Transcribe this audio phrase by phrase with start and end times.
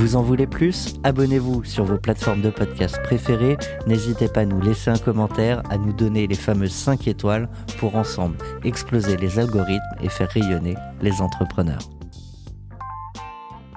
[0.00, 0.94] Vous en voulez plus?
[1.02, 3.58] Abonnez-vous sur vos plateformes de podcast préférées.
[3.86, 7.96] N'hésitez pas à nous laisser un commentaire, à nous donner les fameuses 5 étoiles pour
[7.96, 11.82] ensemble exploser les algorithmes et faire rayonner les entrepreneurs.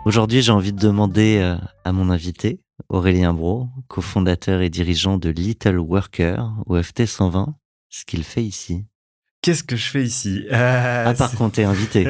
[0.06, 5.28] Aujourd'hui, j'ai envie de demander euh, à mon invité, Aurélien Bro, cofondateur et dirigeant de
[5.28, 7.54] Little Worker au FT 120,
[7.90, 8.86] ce qu'il fait ici.
[9.44, 10.46] Qu'est-ce que je fais ici?
[10.54, 12.08] Euh, À part quand t'es invité.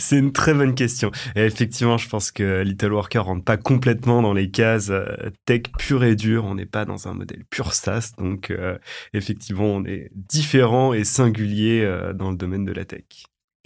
[0.00, 1.12] c'est une très bonne question.
[1.36, 5.06] Et effectivement, je pense que Little Worker rentre pas complètement dans les cases euh,
[5.44, 6.44] tech pure et dure.
[6.44, 8.10] On n'est pas dans un modèle pur SaaS.
[8.18, 8.76] Donc, euh,
[9.14, 13.04] effectivement, on est différent et singulier euh, dans le domaine de la tech.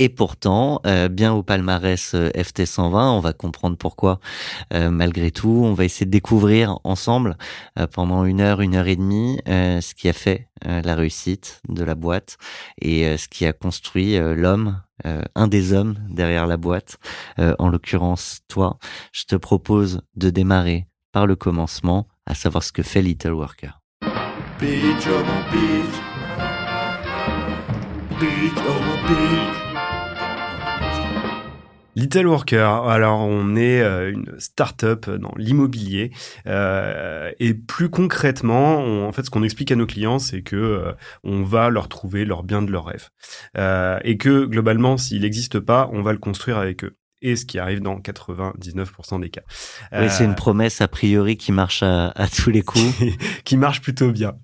[0.02, 4.18] Et pourtant, euh, bien au palmarès euh, FT120, on va comprendre pourquoi.
[4.72, 7.36] Euh, malgré tout, on va essayer de découvrir ensemble
[7.92, 11.94] pendant une heure, une heure et demie, ce qui a fait la réussite de la
[11.94, 12.38] boîte
[12.80, 16.96] et ce qui a construit l'homme, un des hommes derrière la boîte.
[17.38, 18.78] en l'occurrence, toi,
[19.12, 23.80] je te propose de démarrer par le commencement, à savoir ce que fait Little Worker.
[28.22, 28.76] Oh
[29.12, 29.69] oh.
[32.00, 36.10] Little Worker, alors on est euh, une start-up dans l'immobilier.
[36.46, 40.56] Euh, et plus concrètement, on- en fait, ce qu'on explique à nos clients, c'est que
[40.56, 40.92] euh,
[41.24, 43.08] on va leur trouver leur bien de leur rêve.
[44.04, 46.96] Et que globalement, s'il n'existe pas, on va le construire avec eux.
[47.22, 49.42] Et ce qui arrive dans 99% des cas.
[49.92, 52.94] Oui, c'est Euh, une promesse a priori qui marche à, à tous les coups.
[53.44, 54.34] qui marche plutôt bien.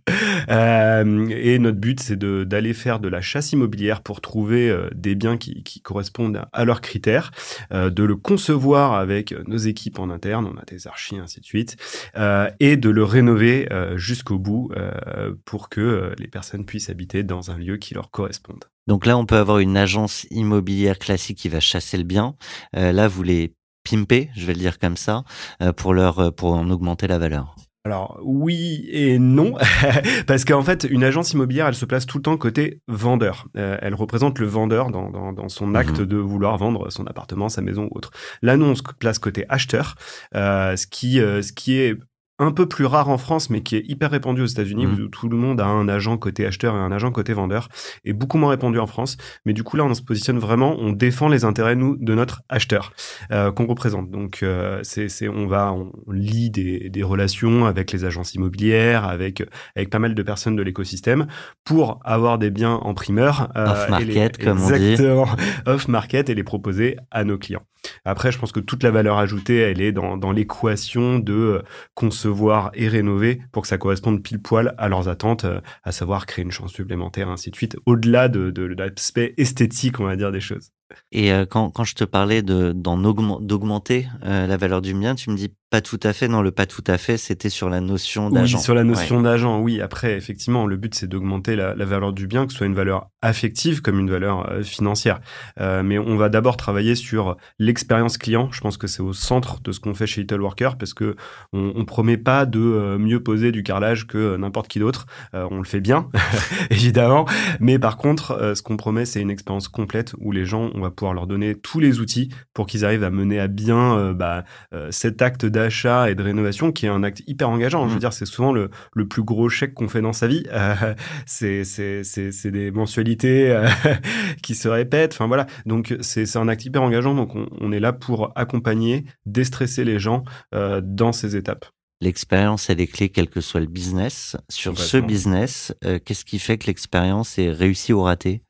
[0.49, 5.15] Euh, et notre but, c'est d'aller faire de la chasse immobilière pour trouver euh, des
[5.15, 7.31] biens qui, qui correspondent à, leurs critères,
[7.73, 11.47] euh, de le concevoir avec nos équipes en interne, on a des archis, ainsi de
[11.47, 11.77] suite,
[12.17, 16.91] euh, et de le rénover euh, jusqu'au bout euh, pour que euh, les personnes puissent
[16.91, 18.65] habiter dans un lieu qui leur corresponde.
[18.87, 22.37] Donc là, on peut avoir une agence immobilière classique qui va chasser le bien.
[22.77, 23.55] Euh, là, vous les
[23.89, 25.25] pimpez, je vais le dire comme ça,
[25.63, 27.57] euh, pour leur euh, pour en augmenter la valeur.
[27.87, 29.55] Alors oui et non,
[30.27, 33.47] parce qu'en fait, une agence immobilière, elle se place tout le temps côté vendeur.
[33.57, 37.49] Euh, elle représente le vendeur dans, dans, dans son acte de vouloir vendre son appartement,
[37.49, 38.11] sa maison ou autre.
[38.43, 39.95] Là, nous, on se place côté acheteur,
[40.35, 41.97] euh, ce, qui, euh, ce qui est
[42.39, 45.05] un peu plus rare en France, mais qui est hyper répandu aux États-Unis, Mhm.
[45.05, 47.69] où tout le monde a un agent côté acheteur et un agent côté vendeur,
[48.05, 49.17] et beaucoup moins répandu en France.
[49.47, 52.43] Mais du coup, là, on se positionne vraiment, on défend les intérêts, nous, de notre
[52.51, 52.93] acheteur
[53.33, 54.11] euh, qu'on représente.
[54.11, 59.43] Donc, euh, c'est, on va, on, lie des, des relations avec les agences immobilières, avec,
[59.75, 61.27] avec pas mal de personnes de l'écosystème,
[61.65, 63.51] pour avoir des biens en primeur.
[63.57, 64.75] euh, Off-market, et les- comme on dit.
[64.75, 65.27] Exactement.
[65.67, 67.63] Off-market et les proposer à nos clients.
[68.05, 71.63] Après, je pense que toute la valeur ajoutée, elle est dans, l'équation de euh,
[71.95, 76.27] concevoir et rénover pour que ça corresponde pile poil à leurs attentes, euh, à savoir
[76.27, 80.33] créer une chance supplémentaire, ainsi de suite, au-delà de, de l'aspect esthétique, on va dire,
[80.33, 80.73] des choses.
[81.13, 85.37] Et euh, quand, quand je te parlais d'augmenter euh, la valeur du bien, tu me
[85.37, 86.29] dis pas tout à fait.
[86.29, 88.59] Non, le pas tout à fait, c'était sur la notion Oui, d'agent.
[88.59, 89.23] sur la notion Ouais.
[89.25, 89.81] d'agent, oui.
[89.81, 92.75] Après, effectivement, le but, c'est d'augmenter la, la valeur du bien, que ce soit une
[92.75, 95.21] valeur affective comme une valeur euh, financière.
[95.61, 98.49] Euh, mais on va d'abord travailler sur l'expérience client.
[98.53, 101.17] Je pense que c'est au centre de ce qu'on fait chez Little Worker parce que
[101.53, 105.07] on, on promet pas de mieux poser du carrelage que n'importe qui d'autre.
[105.33, 106.09] On le fait bien,
[106.71, 107.27] évidemment.
[107.59, 110.91] Mais par contre, ce qu'on promet, c'est une expérience complète où les gens on va
[110.91, 114.45] pouvoir leur donner tous les outils pour qu'ils arrivent à mener à bien euh, bah,
[114.73, 117.85] euh, cet acte d'achat et de rénovation qui est un acte hyper engageant.
[117.85, 118.01] Je veux Mhm.
[118.01, 120.45] dire, c'est souvent le, le plus gros chèque qu'on fait dans sa vie.
[120.53, 120.95] Euh,
[121.27, 123.61] c'est des mensualités
[124.43, 125.15] qui se répètent.
[125.15, 127.15] Enfin voilà, donc c'est un acte hyper engageant.
[127.15, 131.67] Donc on, on est là pour accompagner, déstresser les gens dans ces étapes.
[132.03, 134.37] L'expérience, elle est clé, quel que soit le business.
[134.51, 138.43] Sur ce business, euh, qu'est-ce qui fait que l'expérience est réussie ou ratée?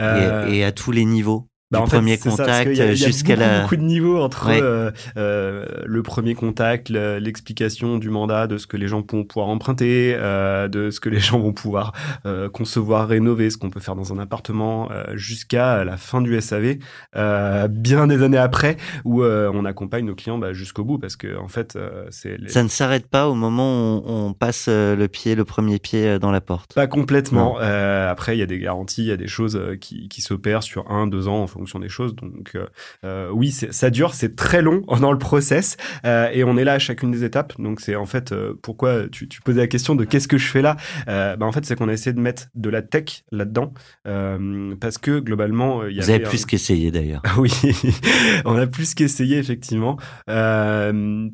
[0.00, 2.92] Et- Euh, et, à tous les niveaux Bah, Du en premier contact qu'il y a-
[2.92, 3.60] il y a jusqu'à beaucoup, la.
[3.60, 4.58] beaucoup de niveaux entre Ouais.
[4.60, 9.22] euh, euh, le premier contact, le- l'explication du mandat, de ce que les gens vont
[9.22, 11.92] pouvoir emprunter, euh, de ce que les gens vont pouvoir
[12.26, 16.34] euh, concevoir, rénover, ce qu'on peut faire dans un appartement, euh, jusqu'à la fin du
[16.40, 16.78] SAV,
[17.16, 21.14] euh, bien des années après, où euh, on accompagne nos clients bah, jusqu'au bout, parce
[21.14, 24.66] que en fait, euh, c'est les- Ça ne s'arrête pas au moment où on, passe
[24.68, 26.74] le pied, le premier pied dans la porte.
[26.74, 27.58] Pas complètement.
[27.60, 30.62] Euh, après, il y a des garanties, il y a des choses qui, qui s'opèrent
[30.64, 32.14] sur un, deux ans en fonction des choses.
[32.16, 32.66] Donc, euh,
[33.04, 35.76] euh, oui, ça dure, c'est très long dans le process
[36.06, 37.52] euh, et on est là à chacune des étapes.
[37.60, 40.46] Donc, c'est en fait euh, pourquoi tu, tu posais la question de qu'est-ce que je
[40.48, 40.76] fais là.
[41.06, 43.72] Bah, en fait, c'est qu'on a essayé de mettre de la tech là-dedans
[44.80, 47.22] parce que globalement, il y Vous avez un- plus qu'essayé d'ailleurs.
[47.38, 47.50] oui,
[48.44, 49.98] on a plus qu'essayé effectivement,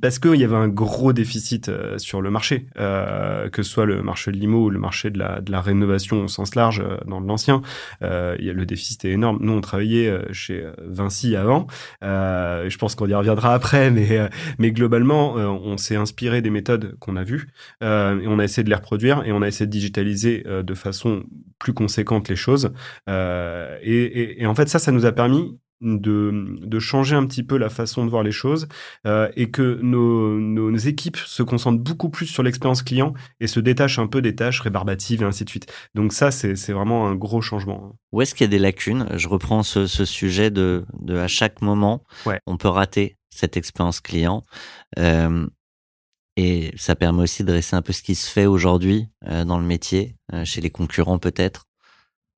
[0.00, 4.32] parce qu'il y avait un gros déficit sur le marché, que ce soit le marché
[4.32, 7.62] de l'IMO ou le marché de la, de la rénovation au sens large dans l'ancien.
[8.02, 9.38] Il y a- le déficit est énorme.
[9.40, 11.66] Nous, on travaillait chez euh, Vinci avant.
[12.04, 14.28] Euh, je pense qu'on y reviendra après, mais, euh,
[14.58, 17.48] mais globalement, euh, on s'est inspiré des méthodes qu'on a vues
[17.82, 20.62] euh, et on a essayé de les reproduire et on a essayé de digitaliser euh,
[20.62, 21.24] de façon
[21.58, 22.72] plus conséquente les choses.
[23.08, 27.42] Euh, et- et en fait, ça, ça nous a permis de, de changer un petit
[27.42, 28.66] peu la façon de voir les choses
[29.06, 33.46] euh, et que nos, nos, nos équipes se concentrent beaucoup plus sur l'expérience client et
[33.46, 35.72] se détachent un peu des tâches rébarbatives et ainsi de suite.
[35.94, 37.96] Donc ça, c'est c'est vraiment un gros changement.
[38.12, 39.06] Où est-ce qu'il y a des lacunes?
[39.14, 42.40] Je reprends ce, ce sujet de, de à chaque moment, Ouais.
[42.46, 44.44] on peut rater cette expérience client.
[44.98, 45.46] Euh,
[46.38, 49.58] et ça permet aussi de dresser un peu ce qui se fait aujourd'hui euh, dans
[49.58, 51.64] le métier, chez les concurrents peut-être?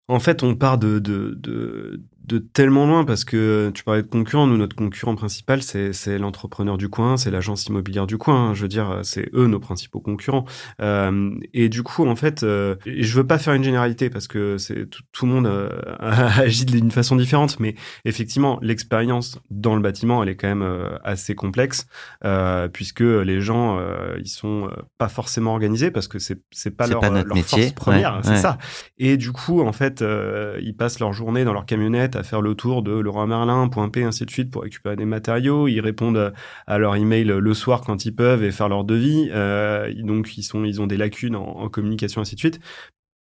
[0.09, 4.09] En fait, on part de, de, de, de tellement loin parce que tu parlais de
[4.09, 4.47] concurrents.
[4.47, 8.55] Nous, notre concurrent principal, c'est c'est l'entrepreneur du coin, c'est l'agence immobilière du coin.
[8.55, 10.45] Je veux dire, c'est eux nos principaux concurrents.
[10.81, 14.59] Euh, et du coup, en fait, euh, je veux pas faire une généralité parce que
[14.59, 19.81] c'est tout, tout le monde euh, agit d'une façon différente, mais effectivement, l'expérience dans le
[19.81, 21.87] bâtiment, elle est quand même euh, assez complexe
[22.25, 26.87] euh, puisque les gens, euh, ils sont pas forcément organisés parce que c'est c'est pas
[26.87, 28.37] leur, pas notre leur métier, force première, ouais, c'est ouais.
[28.37, 28.59] ça.
[28.99, 32.41] Et du coup, en fait, euh, ils passent leur journée dans leur camionnette à faire
[32.43, 35.69] le tour de Leroy Merlin, Point P, ainsi de suite pour récupérer des matériaux.
[35.69, 36.33] Ils répondent
[36.67, 39.29] à leur email le soir quand ils peuvent et faire leur devis.
[39.33, 42.61] Euh, donc, ils sont, ils ont des lacunes en, en communication, ainsi de suite.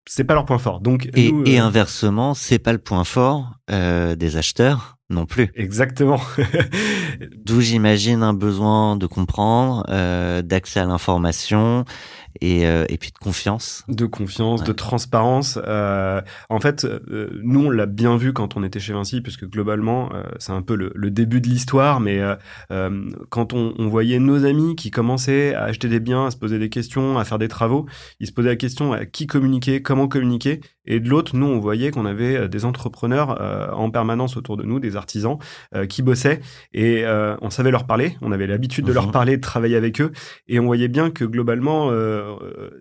[0.06, 0.82] C'est pas leur point fort.
[0.82, 5.26] Donc, Et, nous, et euh, inversement, c'est pas le point fort euh, des acheteurs non
[5.26, 5.50] plus.
[5.56, 6.20] exactement.
[7.46, 11.86] D'où j'imagine un besoin de comprendre, euh, d'accès à l'information
[12.42, 13.84] et, euh, et puis de confiance.
[13.88, 14.68] de confiance, Ouais.
[14.68, 15.60] de transparence.
[15.66, 19.46] Euh, en fait, euh, nous, on l'a bien vu quand on était chez Vinci, puisque
[19.50, 22.36] globalement, euh, c'est un peu le, le début de l'histoire, mais euh,
[22.72, 26.38] euh, quand on, on voyait nos amis qui commençaient à acheter des biens, à se
[26.38, 27.86] poser des questions, à faire des travaux,
[28.20, 31.60] ils se posaient la question à qui communiquer, comment communiquer, et de l'autre, nous, on
[31.60, 35.38] voyait qu'on avait des entrepreneurs euh, en permanence autour de nous, des artisans
[35.76, 36.42] euh, qui bossaient,
[36.74, 40.02] et euh, on savait leur parler, on avait l'habitude de leur parler, de travailler avec
[40.02, 40.12] eux,
[40.48, 41.90] et on voyait bien que globalement,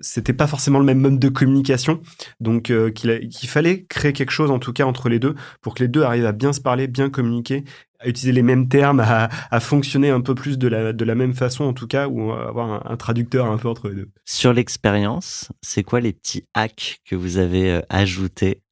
[0.01, 2.01] c'était pas forcément le même mode de communication,
[2.41, 5.83] donc euh, qu'il fallait créer quelque chose en tout cas entre les deux pour que
[5.83, 7.65] les deux arrivent à bien se parler, bien communiquer,
[8.03, 11.35] à utiliser les mêmes termes, à, fonctionner un peu plus de la, de la même
[11.35, 14.11] façon en tout cas, ou avoir un, traducteur un peu entre les deux.
[14.25, 18.63] Sur l'expérience, c'est quoi les petits hacks que vous avez euh, ajoutés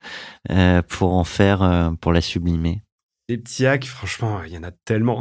[0.50, 2.83] euh, pour en faire, euh, pour la sublimer?
[3.31, 5.21] Les petits hacks, franchement, il y en a tellement.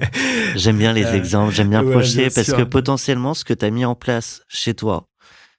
[0.54, 2.56] J'aime bien les Euh, exemples, j'aime bien ouais, projeter bien parce sûr.
[2.56, 5.08] que potentiellement, ce que tu as mis en place chez toi,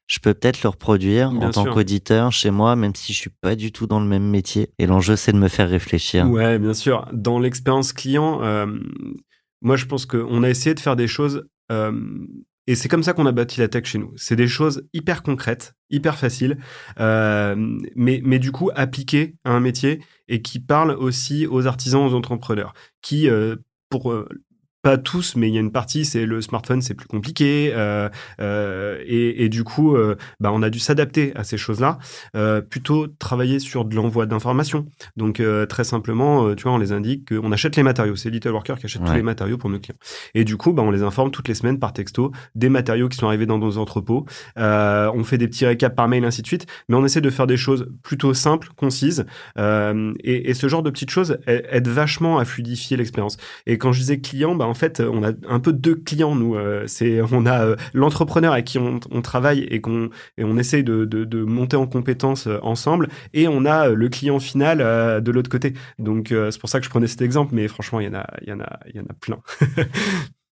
[0.07, 3.29] je peux peut-être le reproduire Bien en tant qu'auditeur chez moi, même si je suis
[3.41, 4.69] pas du tout dans le même métier.
[4.79, 6.25] Et l'enjeu, c'est de me faire réfléchir.
[6.29, 7.05] Ouais, bien sûr.
[7.11, 8.65] Dans l'expérience client, euh,
[9.61, 11.43] moi, je pense qu'on a essayé de faire des choses.
[11.69, 11.91] euh,
[12.69, 14.13] et c'est comme ça qu'on a bâti la tech chez nous.
[14.15, 16.59] C'est des choses hyper concrètes, hyper faciles,
[16.99, 17.55] euh,
[17.95, 22.73] mais, du coup appliquées à un métier et qui parlent aussi aux artisans, aux entrepreneurs,
[23.01, 23.55] qui, euh,
[23.89, 24.29] pour euh,
[24.81, 27.71] pas tous, mais il y a une partie, c'est le smartphone, c'est plus compliqué.
[27.73, 28.09] Euh,
[28.39, 31.97] euh, et, et, du coup, euh, bah, on a dû s'adapter à ces choses-là.
[32.35, 34.85] Euh, plutôt travailler sur de l'envoi d'informations.
[35.17, 38.15] Donc, très simplement, tu vois, on les indique qu'on achète les matériaux.
[38.15, 39.97] C'est Little Worker qui achète tous les matériaux pour nos clients.
[40.33, 43.17] Et du coup, bah, on les informe toutes les semaines par texto des matériaux qui
[43.17, 44.25] sont arrivés dans nos entrepôts.
[44.55, 46.65] On fait des petits récaps par mail, ainsi de suite.
[46.87, 49.25] Mais on essaie de faire des choses plutôt simples, concises.
[49.57, 53.37] Et, et ce genre de petites choses a- aide vachement à fluidifier l'expérience.
[53.65, 56.55] Et quand je disais client, bah, en fait, on a un peu deux clients, nous.
[56.55, 60.83] Euh, c'est, on a euh, l'entrepreneur avec qui on, travaille et qu'on et on essaye
[60.83, 63.09] de, de, monter en compétences euh, ensemble.
[63.33, 65.73] Et on a euh, le client final euh, de l'autre côté.
[65.97, 67.53] Donc, euh, c'est pour ça que je prenais cet exemple.
[67.55, 69.39] Mais franchement, il y en a, il y en a, il y en a plein.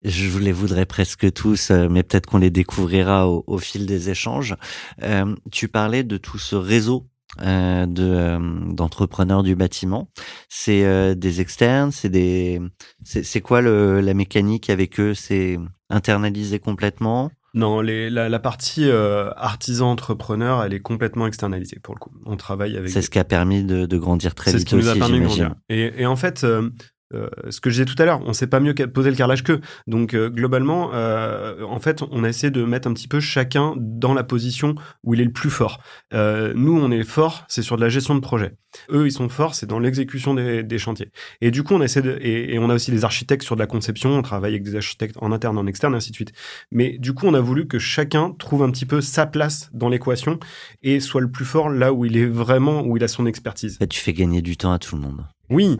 [0.03, 4.55] Je les voudrais presque tous, euh, mais peut-être qu'on les découvrira au, fil des échanges.
[5.03, 8.39] Euh, tu parlais de tout ce réseau euh, de euh,
[8.73, 10.09] d'entrepreneurs du bâtiment.
[10.49, 12.61] C'est euh, des externes, c'est des,
[13.03, 15.13] c'est c'est quoi le, la mécanique avec eux?
[15.13, 15.57] C'est
[15.89, 17.31] internalisé complètement?
[17.53, 22.11] Non, les, la, la partie euh, artisan-entrepreneur, elle est complètement externalisée pour le coup.
[22.25, 22.89] On travaille avec.
[22.89, 24.91] C'est ce qui a permis de, de grandir très C'est vite ce qui nous a
[24.91, 25.55] aussi, permis de grandir.
[25.67, 26.69] Et, et en fait, euh,
[27.13, 29.43] euh, ce que je disais tout à l'heure, on sait pas mieux poser le carrelage
[29.43, 29.61] qu'eux.
[29.87, 33.73] Donc euh, globalement, euh, en fait, on a essayé de mettre un petit peu chacun
[33.77, 35.79] dans la position où il est le plus fort.
[36.13, 38.55] Euh, nous, on est fort, c'est sur de la gestion de projet.
[38.89, 41.11] Eux, ils sont forts, c'est dans l'exécution des, des chantiers.
[41.41, 43.59] Et du coup, on essaie de, et, et on a aussi des architectes sur de
[43.59, 44.11] la conception.
[44.11, 46.31] On travaille avec des architectes en interne, en externe, et ainsi de suite.
[46.71, 49.89] Mais du coup, on a voulu que chacun trouve un petit peu sa place dans
[49.89, 50.39] l'équation
[50.83, 53.77] et soit le plus fort là où il est vraiment, où il a son expertise.
[53.77, 55.25] Fait, tu fais gagner du temps à tout le monde.
[55.49, 55.77] Oui,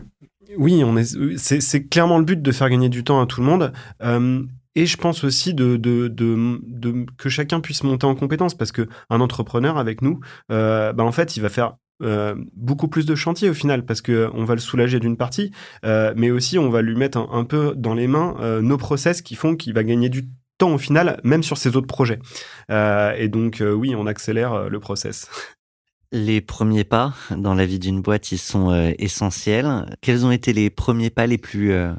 [0.58, 0.84] oui,
[1.36, 3.72] c'est, clairement le but de faire gagner du temps à tout le monde.
[4.02, 4.42] Euh,
[4.74, 10.00] et je pense aussi que chacun puisse monter en compétence parce que un entrepreneur avec
[10.00, 13.84] nous, euh, bah en fait, il va faire euh, beaucoup plus de chantiers au final
[13.84, 17.28] parce que on va le soulager d'une partie, mais aussi on va lui mettre un,
[17.32, 20.78] un peu dans les mains nos process qui font qu'il va gagner du temps au
[20.78, 22.20] final, même sur ses autres projets.
[22.70, 25.28] Et donc oui, on accélère le process.
[26.14, 29.96] Les premiers pas dans la vie d'une boîte, ils sont euh, essentiels.
[30.02, 31.94] Quels ont été les premiers pas les plus euh,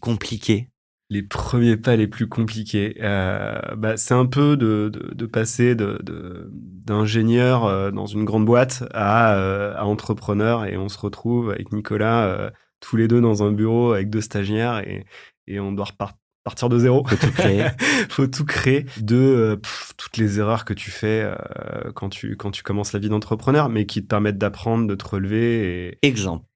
[0.00, 0.68] compliqués?
[1.10, 8.06] Les premiers pas les plus compliqués, euh, bah, c'est un peu de, passer d'ingénieur dans
[8.06, 13.44] une grande boîte à, entrepreneur et on se retrouve avec Nicolas tous les deux dans
[13.44, 15.04] un bureau avec deux stagiaires et,
[15.46, 17.04] et on doit repart- partir de zéro.
[17.04, 17.64] Faut tout créer.
[18.08, 22.36] Faut tout créer de euh, pff, toutes les erreurs que tu fais euh, quand tu
[22.36, 26.06] quand tu commences la vie d'entrepreneur, mais qui te permettent d'apprendre, de te relever et,
[26.06, 26.46] Exemple.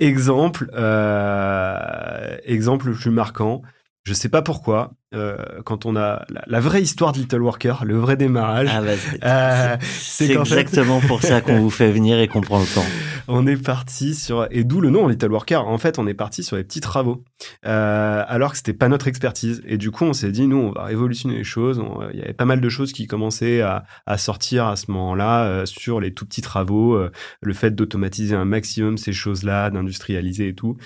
[0.00, 3.60] Exemple, euh, exemple le plus marquant.
[4.04, 4.94] Je sais pas pourquoi.
[5.14, 8.80] Euh, quand on a la, la vraie histoire de Little Worker, le vrai démarrage, Ah.
[9.22, 12.84] Euh, c'est fait- exactement pour ça qu'on vous fait venir et qu'on prend le temps.
[13.28, 15.66] on est parti sur et d'où le nom Little Worker.
[15.66, 17.24] En fait, on est parti sur les petits travaux,
[17.66, 19.62] euh, alors que c'était pas notre expertise.
[19.66, 21.78] Et du coup, on s'est dit, nous, on va révolutionner les choses.
[21.78, 24.90] On- Il y avait pas mal de choses qui commençaient à, à sortir à ce
[24.90, 27.10] moment-là euh, sur les tout petits travaux, euh,
[27.42, 30.76] le fait d'automatiser un maximum ces choses-là, d'industrialiser et tout.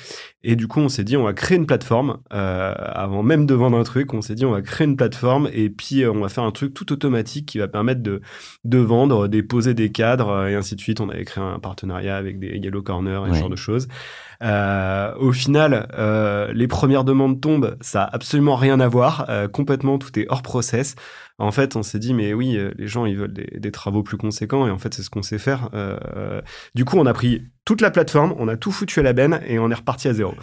[0.43, 2.19] Et du coup, on s'est dit, on va créer une plateforme.
[2.33, 5.49] euh, avant même de vendre un truc, on s'est dit, on va créer une plateforme
[5.53, 8.21] et puis euh, on va faire un truc tout automatique qui va permettre de,
[8.65, 11.01] de vendre, déposer des cadres euh, et ainsi de suite.
[11.01, 13.35] On avait créé un partenariat avec des Yellow Corner et Ouais.
[13.37, 13.89] ce genre de choses.
[14.43, 19.49] Euh, au final, euh, les premières demandes tombent, ça a absolument rien à voir, euh,
[19.49, 20.95] complètement tout est hors process.
[21.39, 24.03] En fait, on s'est dit mais oui, euh, les gens ils veulent des, des travaux
[24.03, 25.71] plus conséquents et en fait c'est ce qu'on sait faire.
[25.75, 26.43] Euh,
[26.75, 29.41] du coup, on a pris toute la plateforme, on a tout foutu à la benne
[29.47, 30.35] et on est reparti à zéro.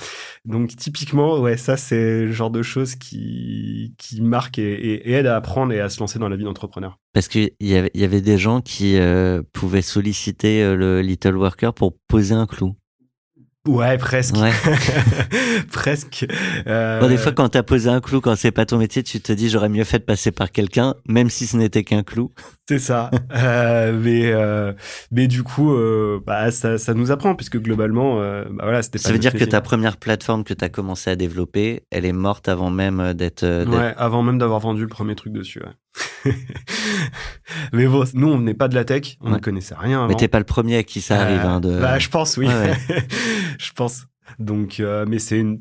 [0.46, 5.13] Donc typiquement, ouais, ça c'est le genre de choses qui qui marquent et, et, et
[5.13, 6.98] aident à apprendre et à se lancer dans la vie d'entrepreneur.
[7.13, 11.74] Parce qu'il y y avait des gens qui euh, pouvaient solliciter euh, le Little Worker
[11.74, 12.75] pour poser un clou.
[13.68, 14.52] Ouais, presque, Ouais.
[15.72, 16.26] presque.
[16.68, 19.20] Euh, Bon, des fois, quand t'as posé un clou, quand c'est pas ton métier, tu
[19.20, 22.32] te dis j'aurais mieux fait de passer par quelqu'un, même si ce n'était qu'un clou.
[22.70, 23.10] C'est ça.
[23.34, 24.74] Euh, mais, euh,
[25.12, 25.74] mais du coup,
[26.26, 29.44] bah, ça, ça nous apprend, puisque globalement, bah, voilà, c'était pas Ça veut dire que
[29.46, 33.46] ta première plateforme que t'as commencé à développer, elle est morte avant même d'être.
[33.46, 35.60] d'être- Ouais, avant même d'avoir vendu le premier truc dessus.
[35.60, 35.72] ouais.
[37.74, 39.38] mais bon, nous, on venait pas de la tech, on Ouais.
[39.38, 40.08] ne connaissait rien avant.
[40.08, 41.39] Mais t'es pas le premier à qui ça arrive.
[41.39, 41.80] Euh, hein, de...
[41.80, 42.48] Bah, je pense, oui.
[42.48, 42.74] Ouais,
[43.60, 44.06] je pense.
[44.39, 45.60] Donc, euh, mais c'est une.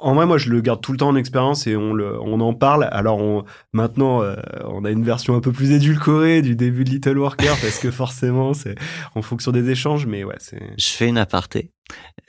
[0.00, 2.40] En vrai, moi, je le garde tout le temps en expérience et on le, on
[2.40, 2.88] en parle.
[2.90, 6.90] Alors, on, maintenant, euh, on a une version un peu plus édulcorée du début de
[6.90, 8.76] Little Worker parce que forcément, c'est
[9.14, 10.06] en fonction des échanges.
[10.06, 10.62] Mais ouais, c'est.
[10.78, 11.72] Je fais une aparté.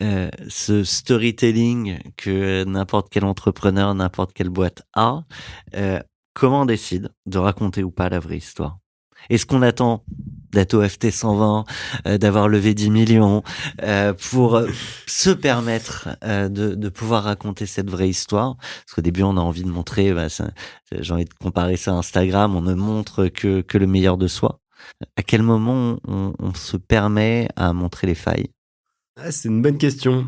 [0.02, 5.24] Euh, ce storytelling que n'importe quel entrepreneur, n'importe quelle boîte a,
[5.76, 6.00] euh,
[6.40, 8.80] comment on décide de raconter ou pas la vraie histoire?
[9.30, 10.06] Est-ce qu'on attend
[10.54, 11.66] d'être au FT 120,
[12.08, 13.44] euh, d'avoir levé 10 millions,
[13.84, 14.68] euh, pour euh,
[15.06, 18.56] se permettre de, pouvoir raconter cette vraie histoire?
[18.58, 20.28] Parce qu'au début, on a envie de montrer, bah,
[20.92, 24.62] j'ai envie de comparer ça à Instagram, on ne montre que, le meilleur de soi.
[25.18, 28.48] À quel moment on, on se permet à montrer les failles?
[29.18, 30.26] Ah, c'est une bonne question.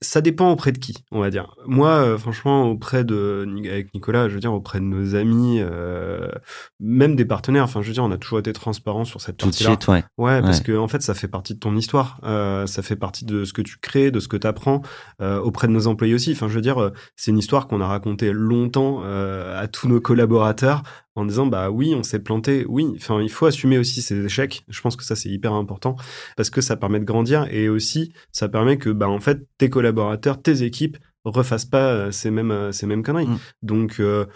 [0.00, 1.56] Ça dépend auprès de qui, on va dire.
[1.66, 6.30] Moi, euh, franchement, auprès de avec Nicolas, je veux dire auprès de nos amis, euh,
[6.80, 7.64] même des partenaires.
[7.64, 9.70] Enfin, je veux dire, on a toujours été transparent sur cette Tout de partie-là.
[9.70, 10.04] suite, ouais.
[10.16, 12.20] Ouais, parce que en fait, ça fait partie de ton histoire.
[12.24, 14.82] Euh, ça fait partie de ce que tu crées, de ce que tu apprends
[15.20, 16.32] euh, auprès de nos employés aussi.
[16.32, 19.88] Enfin, je veux dire, euh, c'est une histoire qu'on a racontée longtemps euh, à tous
[19.88, 20.82] nos collaborateurs
[21.16, 22.64] en disant bah oui, on s'est planté.
[22.68, 24.64] Oui, enfin, il faut assumer aussi ses échecs.
[24.68, 25.96] Je pense que ça c'est hyper important
[26.36, 29.70] parce que ça permet de grandir et aussi ça permet que bah en fait tes
[29.70, 33.26] collaborateurs, tes équipes refassent pas euh, ces mêmes euh, ces mêmes conneries.
[33.26, 33.38] Mm.
[33.62, 34.26] Donc euh,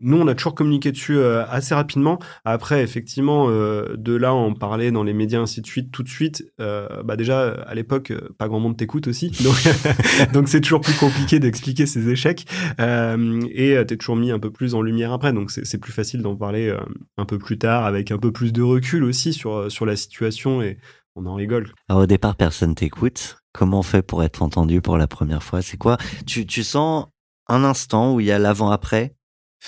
[0.00, 2.18] nous, on a toujours communiqué dessus euh, assez rapidement.
[2.44, 6.08] Après, effectivement, euh, de là, en parler dans les médias, ainsi de suite, tout de
[6.08, 6.44] suite.
[6.60, 9.30] euh, bah déjà, à l'époque, pas grand monde t'écoute aussi.
[10.32, 12.46] Donc, c'est toujours plus compliqué d'expliquer ses échecs.
[12.78, 15.32] Et t'es toujours mis un peu plus en lumière après.
[15.32, 16.74] Donc, c'est plus facile d'en parler
[17.16, 20.62] un peu plus tard, avec un peu plus de recul aussi sur, sur la situation.
[20.62, 20.78] Et
[21.18, 21.72] on en rigole.
[21.88, 23.38] Alors au départ, personne t'écoute.
[23.52, 25.62] Comment on fait pour être entendu pour la première fois?
[25.62, 25.96] C'est quoi?
[26.26, 27.06] Tu, tu sens
[27.48, 29.16] un instant où il y a l'avant-après?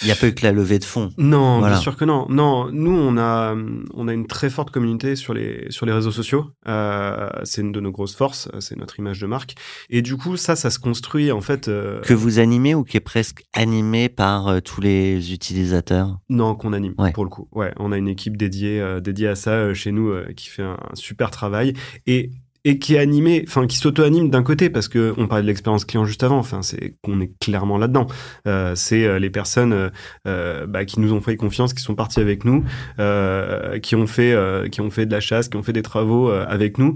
[0.03, 1.11] Il n'y a pas eu que la levée de fonds.
[1.19, 1.75] Non, Voilà.
[1.75, 2.27] bien sûr que non.
[2.31, 3.55] Non, nous on a
[3.93, 6.47] on a une très forte communauté sur les sur les réseaux sociaux.
[6.69, 9.55] Euh, c'est une de nos grosses forces, c'est notre image de marque.
[9.91, 11.69] Et du coup, ça, ça se construit en fait.
[11.69, 16.19] euh, Que vous animez ou qui est presque animé par euh, tous les utilisateurs?
[16.29, 17.13] Non, qu'on anime Ouais.
[17.13, 17.49] pour le coup.
[17.53, 20.95] Ouais, on a une équipe dédiée dédiée à ça chez nous qui fait un, un
[20.95, 21.75] super travail
[22.07, 22.31] et
[22.65, 25.85] et qui est animé, enfin qui s'auto-anime d'un côté parce que on parlait de l'expérience
[25.85, 26.39] client juste avant.
[26.39, 28.07] Enfin, c'est qu'on est clairement là-dedans.
[28.47, 29.89] Euh, c'est euh, les personnes euh,
[30.27, 32.65] euh, bah, qui nous ont fait confiance, qui sont parties avec nous,
[32.99, 35.83] euh, qui ont fait euh, qui ont fait de la chasse, qui ont fait des
[35.83, 36.95] travaux avec nous,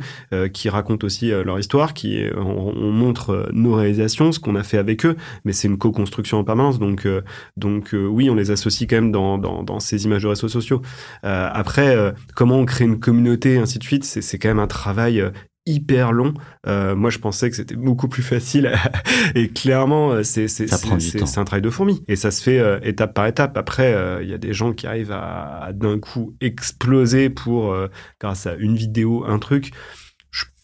[0.52, 4.78] qui racontent aussi leur histoire, qui on, on montre nos réalisations, ce qu'on a fait
[4.78, 6.78] avec eux, mais c'est une co-construction en permanence.
[6.78, 7.06] Donc
[7.56, 10.83] donc oui, on les associe quand même dans, dans, dans ces images de réseaux sociaux.
[11.23, 15.25] Après, comment on crée une communauté, ainsi de suite, c'est, quand même un travail
[15.66, 16.35] hyper long.
[16.66, 18.73] Euh, moi, je pensais que c'était beaucoup plus facile.
[19.35, 22.02] et clairement, euh, c'est, c'est, un travail de fourmi.
[22.09, 23.56] Et ça se fait euh, étape par étape.
[23.56, 27.73] Après, euh, il y a des gens qui arrivent à, à d'un coup exploser pour,
[27.73, 27.88] euh,
[28.21, 29.73] grâce à une vidéo, un truc.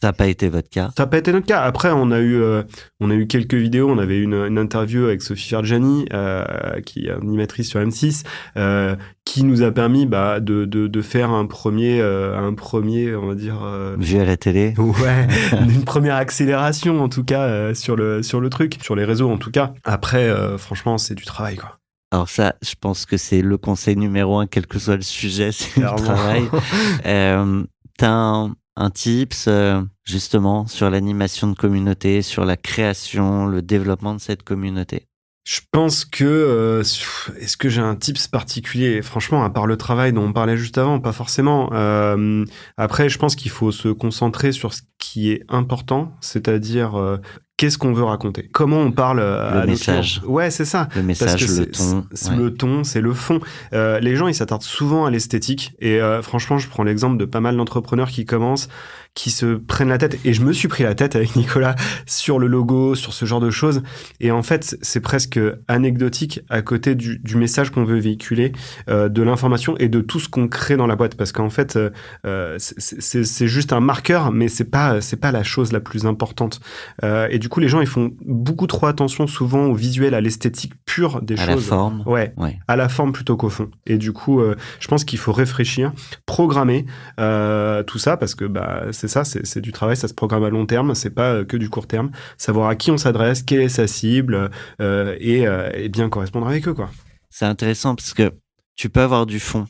[0.02, 0.90] Ça n'a pas été votre cas.
[0.96, 1.60] Ça n'a pas été notre cas.
[1.60, 2.62] Après, on a eu, euh,
[3.00, 3.90] on a eu quelques vidéos.
[3.90, 6.42] On avait une, une interview avec Sophie Ferjani, euh,
[6.86, 8.24] qui est animatrice sur M6,
[8.56, 13.14] euh, qui nous a permis bah, de, de, de faire un premier, euh, un premier,
[13.14, 13.60] on va dire.
[13.62, 18.22] euh, Vu à la télé Ouais, une première accélération en tout cas euh, sur le
[18.22, 19.74] sur le truc, sur les réseaux en tout cas.
[19.84, 21.76] Après, euh, franchement, c'est du travail quoi.
[22.12, 25.52] Alors ça, je pense que c'est le conseil numéro un, quel que soit le sujet,
[25.52, 26.44] c'est le travail.
[27.06, 27.64] Euh,
[27.98, 34.14] T'as un, un tips euh, justement sur l'animation de communauté, sur la création, le développement
[34.14, 35.06] de cette communauté?
[35.44, 39.02] Je pense que euh, est-ce que j'ai un tips particulier?
[39.02, 41.70] Franchement, à part le travail dont on parlait juste avant, pas forcément.
[41.72, 42.44] Euh,
[42.76, 47.18] après, je pense qu'il faut se concentrer sur ce qui est important, c'est-à-dire
[47.60, 50.22] qu'est-ce qu'on veut raconter, comment on parle euh, Le à message.
[50.26, 50.88] Ouais, c'est ça.
[50.96, 52.30] Le Parce message, que le c'est- ton.
[52.30, 52.36] ouais.
[52.38, 53.38] le ton, c'est le fond.
[53.74, 55.74] Euh, les gens, ils s'attardent souvent à l'esthétique.
[55.78, 58.70] Et euh, franchement, je prends l'exemple de pas mal d'entrepreneurs qui commencent,
[59.14, 60.18] qui se prennent la tête.
[60.24, 61.74] Et je me suis pris la tête avec Nicolas
[62.06, 63.82] sur le logo, sur ce genre de choses.
[64.20, 68.52] Et en fait, c'est presque anecdotique à côté du, du message qu'on veut véhiculer,
[68.88, 71.16] euh, de l'information et de tout ce qu'on crée dans la boîte.
[71.16, 71.90] Parce qu'en fait, euh,
[72.24, 76.60] euh, c'est- juste un marqueur, mais c'est pas c'est pas la chose la plus importante.
[77.02, 80.20] Euh, et du coup, les gens, ils font beaucoup trop attention souvent au visuel, à
[80.20, 81.54] l'esthétique pure des à choses.
[81.68, 82.02] la forme.
[82.06, 82.58] Ouais, Ouais.
[82.68, 83.70] à la forme plutôt qu'au fond.
[83.86, 84.40] Et du coup,
[84.78, 85.92] je pense qu'il faut réfléchir,
[86.26, 90.50] programmer tout ça parce que bah c'est ça, c'est du travail, ça se programme à
[90.50, 92.10] long terme, c'est pas euh, que du court terme.
[92.36, 94.50] Savoir à qui on s'adresse, quelle est sa cible
[94.82, 96.90] euh, et, euh, et bien correspondre avec eux quoi.
[97.30, 98.30] C'est intéressant parce que
[98.76, 99.66] tu peux avoir du fond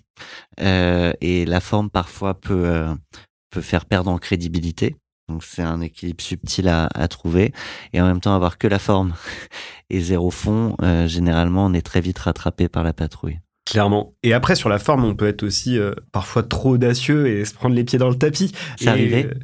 [0.58, 2.86] et la forme parfois peut
[3.50, 4.96] peut faire perdre en crédibilité.
[5.28, 7.52] Donc c'est un équilibre subtil à, trouver
[7.92, 9.14] et en même temps avoir que la forme
[9.90, 10.76] et zéro fond.
[11.06, 13.38] généralement, on est très vite rattrapé par la patrouille.
[13.66, 14.14] Clairement.
[14.22, 17.54] Et après sur la forme, on peut être aussi euh, parfois trop audacieux et se
[17.54, 18.52] prendre les pieds dans le tapis.
[18.76, 19.34] C'est arrivé euh,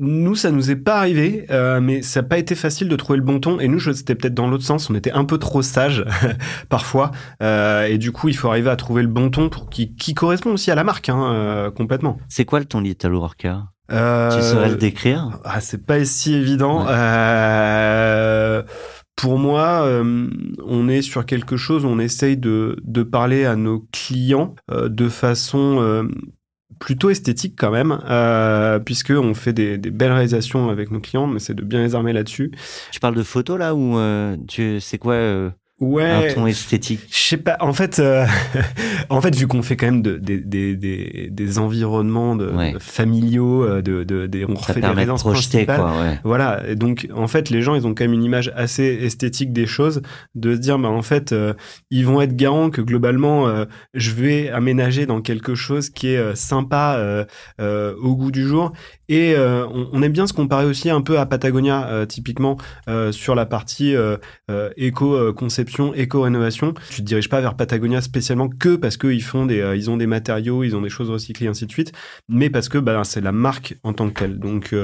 [0.00, 3.18] nous, ça nous est pas arrivé, euh, mais ça n'a pas été facile de trouver
[3.18, 3.58] le bon ton.
[3.58, 4.88] Et nous, c'était peut-être dans l'autre sens.
[4.90, 6.04] On était un peu trop sage
[6.68, 7.10] parfois.
[7.42, 10.14] Euh, et du coup, il faut arriver à trouver le bon ton pour qui, qui
[10.14, 12.18] correspond aussi à la marque, hein, euh, complètement.
[12.28, 15.40] C'est quoi le ton Little Worker Euh, Tu saurais le décrire?
[15.44, 16.86] Ah, c'est pas si évident.
[16.86, 18.64] Ouais.
[19.18, 20.30] Pour moi, euh,
[20.64, 25.08] on est sur quelque chose on essaye de, de parler à nos clients euh, de
[25.08, 26.04] façon euh,
[26.78, 31.26] plutôt esthétique quand même, euh, puisque on fait des, des belles réalisations avec nos clients,
[31.26, 32.52] mais c'est de bien les armer là-dessus.
[32.92, 33.98] Tu parles de photos là ou
[34.46, 36.30] tu c'est quoi Ouais.
[36.30, 37.56] un ton esthétique Je sais pas.
[37.60, 38.26] En fait, euh,
[39.10, 42.74] en fait, vu qu'on fait quand même de- des, des, des, environnements de, Ouais.
[42.80, 45.80] familiaux, euh, de, de, des, on refait des de résidences projeter principales.
[45.80, 46.00] quoi.
[46.02, 46.18] Ouais.
[46.24, 46.62] Voilà.
[46.68, 49.66] Et donc, en fait, les gens, ils ont quand même une image assez esthétique des
[49.66, 50.02] choses,
[50.34, 51.54] de se dire, bah, en fait, euh,
[51.90, 53.64] ils vont être garants que globalement, euh,
[53.94, 57.24] je vais aménager dans quelque chose qui est euh, sympa euh,
[57.60, 58.72] euh, au goût du jour.
[59.08, 63.10] Et euh, on, aime bien se comparer aussi un peu à Patagonia, euh, typiquement euh,
[63.10, 64.18] sur la partie euh,
[64.50, 66.74] euh, éco-conception, éco-rénovation.
[66.90, 69.96] Tu te diriges pas vers Patagonia spécialement que parce qu'ils font des, euh, ils ont
[69.96, 71.92] des matériaux, ils ont des choses recyclées, ainsi de suite,
[72.28, 74.38] mais parce que bah, c'est la marque en tant que telle.
[74.38, 74.74] Donc,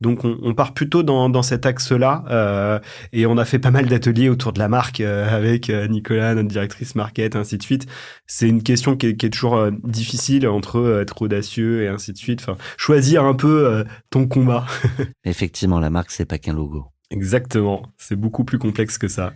[0.00, 2.80] donc on, part plutôt dans, dans cet axe-là,
[3.12, 6.94] et on a fait pas mal d'ateliers autour de la marque avec Nicolas, notre directrice
[6.94, 7.86] market, ainsi de suite.
[8.26, 12.18] C'est une question qui est, qui est toujours difficile entre être audacieux et ainsi de
[12.18, 12.40] suite.
[12.42, 14.66] Enfin, choisir un peu euh, ton combat.
[15.24, 16.92] Effectivement, la marque c'est pas qu'un logo.
[17.12, 17.82] Exactement.
[17.98, 19.34] C'est beaucoup plus complexe que ça.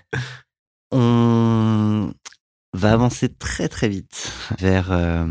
[0.90, 2.10] On
[2.72, 5.26] va avancer très très vite vers euh,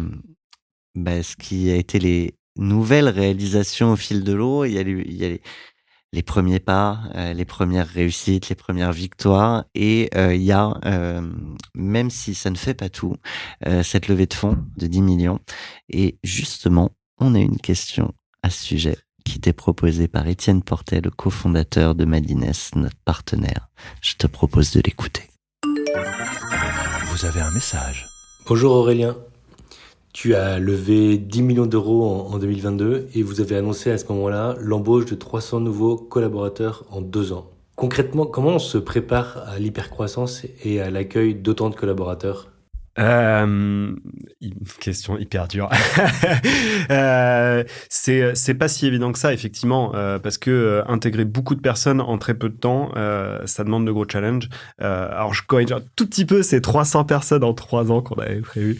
[0.93, 4.63] bah, ce qui a été les nouvelles réalisations au fil de l'eau.
[4.63, 5.41] Il y a, les, il y a les,
[6.13, 10.79] les premiers pas, euh, les premières réussites, les premières victoires, et euh, il y a,
[11.73, 13.15] même si ça ne fait pas tout,
[13.83, 15.39] cette levée de fonds de 10 millions.
[15.89, 18.13] Et justement, on a une question
[18.45, 23.69] à ce sujet qui t'est proposée par Étienne Portet, le cofondateur de Madines, notre partenaire.
[24.01, 25.23] Je te propose de l'écouter.
[27.07, 28.05] Vous avez un message.
[28.47, 29.17] Bonjour Aurélien.
[30.13, 34.05] Tu as levé 10 millions d'euros en, en 2022 et vous avez annoncé à ce
[34.09, 37.49] moment-là l'embauche de 300 nouveaux collaborateurs en deux ans.
[37.75, 42.51] Concrètement, comment on se prépare à l'hypercroissance et à l'accueil d'autant de collaborateurs?
[42.97, 43.93] Euh,
[44.79, 45.69] question hyper dure.
[46.89, 51.55] euh, c'est c'est pas si évident que ça effectivement euh, parce que euh, intégrer beaucoup
[51.55, 52.91] de personnes en très peu de temps,
[53.45, 54.49] ça demande de gros challenges.
[54.79, 58.41] Alors je corrige un tout petit peu, c'est 300 personnes en trois ans qu'on avait
[58.41, 58.79] prévu.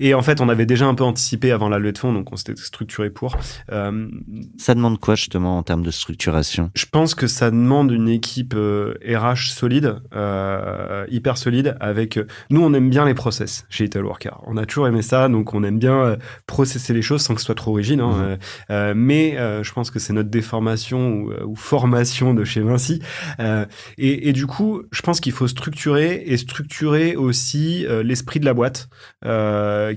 [0.00, 2.32] Et en fait, on avait déjà un peu anticipé avant la levée de fonds, donc
[2.32, 3.36] on s'était structuré pour.
[3.68, 6.70] Ça demande quoi justement en termes de structuration?
[6.74, 9.96] Je pense que ça demande une équipe RH solide,
[11.08, 11.76] hyper solide.
[11.80, 12.18] Avec
[12.50, 14.40] nous, on aime bien les process chez Little Worker.
[14.46, 16.16] On a toujours aimé ça, donc on aime bien euh,
[16.46, 18.00] processer les choses sans que ce soit trop rigide.
[18.00, 18.22] Hein, Mhm.
[18.22, 18.36] euh,
[18.70, 23.00] euh, mais euh, je pense que c'est notre déformation ou, ou formation de chez Vinci.
[23.40, 23.64] Euh,
[23.98, 28.54] et, et du coup, je pense qu'il faut structurer et structurer aussi l'esprit de la
[28.54, 28.88] boîte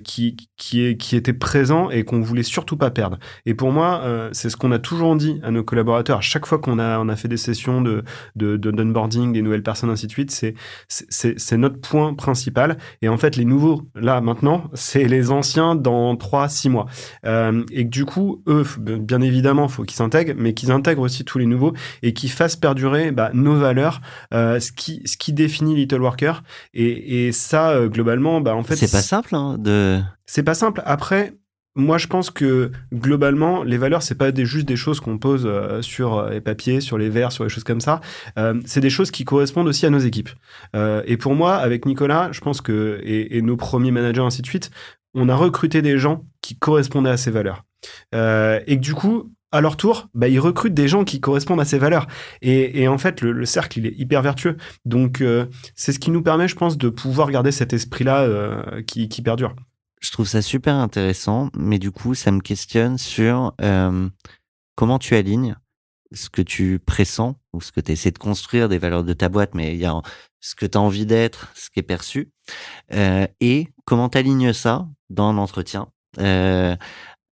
[0.04, 3.18] qui qui est qui était présent et qu'on voulait surtout pas perdre.
[3.46, 6.20] Et pour moi, c'est ce qu'on a toujours dit à nos collaborateurs.
[6.20, 8.04] À chaque fois qu'on a, on a fait des sessions de,
[8.36, 10.32] de, de d'onboarding, des nouvelles personnes, ainsi de suite,
[10.88, 12.75] c'est notre point principal.
[13.02, 16.86] Et en fait, les nouveaux, là, maintenant, c'est les anciens dans 3, 6 mois.
[17.26, 21.26] Euh, et que du coup, eux, bien évidemment, faut qu'ils s'intègrent, mais qu'ils intègrent aussi
[21.26, 24.02] tous les nouveaux et qu'ils fassent perdurer bah, nos valeurs,
[24.34, 26.44] euh, ce, qui, ce qui définit Little Worker.
[26.74, 30.02] Et, et ça, euh, globalement, bah, en fait, C'est pas simple hein, de.
[30.26, 30.82] c'est pas simple.
[30.86, 31.34] Après,
[31.76, 35.82] moi, je pense que globalement, les valeurs, c'est pas juste des choses qu'on pose euh,
[35.82, 38.00] sur euh, les papiers, sur les verres, sur les choses comme ça.
[38.40, 40.30] Euh, c'est des choses qui correspondent aussi à nos équipes.
[41.06, 44.72] Et pour moi, avec Nicolas, je pense que et, nos premiers managers, ainsi de suite,
[45.14, 47.64] on a recruté des gens qui correspondaient à ces valeurs.
[48.14, 51.66] Et que du coup, à leur tour, bah, ils recrutent des gens qui correspondent à
[51.66, 52.08] ces valeurs.
[52.42, 54.58] Et, en fait, le, le cercle, il est hyper vertueux.
[54.86, 55.24] Donc,
[55.76, 58.28] c'est ce qui nous permet, je pense, de pouvoir garder cet esprit-là
[58.86, 59.56] qui perdure.
[60.02, 64.10] Je trouve ça super intéressant, mais du coup, ça me questionne sur euh,
[64.76, 65.56] comment tu alignes
[66.12, 69.30] ce que tu pressens ou ce que tu essaies de construire des valeurs de ta
[69.30, 70.02] boîte, mais il y a
[70.40, 72.32] ce que tu as envie d'être, ce qui est perçu,
[72.94, 75.88] euh, et comment tu alignes ça dans un entretien.
[76.20, 76.76] Euh,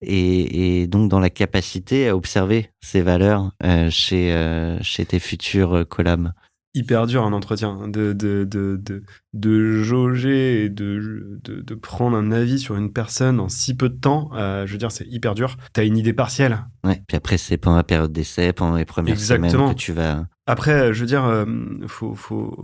[0.01, 5.19] et, et donc dans la capacité à observer ces valeurs euh, chez, euh, chez tes
[5.19, 6.33] futurs euh, collabs?
[6.75, 9.03] Hyper dur un entretien de de de de,
[9.33, 13.89] de jauger et de, de de prendre un avis sur une personne en si peu
[13.89, 17.03] de temps euh, je veux dire c'est hyper dur t'as une idée partielle Ouais.
[17.07, 19.51] Puis après, c'est pendant la période d'essai, pendant les premières Exactement.
[19.51, 20.27] semaines que tu vas.
[20.49, 21.45] Après je veux dire euh,
[21.87, 22.57] faut faut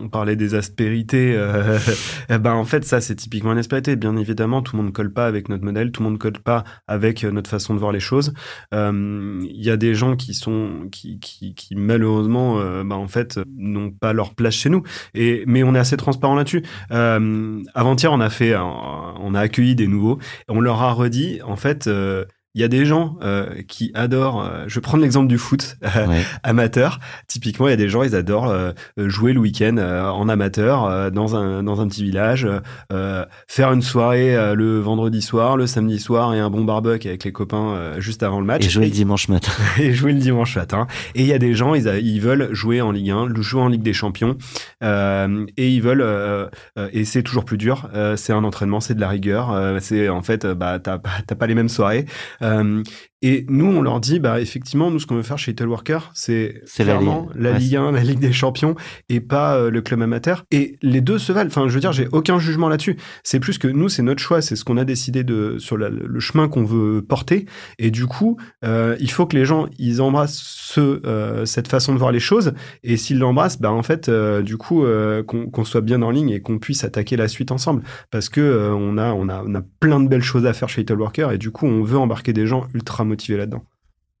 [0.00, 1.78] on parlait des aspérités euh,
[2.30, 3.96] eh ben en fait ça c'est typiquement une aspérité.
[3.96, 6.64] Bien évidemment tout le monde colle pas avec notre modèle tout le monde colle pas
[6.86, 8.32] avec euh, notre façon de voir les choses.
[8.72, 13.08] Euh, il y a des gens qui sont qui qui, qui malheureusement euh, bah, en
[13.08, 14.82] fait n'ont pas leur place chez nous.
[15.14, 16.62] Et mais on est assez transparent là-dessus.
[16.92, 20.18] Euh, avant-hier on a fait on a accueilli des nouveaux.
[20.48, 24.42] On leur a redit en fait euh, il y a des gens euh, qui adorent.
[24.44, 26.22] euh, je vais prendre l'exemple du foot euh, Ouais.
[26.42, 26.98] amateur.
[27.26, 30.84] Typiquement, il y a des gens, ils adorent euh, jouer le week-end euh, en amateur
[30.86, 32.48] euh, dans un dans un petit village,
[32.92, 37.08] euh, faire une soirée euh, le vendredi soir, le samedi soir et un bon barbecue
[37.08, 39.52] avec les copains euh, juste avant le match Et jouer le dimanche matin.
[39.78, 40.86] et jouer le dimanche matin.
[41.14, 43.60] Et il y a des gens, ils, a- ils veulent jouer en Ligue 1, jouer
[43.62, 44.36] en Ligue des Champions,
[44.82, 46.46] euh, et ils veulent, euh,
[46.78, 47.88] euh, et c'est toujours plus dur.
[47.94, 49.52] euh, c'est un entraînement, c'est de la rigueur.
[49.52, 52.06] euh, c'est en fait, bah t'as pas t'as pas les mêmes soirées.
[52.48, 52.84] Um.
[53.22, 56.10] Et nous, on leur dit, bah effectivement, nous ce qu'on veut faire chez Little Worker,
[56.14, 57.42] c'est C'est la clairement Ligue.
[57.42, 58.74] la Ligue 1, la Ligue des Champions,
[59.08, 60.44] et pas euh, le club amateur.
[60.50, 61.48] Et les deux se valent.
[61.48, 62.96] Enfin, je veux dire, j'ai aucun jugement là-dessus.
[63.24, 65.88] C'est plus que nous, c'est notre choix, c'est ce qu'on a décidé de sur la-
[65.90, 67.46] le chemin qu'on veut porter.
[67.78, 71.92] Et du coup, euh, il faut que les gens ils embrassent ce, euh, cette façon
[71.94, 72.52] de voir les choses.
[72.84, 74.08] Et s'ils l'embrassent, bah en fait,
[74.44, 74.84] du coup,
[75.26, 78.96] qu'on soit bien en ligne et qu'on puisse attaquer la suite ensemble, parce que on
[78.98, 81.38] a on a on a plein de belles choses à faire chez Little Worker et
[81.38, 83.64] du coup, on veut embarquer des gens ultra motivés là-dedans.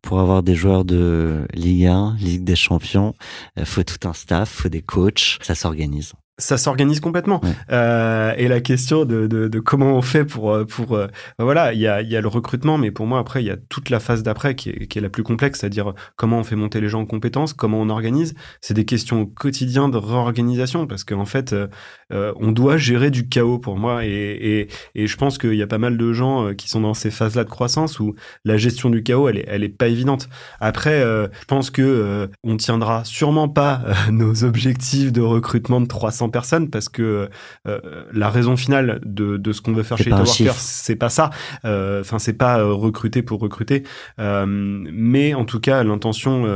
[0.02, 3.14] Pour avoir des joueurs de Ligue 1, Ligue des Champions,
[3.58, 6.14] euh, faut tout un staff, faut des coachs, ça s'organise.
[6.38, 7.40] Ça s'organise complètement.
[7.42, 7.50] Ouais.
[7.72, 11.44] Euh, et la question de, de, de comment on fait pour euh, pour euh, ben
[11.44, 13.56] voilà, il y a y a le recrutement, mais pour moi après il y a
[13.56, 16.56] toute la phase d'après qui est, qui est la plus complexe, c'est-à-dire comment on fait
[16.56, 18.34] monter les gens en compétences, comment on organise.
[18.60, 21.66] C'est des questions au quotidien de réorganisation parce qu'en fait euh,
[22.12, 24.08] euh, on doit gérer du chaos pour moi et
[24.40, 27.10] et, et je pense qu'il y a pas mal de gens qui sont dans ces
[27.10, 30.28] phases-là de croissance où la gestion du chaos elle est elle est pas évidente.
[30.60, 35.86] Après euh, je pense que euh, on tiendra sûrement pas nos objectifs de recrutement de
[35.86, 37.28] 300 personnes parce que
[37.66, 37.80] euh,
[38.12, 40.54] la raison finale de, de ce qu'on veut faire chez chiffre.
[40.58, 41.30] c'est pas ça.
[41.64, 43.82] Euh, Enfin, c'est pas euh, recruter pour recruter.
[44.18, 46.46] Euh, mais en tout cas, l'intention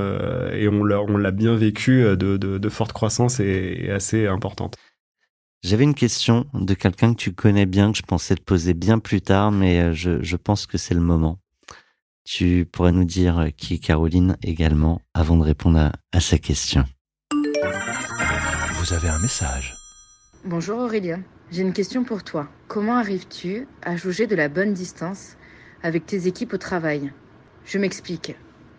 [0.52, 4.76] et on l'a bien vécu de, de, de forte croissance est, est assez importante.
[5.62, 8.98] J'avais une question de quelqu'un que tu connais bien, que je pensais te poser bien
[8.98, 11.38] plus tard, mais je, je pense que c'est le moment.
[12.24, 16.84] Tu pourrais nous dire qui est Caroline également avant de répondre à, à sa question.
[18.90, 19.76] Un message.
[20.44, 21.20] Bonjour Aurélien,
[21.52, 22.48] j'ai une question pour toi.
[22.66, 25.36] Comment arrives-tu à jauger de la bonne distance
[25.84, 27.12] avec tes équipes au travail?
[27.64, 28.34] Je m'explique.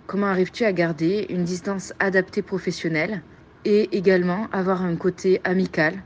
[0.05, 3.21] Comment arrives-tu à garder une distance adaptée professionnelle
[3.63, 6.03] et également avoir un côté amical,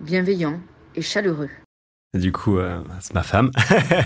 [0.00, 0.58] bienveillant
[0.96, 1.50] et chaleureux?
[2.14, 3.50] Du coup, euh, c'est ma femme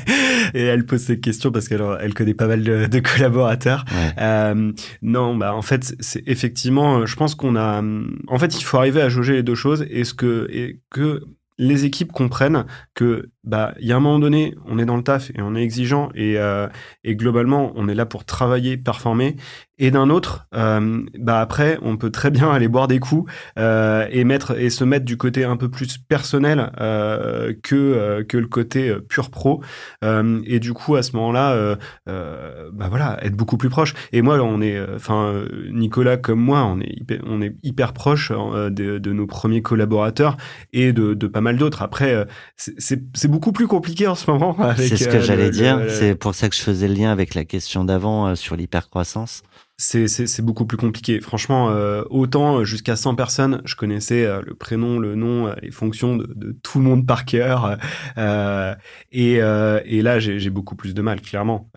[0.55, 3.85] et elle pose cette question parce qu'elle elle connaît pas mal de, de collaborateurs.
[3.93, 4.15] Ouais.
[4.19, 7.83] Euh, non, bah en fait, c'est effectivement, je pense qu'on a,
[8.29, 11.23] en fait, il faut arriver à jauger les deux choses et ce que et que
[11.59, 12.65] les équipes comprennent
[13.01, 15.55] que bah il y a un moment donné, on est dans le taf et on
[15.55, 16.69] est exigeant et euh,
[17.03, 19.37] et globalement, on est là pour travailler, performer.
[19.83, 24.07] Et d'un autre, euh, bah après, on peut très bien aller boire des coups euh,
[24.11, 26.71] et mettre et se mettre du côté un peu plus personnel
[27.63, 29.63] que que le côté pur pro.
[30.03, 33.95] Et du coup, à ce moment-là, bah voilà, être beaucoup plus proche.
[34.13, 38.33] Et moi, on est, enfin, Nicolas comme moi, on est hyper, on est hyper proche
[38.33, 40.37] de, nos premiers collaborateurs
[40.75, 41.81] et de, de pas mal d'autres.
[41.81, 44.57] Après, c'est- c'est beaucoup plus compliqué en ce moment.
[44.77, 45.79] C'est ce que euh, j'allais dire.
[45.79, 48.57] le- C'est pour ça que je faisais le lien avec la question d'avant euh, sur
[48.57, 49.43] l'hypercroissance.
[49.81, 51.21] C'est beaucoup plus compliqué.
[51.21, 55.55] Franchement, euh, autant euh, jusqu'à 100 personnes, je connaissais euh, le prénom, le nom, euh,
[55.63, 57.79] les fonctions de, tout le monde par cœur.
[59.13, 61.69] Et, et là, j'ai beaucoup plus de mal, clairement.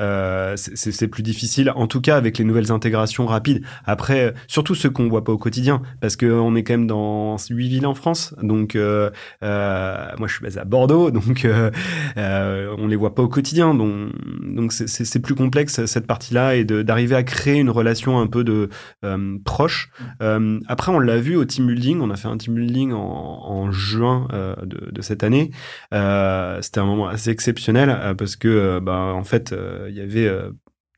[0.55, 3.61] C'est- plus difficile, en tout cas avec les nouvelles intégrations rapides.
[3.85, 7.35] Après, surtout ceux qu'on voit pas au quotidien, parce que on est quand même dans
[7.49, 8.33] huit villes en France.
[8.41, 9.11] Donc, moi,
[9.41, 13.73] je suis basé à Bordeaux, donc on les voit pas au quotidien.
[13.73, 14.11] Donc,
[14.41, 18.69] donc c'est- plus complexe cette partie-là et d'arriver à créer une relation un peu de
[19.05, 19.89] euh, proche.
[20.21, 21.99] Euh, après, on l'a vu au team building.
[22.01, 25.51] On a fait un team building en, en juin euh, de, de cette année.
[25.93, 29.55] Euh, C'était un moment assez exceptionnel parce que, bah, en fait,
[29.89, 30.29] il y avait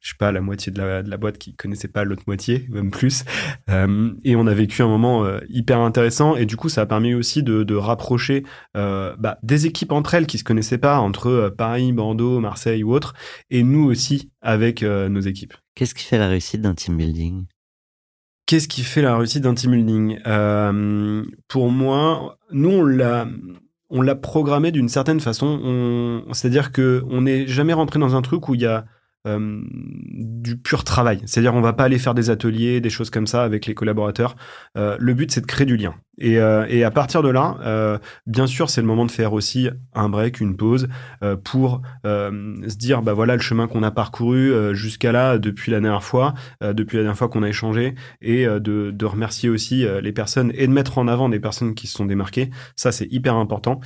[0.05, 2.67] je sais pas, la moitié de la, de la boîte qui connaissait pas l'autre moitié,
[2.69, 3.23] même plus.
[3.71, 6.36] Euh, et on a vécu un moment euh, hyper intéressant.
[6.36, 8.43] Et du coup, ça a permis aussi de, de rapprocher
[8.77, 12.93] euh, bah, des équipes entre elles qui se connaissaient pas, entre Paris, Bordeaux, Marseille ou
[12.93, 13.15] autres,
[13.49, 15.55] et nous aussi avec nos équipes.
[15.76, 17.46] Qu'est-ce qui fait la réussite d'un team building?
[18.46, 20.20] Qu'est-ce qui fait la réussite d'un team building?
[20.28, 23.28] Euh, Pour moi, nous on l'a
[23.90, 25.46] on l'a programmé d'une certaine façon.
[25.64, 28.86] On- C'est-à-dire que on n'est jamais rentré dans un truc où il y a
[29.26, 31.22] euh, du pur travail.
[31.26, 34.36] C'est-à-dire on va pas aller faire des ateliers, des choses comme ça avec les collaborateurs.
[34.78, 35.96] Euh, le but c'est de créer du lien.
[36.18, 39.34] Et, euh, et à partir de là, euh, bien sûr c'est le moment de faire
[39.34, 40.88] aussi un break, une pause
[41.44, 46.04] pour se dire bah voilà le chemin qu'on a parcouru jusqu'à là depuis la dernière
[46.04, 50.52] fois, depuis la dernière fois qu'on a échangé et de, de remercier aussi les personnes
[50.56, 52.50] et de mettre en avant des personnes qui se sont démarquées.
[52.76, 53.80] Ça, c'est hyper important.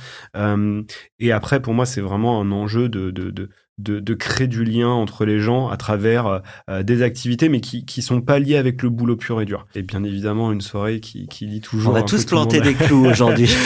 [1.18, 3.50] Et après, pour moi, c'est vraiment un enjeu de, de, de,
[3.82, 7.84] de, de créer du lien entre les gens à travers euh, des activités, mais qui
[7.84, 9.66] qui sont pas liées avec le boulot pur et dur.
[9.74, 11.92] Et bien évidemment, une soirée qui, qui lie toujours.
[11.92, 13.50] On va tous planter des clous aujourd'hui.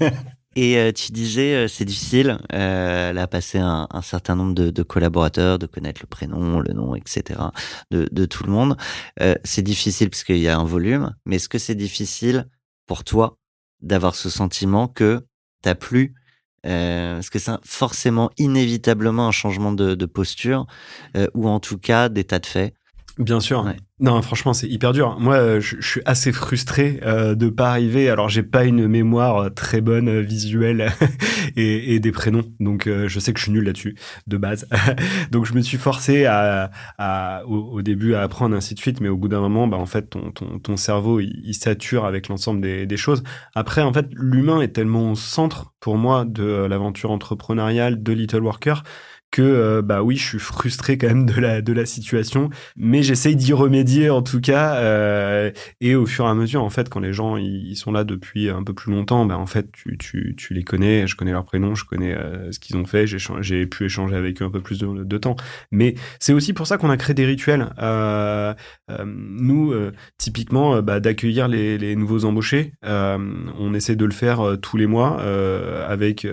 [0.56, 4.70] Et euh, tu disais, euh, c'est difficile, euh, là, passer un, un certain nombre de,
[4.70, 7.40] de collaborateurs, de connaître le prénom, le nom, etc.,
[7.92, 8.76] de, de tout le monde.
[9.20, 12.48] Euh, c'est difficile parce qu'il y a un volume, mais est-ce que c'est difficile
[12.86, 13.36] pour toi
[13.80, 15.24] d'avoir ce sentiment que
[15.62, 16.14] t'as plus
[16.66, 20.66] euh, Est-ce que c'est forcément, inévitablement, un changement de, de posture
[21.16, 22.74] euh, ou en tout cas d'état de fait
[23.20, 23.64] Bien sûr.
[23.66, 23.76] Ouais.
[23.98, 25.18] Non, franchement, c'est hyper dur.
[25.20, 28.08] Moi, euh, je, je suis assez frustré euh, de pas arriver.
[28.08, 30.90] Alors, j'ai pas une mémoire euh, très bonne euh, visuelle
[31.56, 34.66] et, et des prénoms, donc euh, je sais que je suis nul là-dessus de base.
[35.30, 39.02] donc, je me suis forcé à, à- au, au début à apprendre ainsi de suite,
[39.02, 42.06] mais au bout d'un moment, bah en fait, ton, ton, ton cerveau il, il sature
[42.06, 43.22] avec l'ensemble des, des choses.
[43.54, 48.44] Après, en fait, l'humain est tellement au centre pour moi de l'aventure entrepreneuriale de Little
[48.44, 48.82] Worker
[49.30, 53.02] que euh, bah oui, je suis frustré quand même de la de la situation, mais
[53.02, 54.76] j'essaye d'y remédier en tout cas.
[54.76, 58.04] euh, et au fur et à mesure, en fait, quand les gens ils, sont là
[58.04, 61.32] depuis un peu plus longtemps, bah en fait, tu tu tu les connais, je connais
[61.32, 64.44] leurs prénoms, je connais euh, ce qu'ils ont fait, j'ai j'ai pu échanger avec eux
[64.44, 65.36] un peu plus de, temps.
[65.70, 67.70] Mais c'est aussi pour ça qu'on a créé des rituels.
[67.80, 68.54] Euh,
[69.04, 69.74] nous,
[70.18, 75.20] typiquement, bah, d'accueillir les, les nouveaux embauchés, on essaie de le faire tous les mois
[75.86, 76.26] avec.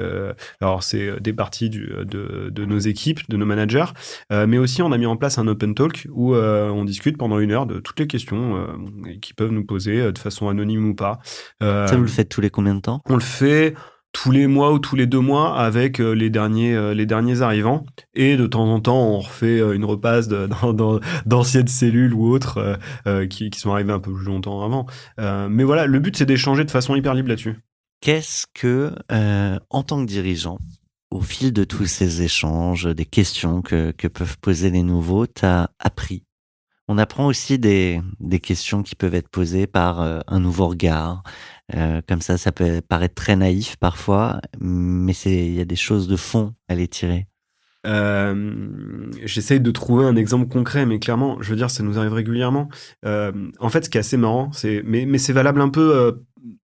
[0.61, 3.85] alors c'est des parties du, de, de nos équipes, de nos managers,
[4.31, 7.17] euh, mais aussi on a mis en place un open talk où euh, on discute
[7.17, 10.89] pendant une heure de toutes les questions euh, qui peuvent nous poser de façon anonyme
[10.89, 11.19] ou pas.
[11.61, 13.01] Ça, vous le faites tous les combien de temps?
[13.09, 13.73] On le fait
[14.13, 17.85] tous les mois ou tous les deux mois avec les derniers les derniers arrivants.
[18.15, 20.27] Et de temps en temps on refait une repasse
[21.25, 24.85] d'anciennes cellules ou autres euh, qui, qui sont arrivés un peu plus longtemps avant.
[25.19, 27.55] Euh, mais voilà le but c'est d'échanger de façon hyper libre là-dessus.
[28.01, 30.59] Qu'est-ce que, euh, en tant que dirigeant,
[31.11, 36.23] au fil de tous ces échanges, des questions que, peuvent poser les nouveaux, t'as appris
[36.87, 38.01] On apprend aussi des,
[38.41, 41.23] questions qui peuvent être posées par euh, un nouveau regard.
[41.75, 46.07] Euh, comme ça, ça peut paraître très naïf parfois, mais il y a des choses
[46.07, 47.27] de fond à les tirer.
[47.85, 52.13] Euh, J'essaye de trouver un exemple concret, mais clairement, je veux dire, ça nous arrive
[52.13, 52.69] régulièrement.
[53.05, 54.51] Euh, en fait, ce qui est assez marrant,
[54.83, 56.11] mais, mais c'est valable un peu euh,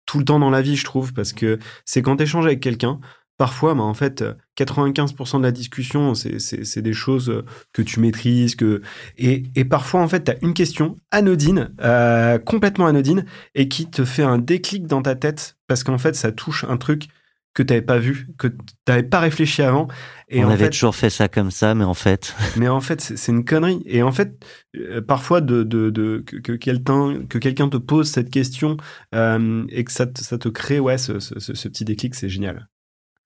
[0.06, 2.60] tout le temps dans la vie, je trouve, parce que c'est quand tu échanges avec
[2.60, 3.00] quelqu'un,
[3.38, 7.44] parfois, bah, en fait, euh, 95% de la discussion, c'est- des choses euh,
[7.74, 8.82] que tu maîtrises, que
[9.18, 13.90] et, et parfois, en fait, tu as une question anodine, euh, complètement anodine, et qui
[13.90, 17.08] te fait un déclic dans ta tête, parce qu'en fait, ça touche un truc
[17.56, 18.56] que tu n'avais pas vu, que tu
[18.88, 19.88] n'avais pas réfléchi avant.
[20.28, 22.82] Et On en avait fait, toujours fait ça comme ça, mais en fait, mais en
[22.82, 23.84] fait, c'est une connerie.
[23.86, 24.44] Et en fait,
[24.76, 28.78] euh, parfois, de, de, de- que, que quelqu'un que quelqu'un te pose cette question
[29.14, 32.16] euh, et que ça te, ça te crée ouais, ce, ce, ce- ce petit déclic,
[32.16, 32.70] c'est génial.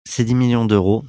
[0.08, 1.04] C'est 10 millions d'euros.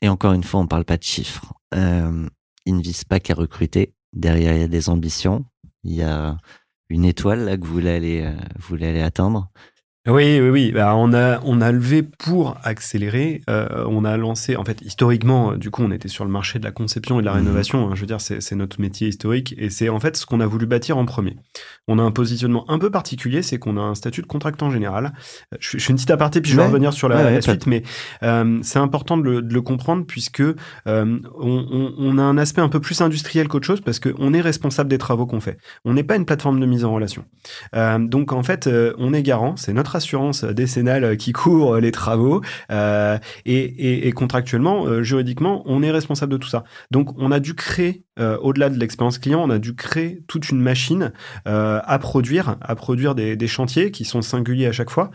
[0.00, 1.54] Et encore une fois, on parle pas de chiffres.
[1.74, 2.28] Euh,
[2.66, 3.94] ils ne visent pas qu'à recruter.
[4.12, 5.44] Derrière, il y a des ambitions.
[5.84, 6.36] Il y a
[6.88, 9.50] une étoile là que vous voulez euh, vous voulez aller atteindre.
[10.08, 10.72] Oui, oui, oui.
[10.72, 13.40] Bah, on, a, on a levé pour accélérer.
[13.48, 16.58] Euh, on a lancé, en fait, historiquement, euh, du coup, on était sur le marché
[16.58, 17.38] de la conception et de la Mhm.
[17.46, 17.86] rénovation.
[17.86, 17.92] hein.
[17.94, 20.66] je veux dire, c'est notre métier historique et c'est en fait ce qu'on a voulu
[20.66, 21.36] bâtir en premier.
[21.86, 25.12] On a un positionnement un peu particulier, c'est qu'on a un statut de contractant général.
[25.60, 26.68] Je, je fais une petite aparté, puis je vais Ouais.
[26.68, 27.84] revenir sur la, Ouais, suite, mais
[28.24, 30.54] euh, c'est important de le, de le comprendre puisque euh,
[30.86, 34.40] on, on- on a un aspect un peu plus industriel qu'autre chose parce qu'on est
[34.40, 35.58] responsable des travaux qu'on fait.
[35.84, 37.24] On n'est pas une plateforme de mise en relation.
[37.76, 41.92] Euh, donc en fait, euh, on est garant, c'est notre assurance décennale qui couvre les
[41.92, 46.64] travaux euh, et, et- contractuellement, euh, juridiquement, on est responsable de tout ça.
[46.90, 50.50] Donc on a dû créer, euh, au-delà de l'expérience client, on a dû créer toute
[50.50, 51.12] une machine
[51.44, 55.10] à produire, à produire des, des chantiers qui sont singuliers à chaque fois.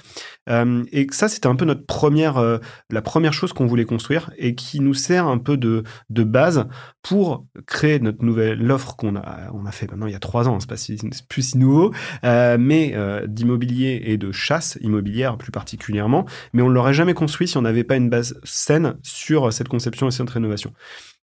[0.49, 2.59] Et ça, c'était un peu notre première,
[2.89, 6.67] la première chose qu'on voulait construire et qui nous sert un peu de, de base
[7.01, 10.49] pour créer notre nouvelle offre qu'on a, on a fait maintenant il y a trois
[10.49, 10.59] ans.
[10.59, 10.75] C'est pas
[11.29, 12.95] plus si nouveau, mais
[13.27, 16.25] d'immobilier et de chasse immobilière plus particulièrement.
[16.53, 19.67] Mais on ne l'aurait jamais construit si on n'avait pas une base saine sur cette
[19.67, 20.73] conception et cette rénovation.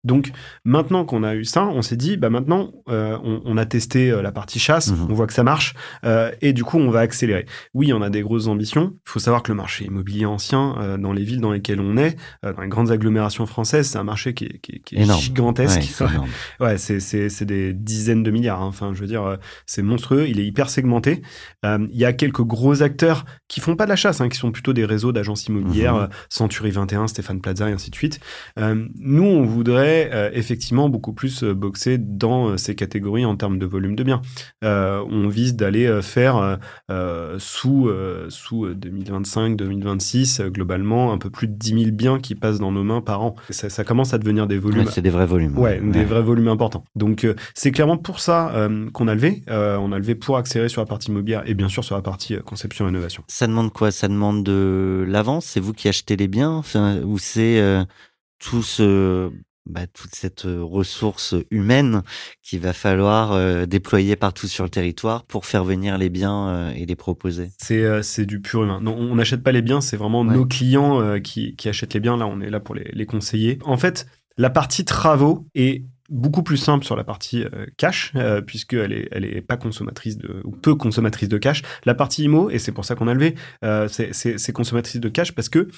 [0.05, 0.31] Donc
[0.65, 4.11] maintenant qu'on a eu ça, on s'est dit, bah maintenant, euh, on, on a testé
[4.11, 5.07] euh, la partie chasse, Mhm.
[5.11, 7.47] on voit que ça marche, euh, et du coup, on va accélérer.
[7.75, 8.93] Oui, on a des grosses ambitions.
[9.07, 11.97] Il faut savoir que le marché immobilier ancien, euh, dans les villes dans lesquelles on
[11.97, 14.97] est, euh, dans les grandes agglomérations françaises, c'est un marché qui est, qui est- qui
[14.97, 15.81] est gigantesque.
[15.81, 16.29] Ouais, c'est énorme.
[16.61, 18.63] Ouais, c'est, c'est, c'est des dizaines de milliards.
[18.63, 18.67] hein.
[18.67, 20.27] Enfin, je veux dire, c'est monstrueux.
[20.29, 21.23] Il est hyper segmenté.
[21.65, 24.37] Euh, Il y a quelques gros acteurs qui font pas de la chasse, hein, qui
[24.39, 26.09] sont plutôt des réseaux d'agences immobilières, Mhm.
[26.29, 28.21] Century 21, Stéphane Plaza et ainsi de suite.
[28.59, 33.37] Euh, nous, on voudrait euh, effectivement beaucoup plus euh, boxer dans euh, ces catégories en
[33.37, 34.23] termes de volume de biens.
[34.63, 36.59] On vise d'aller faire
[37.39, 37.91] sous,
[38.29, 42.85] sous 2025-2026, euh, globalement, un peu plus de 10 000 biens qui passent dans nos
[42.85, 43.35] mains par an.
[43.51, 45.59] Ça, ça commence à devenir des volumes Ouais, c'est des vrais volumes.
[45.59, 46.85] Ouais, des vrais volumes importants.
[46.95, 49.43] Donc c'est clairement pour ça qu'on a levé.
[49.49, 52.37] On a levé pour accélérer sur la partie immobilière et bien sûr sur la partie
[52.45, 53.25] conception et innovation.
[53.29, 53.91] Ça demande quoi?
[53.91, 55.47] Ça demande de l'avance?
[55.47, 56.53] C'est vous qui achetez les biens?
[56.53, 57.85] Enfin, Ou c'est euh,
[58.39, 59.31] tout ce,
[59.67, 62.03] bah, toute cette ressource humaine
[62.43, 66.73] qu'il va falloir euh, déployer partout sur le territoire pour faire venir les biens euh,
[66.75, 68.81] et les proposer C'est euh, c'est du pur humain.
[68.83, 70.35] Non, on n'achète pas les biens, c'est vraiment Ouais.
[70.35, 72.17] nos clients qui, qui achètent les biens.
[72.17, 73.59] Là, on est là pour les, les conseiller.
[73.65, 74.07] En fait,
[74.37, 79.09] la partie travaux est beaucoup plus simple sur la partie euh, cash, euh, puisqu'elle est,
[79.11, 81.63] elle est pas consommatrice de, ou peu consommatrice de cash.
[81.87, 83.35] La partie IMO, et c'est pour ça qu'on a levé,
[83.65, 85.69] euh, c'est consommatrice de cash parce que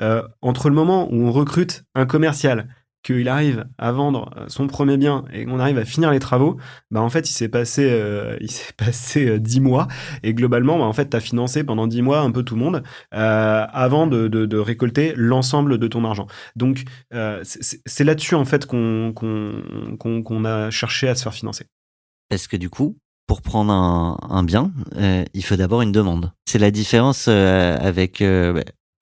[0.00, 2.68] euh, entre le moment où on recrute un commercial,
[3.04, 6.56] qu'il arrive à vendre euh, son premier bien et qu'on arrive à finir les travaux,
[6.90, 9.86] bah en fait il s'est passé euh, il s'est passé euh, dix mois
[10.24, 12.60] et globalement bah, en fait tu as financé pendant dix mois un peu tout le
[12.60, 12.82] monde
[13.14, 16.26] euh, avant de, récolter l'ensemble de ton argent.
[16.56, 16.84] Donc
[17.42, 19.12] c'est- là-dessus en fait qu'on
[20.44, 21.66] a cherché à se faire financer.
[22.30, 22.96] Parce que du coup,
[23.26, 24.72] pour prendre un, bien,
[25.34, 26.32] il faut d'abord une demande.
[26.46, 28.22] C'est la différence avec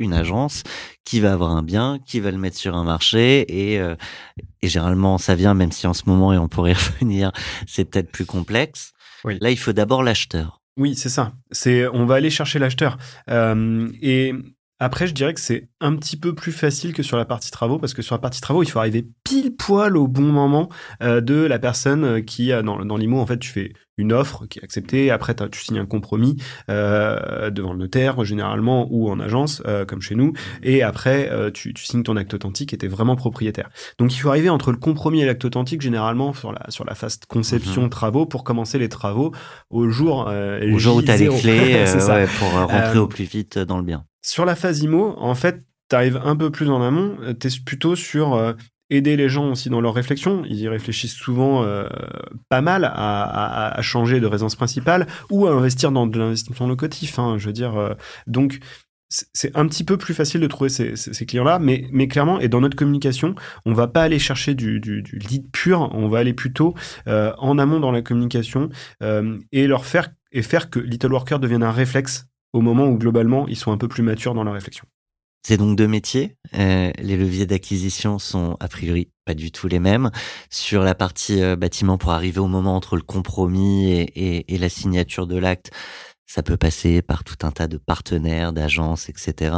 [0.03, 0.63] une agence
[1.05, 3.95] qui va avoir un bien, qui va le mettre sur un marché et, euh,
[4.61, 7.33] et généralement ça vient, même si en ce moment, et on pourrait y revenir,
[7.67, 8.93] c'est peut-être plus complexe.
[9.25, 9.39] Oui.
[9.41, 10.61] Là, il faut d'abord l'acheteur.
[10.77, 11.35] Oui, c'est ça.
[11.51, 12.97] C'est on va aller chercher l'acheteur.
[13.29, 14.35] Euh, et
[14.85, 17.79] après, je dirais que c'est un petit peu plus facile que sur la partie travaux,
[17.79, 20.69] parce que sur la partie travaux, il faut arriver pile poil au bon moment
[21.03, 24.13] euh, de la personne euh, qui a dans, dans l'IMO, en fait, tu fais une
[24.13, 26.37] offre qui est acceptée, après tu signes un compromis
[26.71, 31.75] euh, devant le notaire, généralement, ou en agence, euh, comme chez nous, et après, tu,
[31.75, 33.69] tu signes ton acte authentique et t'es vraiment propriétaire.
[33.99, 36.95] Donc, il faut arriver entre le compromis et l'acte authentique, généralement, sur la, sur la
[36.95, 37.91] phase conception, Mhm.
[37.91, 39.33] travaux, pour commencer les travaux
[39.71, 41.41] au jour Au jour où tu as les J0.
[41.41, 42.15] clés C'est ça.
[42.15, 44.05] ouais, pour rentrer au plus vite dans le bien.
[44.23, 47.17] Sur la phase IMO, en fait, tu arrives un peu plus en amont.
[47.41, 48.53] Tu es plutôt sur euh,
[48.91, 50.45] aider les gens aussi dans leur réflexion.
[50.47, 51.89] Ils y réfléchissent souvent euh,
[52.49, 57.19] pas mal à, changer de résidence principale ou à investir dans de l'investissement locatif.
[57.19, 57.95] hein, je veux dire, euh,
[58.27, 58.61] donc
[59.33, 62.61] c'est un petit peu plus facile de trouver ces, clients-là, mais, mais clairement, et dans
[62.61, 63.35] notre communication,
[63.67, 66.75] on va pas aller chercher du, lead pur, on va aller plutôt
[67.09, 68.71] euh, en amont dans la communication
[69.03, 72.99] euh, et leur faire et faire que Little Worker devienne un réflexe au moment où
[72.99, 74.87] globalement ils sont un peu plus matures dans leur réflexion.
[75.45, 76.37] C'est donc deux métiers.
[76.55, 80.11] Euh, les leviers d'acquisition sont a priori pas du tout les mêmes.
[80.51, 85.27] Sur la partie euh, bâtiment, pour arriver au moment entre le compromis et, la signature
[85.27, 85.73] de l'acte,
[86.27, 89.57] ça peut passer par tout un tas de partenaires, d'agences, etc.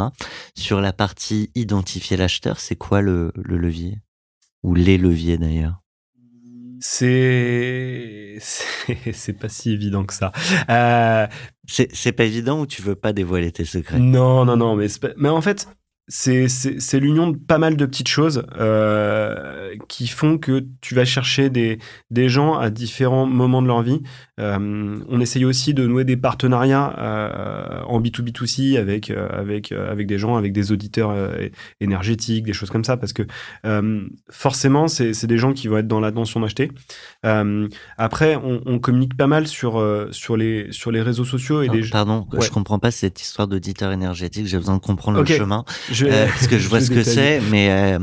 [0.57, 4.01] Sur la partie identifier l'acheteur, c'est quoi le levier?
[4.63, 5.84] Ou les leviers d'ailleurs?
[6.87, 8.37] C'est
[9.15, 10.33] c'est pas si évident que ça.
[10.69, 11.27] Euh,
[11.67, 13.99] C'est pas évident ou tu veux pas dévoiler tes secrets?
[13.99, 15.67] Non non non mais mais en fait
[16.07, 21.49] c'est l'union de pas mal de petites choses euh, qui font que tu vas chercher
[21.51, 21.79] des
[22.11, 24.03] des gens à différents moments de leur vie.
[24.41, 29.91] Euh, on essaye aussi de nouer des partenariats euh, en B2B2C avec euh, avec euh,
[29.91, 31.49] avec des gens, avec des auditeurs euh,
[31.81, 33.23] énergétiques, des choses comme ça, parce que
[33.65, 36.71] euh, forcément c'est c'est des gens qui vont être dans l'attention d'acheter.
[37.25, 41.69] Euh, après, on, on communique pas mal sur sur les sur les réseaux sociaux et
[41.69, 42.41] Non, des Pardon, Ouais.
[42.45, 44.47] je comprends pas cette histoire d'auditeur énergétique.
[44.47, 45.65] J'ai besoin de comprendre le chemin.
[45.95, 47.99] Je, Euh, parce que je vois ce que c'est, mais euh,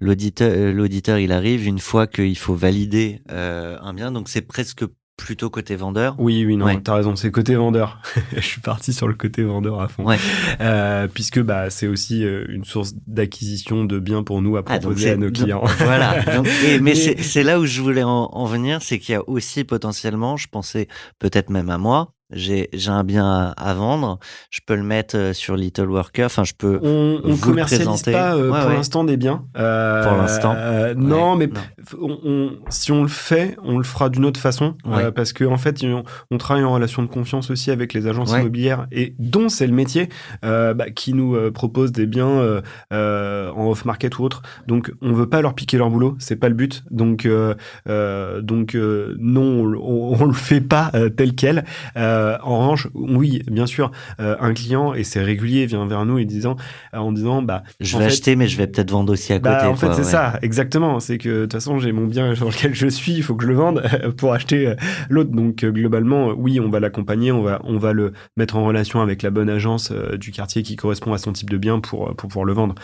[0.00, 4.42] l'auditeur, euh, l'auditeur, il arrive une fois qu'il faut valider euh, un bien, donc c'est
[4.42, 4.84] presque
[5.16, 6.14] plutôt côté vendeur.
[6.18, 6.80] Oui, oui, non, Ouais.
[6.82, 8.00] t'as raison, c'est côté vendeur.
[8.34, 10.02] je suis parti sur le côté vendeur à fond.
[10.06, 10.16] Ouais.
[10.62, 15.10] Euh, puisque bah, c'est aussi une source d'acquisition de biens pour nous à Ah, proposer
[15.10, 15.62] à nos donc, clients.
[15.80, 16.22] voilà.
[16.36, 19.16] Donc, et- mais c'est c'est là où je voulais en, en venir, c'est qu'il y
[19.16, 23.74] a aussi potentiellement, je pensais peut-être même à moi, j'ai j'ai un bien à, à
[23.74, 24.18] vendre,
[24.50, 26.78] je peux le mettre euh, sur Little Worker, enfin je peux.
[26.82, 28.74] On, le commercialise pas euh, Ouais, pour ouais.
[28.74, 29.44] l'instant des biens.
[29.56, 30.54] Euh, Pour l'instant.
[30.56, 31.60] euh, non, Ouais, mais
[32.00, 34.74] on- on- si on le fait, on le fera d'une autre façon.
[35.14, 38.32] Parce qu'en en fait, on, on travaille en relation de confiance aussi avec les agences
[38.32, 40.08] immobilières et dont c'est le métier
[40.42, 42.60] bah, qui nous proposent des biens
[42.92, 44.42] en off-market ou autre.
[44.66, 46.16] Donc, on veut pas leur piquer leur boulot.
[46.18, 46.82] C'est pas le but.
[46.90, 51.64] Donc, donc non, on, on le fait pas tel quel.
[51.96, 53.90] Euh, en revanche, oui, bien sûr,
[54.20, 56.56] euh, un client et c'est régulier vient vers nous et disant,
[56.92, 59.50] en disant, bah Je vais fait- acheter, mais je vais peut-être vendre aussi à côté.
[59.50, 60.04] bah, en fait, c'est ouais.
[60.04, 61.00] ça, exactement.
[61.00, 63.44] C'est que de toute façon, j'ai mon bien sur lequel je suis, il faut que
[63.44, 63.82] je le vende
[64.16, 64.74] pour acheter euh,
[65.08, 65.30] l'autre.
[65.30, 68.64] Donc euh, globalement, euh, oui, on va l'accompagner, on va, on va le mettre en
[68.64, 71.80] relation avec la bonne agence euh, du quartier qui correspond à son type de bien
[71.80, 72.74] pour, euh, pour pouvoir le vendre.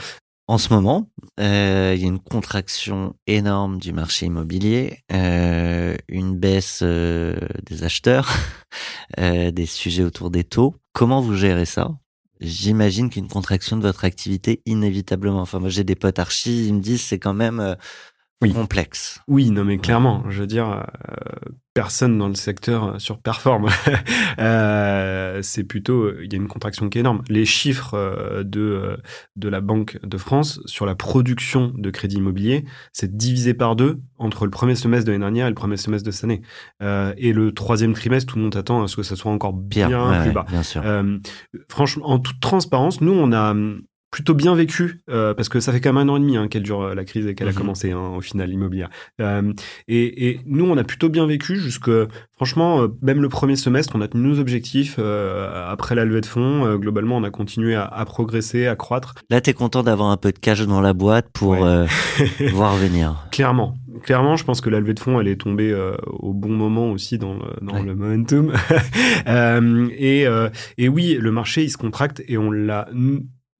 [0.49, 6.37] En ce moment, euh, il y a une contraction énorme du marché immobilier, euh, une
[6.37, 8.31] baisse euh, des acheteurs,
[9.19, 10.77] euh, des sujets autour des taux.
[10.93, 11.91] Comment vous gérez ça?
[12.41, 15.41] J'imagine qu'une contraction de votre activité, inévitablement.
[15.41, 17.75] Enfin, moi, j'ai des potes archi, ils me disent c'est quand même euh,
[18.43, 18.53] Oui.
[18.53, 19.21] complexe.
[19.29, 23.69] Oui, non mais clairement, je veux dire, euh, personne dans le secteur surperforme.
[24.39, 27.23] euh, c'est plutôt, il y a une contraction qui est énorme.
[27.29, 28.97] Les chiffres euh, de,
[29.37, 32.65] de la Banque de France sur la production de crédit immobilier,
[32.95, 36.07] c'est divisé par deux entre le premier semestre de l'année dernière et le premier semestre
[36.07, 36.41] de cette année.
[36.83, 39.53] Euh, et le troisième trimestre, tout le monde attend à ce que ça soit encore
[39.53, 40.47] bien plus ouais, bas.
[40.49, 40.83] bien sûr.
[41.69, 43.55] Franchement, en toute transparence, nous, on a
[44.17, 46.49] plutôt bien vécu, euh, parce que ça fait quand même un an et demi hein,
[46.49, 47.55] qu'elle dure euh, la crise et qu'elle Mhm.
[47.55, 48.89] a commencé hein, au final immobilière.
[49.21, 49.53] Euh,
[49.89, 51.91] et, et nous, on a plutôt bien vécu jusque,
[52.35, 54.97] franchement, euh, même le premier semestre, on a tenu nos objectifs.
[54.99, 58.75] euh, après la levée de fonds, euh, globalement, on a continué à, à progresser, à
[58.75, 59.15] croître.
[59.29, 61.61] Là, t'es content d'avoir un peu de cash dans la boîte pour Ouais.
[61.63, 61.87] euh,
[62.55, 63.27] voir venir.
[63.33, 66.49] Clairement, clairement, je pense que la levée de fonds, elle est tombée euh, au bon
[66.57, 67.83] moment aussi dans le, dans Ouais.
[67.83, 68.51] le momentum.
[69.29, 70.49] Euh, et, euh,
[70.79, 72.89] et oui, le marché, il se contracte et on l'a.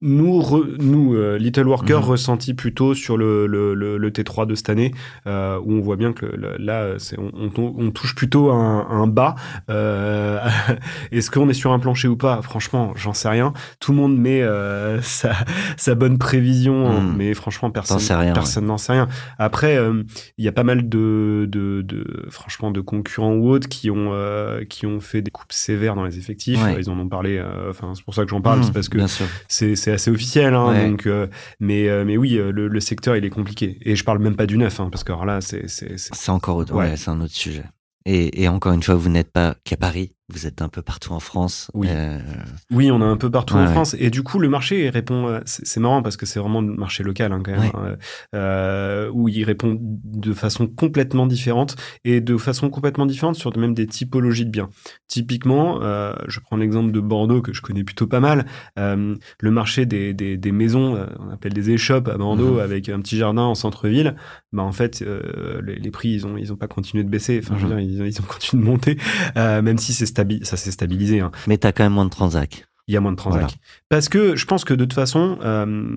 [0.01, 2.05] Nous- re- nous euh, Little Worker, Mhm.
[2.05, 4.93] ressenti plutôt sur le, le, le, le T3 de cette année,
[5.25, 6.25] euh, où on voit bien que
[6.59, 9.33] là, c'est, on, on, on touche plutôt un, un bas.
[9.69, 10.39] Euh,
[11.11, 12.41] est-ce qu'on est sur un plancher ou pas?
[12.43, 13.53] Franchement, j'en sais rien.
[13.79, 15.33] Tout le monde met euh, sa,
[15.77, 17.15] sa bonne prévision, Mhm.
[17.17, 17.97] mais franchement, personne,
[18.65, 19.07] n'en sait rien.
[19.39, 20.03] Après, euh,
[20.37, 24.09] il y a pas mal de, de, de franchement de concurrents ou autres qui ont
[24.13, 26.63] euh, qui ont fait des coupes sévères dans les effectifs.
[26.63, 26.75] Ouais.
[26.79, 27.37] Ils en ont parlé.
[27.37, 28.97] euh, Enfin, c'est pour ça que j'en parle, Mmh, c'est parce que
[29.47, 30.53] c'est c'est assez officiel.
[30.53, 30.89] Hein, Ouais.
[30.89, 31.27] donc, euh,
[31.61, 33.77] mais euh, mais oui, euh, le, le secteur il est compliqué.
[33.81, 36.13] Et je parle même pas du neuf, hein, parce que alors là, c'est c'est c'est-
[36.13, 36.89] C'est encore autre, Ouais.
[36.91, 37.63] ouais, c'est un autre sujet.
[38.05, 41.13] Et, et encore une fois, vous n'êtes pas qu'à Paris, vous êtes un peu partout
[41.13, 41.71] en France.
[41.73, 41.87] Oui.
[41.89, 42.19] Euh,
[42.71, 43.71] Oui, on a un peu partout Ouais, en ouais.
[43.71, 43.95] France.
[43.97, 45.27] Et du coup, le marché répond.
[45.27, 47.71] euh, C'est marrant parce que c'est vraiment le marché local hein, quand même, Ouais.
[47.73, 47.95] hein,
[48.35, 53.73] euh, où il répond de façon complètement différente et de façon complètement différente sur même
[53.73, 54.69] des typologies de biens.
[55.07, 58.45] Typiquement, euh, je prends l'exemple de Bordeaux que je connais plutôt pas mal.
[58.75, 62.59] Le marché des, des, des maisons, on appelle des échoppes à Bordeaux, Mhm.
[62.59, 64.15] avec un petit jardin en centre-ville.
[64.51, 65.03] Bah en fait,
[65.63, 67.39] les, les prix ils ont ils ont pas continué de baisser.
[67.41, 67.81] Enfin, je veux Mhm.
[67.87, 68.97] dire, ils, ils ont continué de monter,
[69.35, 70.05] même si c'est
[70.43, 71.19] ça s'est stabilisé.
[71.21, 72.65] Hein mais t'as quand même moins de transac.
[72.87, 73.41] Il y a moins de transac.
[73.41, 73.53] Voilà.
[73.89, 75.95] Parce que je pense que de toute façon, euh,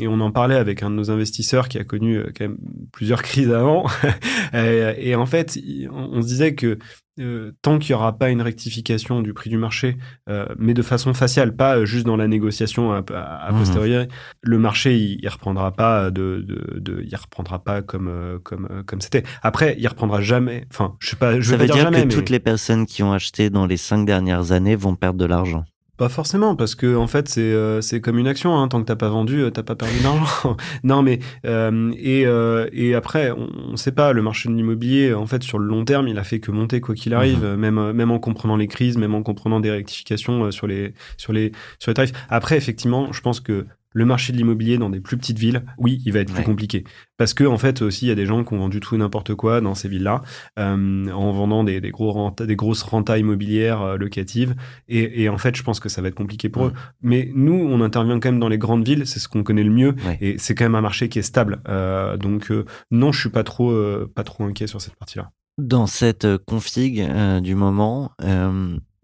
[0.00, 2.58] et on en parlait avec un de nos investisseurs qui a connu euh, quand même
[2.92, 3.86] plusieurs crises avant,
[4.54, 5.58] et, et en fait,
[5.92, 6.78] on, se disait que
[7.18, 9.98] euh, tant qu'il n'y aura pas une rectification du prix du marché,
[10.30, 13.58] euh, mais de façon faciale, pas euh, juste dans la négociation à, à, à Mhm.
[13.58, 14.08] posteriori,
[14.42, 18.66] le marché il, il reprendra pas de, de, de- il reprendra pas comme euh, comme
[18.70, 19.24] euh, comme c'était.
[19.42, 20.64] Après, il reprendra jamais.
[20.70, 22.40] Enfin, je sais pas, je Ça veut pas dire dire jamais, que mais- toutes les
[22.40, 25.64] personnes qui ont acheté dans les cinq dernières années vont perdre de l'argent.
[26.00, 28.56] Pas forcément, parce que en fait c'est euh, c'est comme une action.
[28.56, 28.68] Hein.
[28.68, 30.56] Tant que t'as pas vendu, euh, t'as pas perdu d'argent.
[30.82, 34.14] non, mais euh, et euh, et après, on, on sait pas.
[34.14, 36.80] Le marché de l'immobilier, en fait, sur le long terme, il a fait que monter
[36.80, 39.70] quoi qu'il arrive, euh, même euh, même en comprenant les crises, même en comprenant des
[39.70, 42.12] rectifications euh, sur les sur les sur les tarifs.
[42.30, 46.00] Après, effectivement, je pense que le marché de l'immobilier dans des plus petites villes, oui,
[46.06, 46.84] il va être plus compliqué.
[47.16, 48.98] Parce que, en fait, aussi, il y a des gens qui ont vendu tout et
[48.98, 50.22] n'importe quoi dans ces villes-là,
[50.58, 54.54] euh, en vendant des, des, gros renta- des grosses rentas immobilières euh, locatives.
[54.88, 56.68] Et, et en fait, je pense que ça va être compliqué pour Mm.
[56.68, 56.72] eux.
[57.02, 59.70] Mais nous, on intervient quand même dans les grandes villes, c'est ce qu'on connaît le
[59.72, 59.94] mieux.
[60.06, 60.18] Ouais.
[60.20, 61.60] Et c'est quand même un marché qui est stable.
[61.68, 62.52] Euh, donc,
[62.90, 63.74] non, je suis pas trop,
[64.14, 65.30] pas trop inquiet sur cette partie-là.
[65.58, 67.06] Dans cette config
[67.42, 68.12] du moment,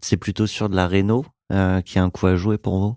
[0.01, 1.25] c'est plutôt sur de la réno
[1.85, 2.95] qui a un coup à jouer pour vous?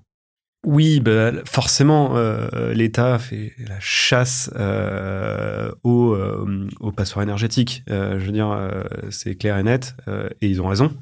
[0.66, 7.82] Oui, bah, forcément, euh, l'État fait la chasse euh, aux, euh, aux passoires énergétiques.
[7.88, 10.94] Euh, je veux dire, euh, c'est clair et net, euh, et ils ont raison.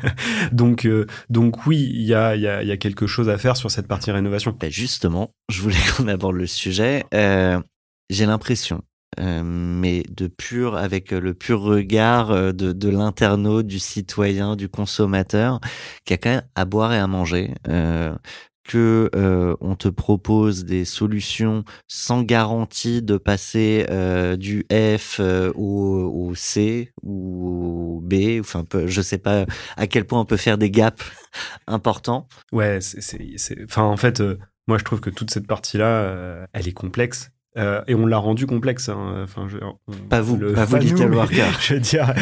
[0.52, 0.86] donc,
[1.30, 3.88] donc oui, il y a, y, a, y a quelque chose à faire sur cette
[3.88, 4.54] partie rénovation.
[4.60, 7.04] Ben justement, je voulais qu'on aborde le sujet.
[7.12, 8.82] J'ai l'impression,
[9.18, 15.58] mais de pur, avec le pur regard de, de l'internaute, du citoyen, du consommateur,
[16.04, 17.54] qui a quand même à boire et à manger.
[18.66, 25.52] Que euh, on te propose des solutions sans garantie de passer euh, du F euh,
[25.54, 29.46] au, C ou au B, enfin je sais pas
[29.76, 31.04] à quel point on peut faire des gaps
[31.66, 32.28] importants.
[32.52, 32.78] Ouais,
[33.64, 34.38] enfin, en fait, euh,
[34.68, 37.30] moi, je trouve que toute cette partie-là, euh, elle est complexe.
[37.56, 38.88] Euh, et on l'a rendu complexe.
[38.88, 39.20] hein.
[39.24, 41.46] Enfin, je, on- Pas vous, le- pas vous, Little Worker.
[41.60, 42.12] Je veux dire,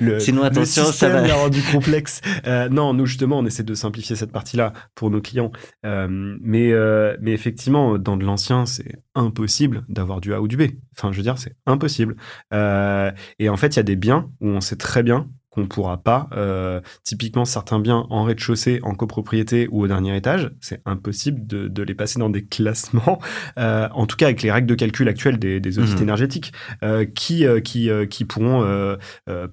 [0.00, 2.20] le, Sinon, le attention, ça système va- l'a rendu complexe.
[2.46, 5.52] Euh, non, nous justement, on essaie de simplifier cette partie-là pour nos clients.
[5.84, 6.06] Euh,
[6.40, 6.72] mais,
[7.20, 10.62] mais effectivement, dans de l'ancien, c'est impossible d'avoir du A ou du B.
[10.96, 12.16] Enfin, je veux dire, c'est impossible.
[12.52, 15.98] Et en fait, il y a des biens où on sait très bien qu'on pourra
[15.98, 16.28] pas.
[16.32, 21.68] Euh, typiquement, certains biens en rez-de-chaussée, en copropriété ou au dernier étage, c'est impossible de,
[21.68, 23.20] de, les passer dans des classements,
[23.58, 26.02] euh, en tout cas avec les règles de calcul actuelles des, des audits mmh.
[26.02, 26.52] énergétiques,
[26.82, 28.96] euh, qui, qui, qui pourront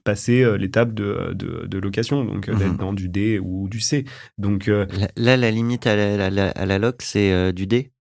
[0.03, 2.57] passer l'étape de, de, de, location, donc mmh.
[2.57, 4.05] d'être dans du D ou du C.
[4.37, 7.91] Donc là, la limite à la, à la, à la loc, c'est du D?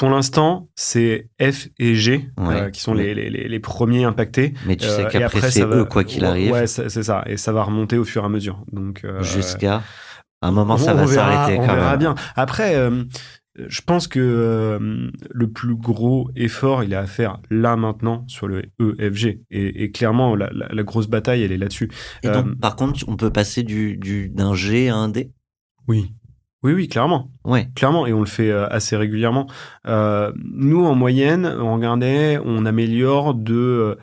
[0.00, 4.54] Pour l'instant, c'est F et G euh, qui sont les, les, les, premiers impactés.
[4.64, 6.52] Mais tu sais euh, qu'après, c'est eux, quoi qu'il arrive.
[6.52, 7.22] Ouais, c'est ça.
[7.26, 8.64] Et ça va remonter au fur et à mesure.
[8.72, 9.82] Donc euh, Jusqu'à
[10.40, 11.58] un moment, ça va s'arrêter.
[11.60, 12.14] On verra bien.
[12.34, 12.74] Après,
[13.58, 18.62] je pense que le plus gros effort, il est à faire là maintenant sur le
[18.80, 19.40] EFG.
[19.50, 21.90] Et, et clairement, la, la, grosse bataille, elle est là-dessus.
[22.22, 25.30] Et donc, par contre, on peut passer du d'un G à un D?
[25.88, 26.14] Oui.
[26.62, 27.30] Oui, oui, clairement.
[27.44, 27.68] Ouais.
[27.74, 29.46] Clairement, et on le fait euh, assez régulièrement.
[29.86, 33.94] Euh, nous, en moyenne, on regardait, on améliore de euh,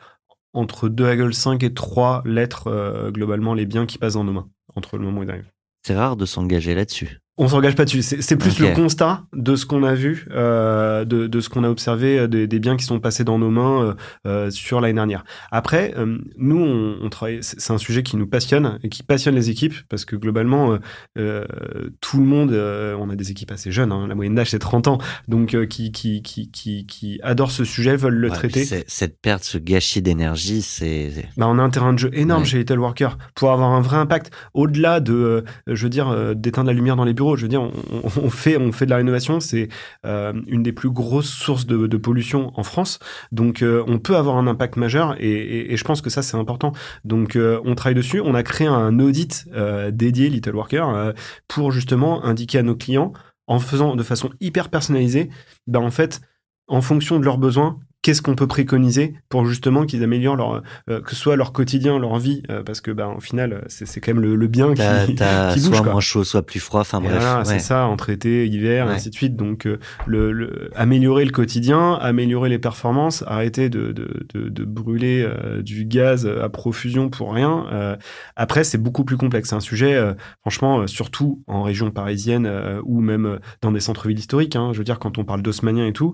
[0.54, 5.04] entre 2,5 et 3 lettres globalement les biens qui passent dans nos mains entre le
[5.04, 5.52] moment où ils arrivent.
[5.84, 7.20] C'est rare de s'engager là-dessus.
[7.40, 8.02] On s'engage pas dessus.
[8.02, 11.70] C'est plus le constat de ce qu'on a vu, euh, de, de, ce qu'on a
[11.70, 15.24] observé euh, des, des, biens qui sont passés dans nos mains euh, sur l'année dernière.
[15.52, 17.40] Après, euh, nous, on, on travaille.
[17.42, 20.80] C'est un sujet qui nous passionne et qui passionne les équipes parce que globalement,
[21.16, 23.92] tout le monde, on a des équipes assez jeunes.
[23.92, 27.66] Hein, la moyenne d'âge c'est 30 ans, donc qui, qui, qui, qui, qui adorent ce
[27.66, 28.66] sujet, veulent le ouais, traiter.
[28.88, 31.12] Cette perte, ce gâchis d'énergie, c'est.
[31.38, 32.48] Bah, on a un terrain de jeu énorme ouais.
[32.48, 36.74] chez Little Worker pour avoir un vrai impact au-delà de, je veux dire, d'éteindre la
[36.74, 39.70] lumière dans les bureaux je veux dire, on, fait, on fait de la rénovation, c'est
[40.06, 43.00] euh, une des plus grosses sources de, pollution en France.
[43.32, 46.72] Donc, euh, on peut avoir un impact majeur et, je pense que ça, c'est important.
[47.06, 48.22] Donc, euh, on travaille dessus.
[48.22, 49.46] On a créé un audit
[49.92, 51.14] dédié, Little Worker,
[51.48, 53.14] pour justement indiquer à nos clients,
[53.48, 55.30] en faisant de façon hyper personnalisée,
[55.66, 56.22] ben, en fait,
[56.68, 61.02] en fonction de leurs besoins, qu'est-ce qu'on peut préconiser pour justement qu'ils améliorent leur, euh,
[61.02, 64.14] que ce soit leur quotidien, leur vie, euh, parce que bah, au final, c'est quand
[64.14, 65.60] même le, le bien qui, qui soit bouge.
[65.60, 67.12] Soit moins chaud, soit plus froid, enfin bref.
[67.12, 67.44] Voilà, ouais.
[67.44, 68.94] c'est ça, entre été, hiver, ouais.
[68.94, 69.36] et ainsi de suite.
[69.36, 74.64] Donc, euh, le, le, améliorer le quotidien, améliorer les performances, arrêter de, de, de, de
[74.64, 77.66] brûler euh, du gaz à profusion pour rien.
[77.74, 77.98] Euh,
[78.38, 79.50] après, c'est beaucoup plus complexe.
[79.50, 82.50] C'est un sujet, euh, franchement, surtout en région parisienne
[82.86, 84.56] ou même dans des centres-villes historiques.
[84.56, 86.14] Hein, je veux dire, quand on parle d'osmanien et tout,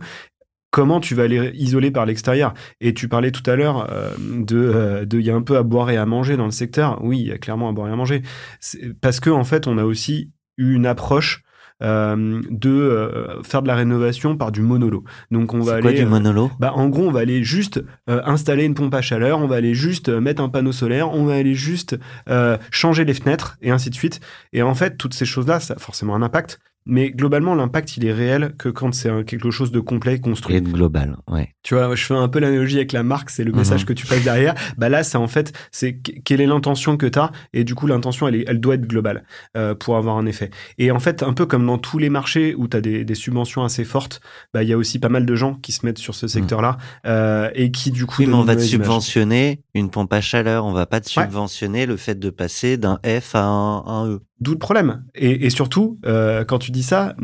[0.73, 4.57] comment tu vas les isoler par l'extérieur Et tu parlais tout à l'heure euh, de,
[4.57, 6.99] euh, de, il y a un peu à boire et à manger dans le secteur.
[7.03, 8.23] Oui, il y a clairement à boire et à manger.
[8.99, 11.43] Parce que en fait, on a aussi eu une approche
[11.83, 15.03] euh, de euh, faire de la rénovation par du monolo.
[15.29, 18.21] Donc on va quoi, aller du monolo bah en gros on va aller juste euh,
[18.25, 21.33] installer une pompe à chaleur, on va aller juste mettre un panneau solaire, on va
[21.33, 21.97] aller juste
[22.71, 24.21] changer les fenêtres et ainsi de suite.
[24.53, 26.59] Et en fait toutes ces choses là ça a forcément un impact.
[26.85, 30.55] Mais globalement, l'impact, il est réel que quand c'est quelque chose de complet, construit.
[30.55, 31.53] Et global, ouais.
[31.63, 33.85] Tu vois, je fais un peu l'analogie avec la marque, c'est le message mmh.
[33.85, 34.53] que tu passes derrière.
[34.77, 37.87] Bah là, c'est en fait, c'est quelle est l'intention que tu as, et du coup,
[37.87, 39.23] l'intention, elle, est, elle doit être globale
[39.55, 40.49] euh, pour avoir un effet.
[40.77, 43.15] Et en fait, un peu comme dans tous les marchés où tu as des, des,
[43.15, 44.21] subventions assez fortes,
[44.53, 46.71] bah il y a aussi pas mal de gens qui se mettent sur ce secteur-là
[46.71, 47.07] mmh.
[47.07, 48.15] euh, et qui du coup.
[48.19, 51.81] Oui, mais on va te subventionner une pompe à chaleur, on va pas te subventionner
[51.81, 51.85] ouais.
[51.85, 54.21] le fait de passer d'un F à un, un E.
[54.43, 55.05] D'où le problème.
[55.15, 57.15] Et, et surtout, euh, quand tu dis ça,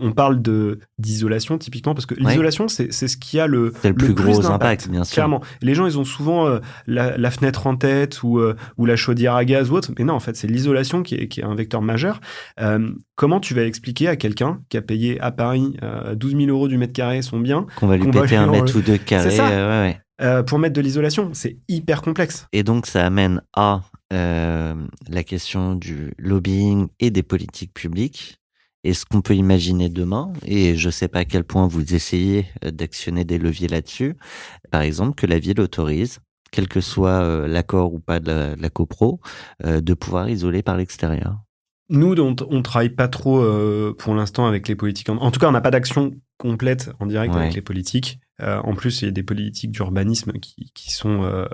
[0.00, 2.30] on parle de d'isolation typiquement parce que ouais.
[2.30, 5.14] l'isolation, c'est ce qui a le, le plus gros impact, impact, bien sûr.
[5.14, 6.58] Clairement, les gens, ils ont souvent euh,
[6.88, 10.04] la, la, fenêtre en tête ou, euh, ou la chaudière à gaz ou autre, mais
[10.04, 12.20] non, en fait, c'est l'isolation qui est, qui est un vecteur majeur.
[13.14, 15.76] Comment tu vas expliquer à quelqu'un qui a payé à Paris
[16.16, 18.76] 12 000 euros du mètre carré son bien qu'on va lui qu péter un mètre
[18.76, 19.46] ou deux carré ça.
[19.46, 20.00] ouais, ouais.
[20.22, 21.30] Euh, pour mettre de l'isolation.
[21.34, 22.46] C'est hyper complexe.
[22.52, 28.38] Et donc, ça amène à la question du lobbying et des politiques publiques.
[28.86, 32.46] Est-ce qu'on peut imaginer demain, et je ne sais pas à quel point vous essayez
[32.64, 34.14] euh, d'actionner des leviers là-dessus,
[34.70, 36.20] par exemple, que la ville autorise,
[36.52, 39.20] quel que soit euh, l'accord ou pas de la, de la copro,
[39.64, 41.40] euh, de pouvoir isoler par l'extérieur?
[41.88, 45.08] Nous, on, on travaille pas trop euh, pour l'instant avec les politiques.
[45.08, 47.40] En, en tout cas, on n'a pas d'action complète en direct ouais.
[47.40, 48.20] avec les politiques.
[48.40, 51.46] Euh, en plus, il y a des politiques d'urbanisme qui, qui, sont euh,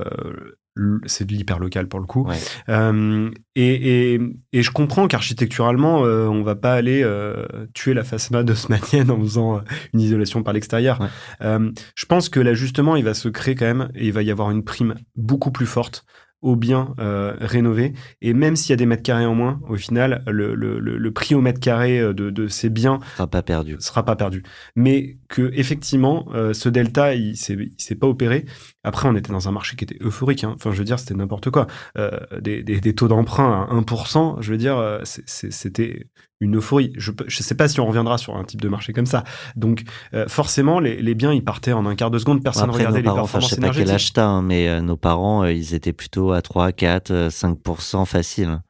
[1.05, 2.27] c'est de l'hyper local pour le coup.
[2.27, 2.37] Ouais.
[2.69, 4.21] Euh, et, et,
[4.53, 9.21] et, je comprends qu'architecturalement, euh, on va pas aller euh, tuer la façade haussmannienne en
[9.21, 9.63] faisant
[9.93, 11.01] une isolation par l'extérieur.
[11.01, 11.59] Ouais.
[11.95, 14.51] je pense que l'ajustement, il va se créer quand même et il va y avoir
[14.51, 16.05] une prime beaucoup plus forte
[16.43, 17.95] aux biens euh, rénovés.
[18.21, 21.11] Et même s'il y a des mètres carrés en moins, au final, le, le, le
[21.13, 23.77] prix au mètre carré de, de ces biens sera pas perdu.
[23.79, 24.43] Sera pas perdu.
[24.77, 28.45] Mais que effectivement, euh, ce delta, il s'est, il s'est pas opéré.
[28.85, 30.45] Après, on était dans un marché qui était euphorique.
[30.45, 30.53] Hein.
[30.57, 31.67] Enfin, je veux dire, c'était n'importe quoi.
[31.97, 36.07] Euh, des, des, des, taux d'emprunt à 1%, je veux dire, c'était
[36.43, 36.93] une euphorie.
[36.97, 39.23] Je ne sais pas si on reviendra sur un type de marché comme ça.
[39.57, 42.73] Donc euh, forcément, les, les, biens, ils partaient en un quart de seconde, personne ne
[42.73, 45.45] regardait les parents, performances enfin, je sais pas quel âge hein, mais euh, nos parents,
[45.45, 48.61] euh, ils étaient plutôt à 3, 4, 5% facile.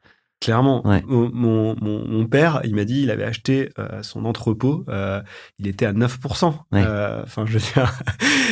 [0.42, 5.20] Clairement, mon, mon, mon, père, il m'a dit, il avait acheté euh, son entrepôt, euh,
[5.60, 6.52] il était à 9%.
[6.74, 7.92] Euh, enfin, je veux dire.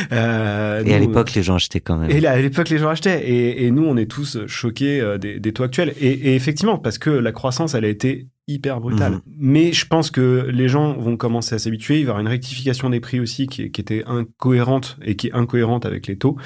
[0.11, 2.09] et à l'époque, les gens achetaient quand même.
[2.09, 3.29] Et à l'époque, les gens achetaient.
[3.29, 5.93] Et, et, nous, on est tous choqués des, des taux actuels.
[5.99, 9.13] Et, et, effectivement, parce que la croissance, elle a été hyper brutal.
[9.13, 9.21] Mhm.
[9.37, 11.99] Mais je pense que les gens vont commencer à s'habituer.
[11.99, 15.27] Il va y avoir une rectification des prix aussi qui, qui était incohérente et qui
[15.27, 16.37] est incohérente avec les taux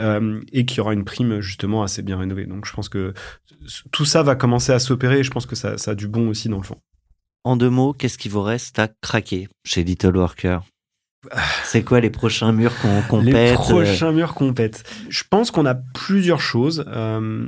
[0.00, 2.46] et qui aura une prime justement assez bien rénovée.
[2.46, 3.14] Donc je pense que
[3.90, 6.28] tout ça va commencer à s'opérer et je pense que ça, ça a du bon
[6.28, 6.80] aussi dans le fond.
[7.44, 10.60] En deux mots, qu'est-ce qui vous reste à craquer chez Little Worker?
[11.64, 12.72] C'est quoi les prochains murs
[13.08, 14.82] qu'on pète Les prochains murs qu'on pète?
[15.08, 16.84] Je pense qu'on a plusieurs choses.
[16.88, 17.46] Euh,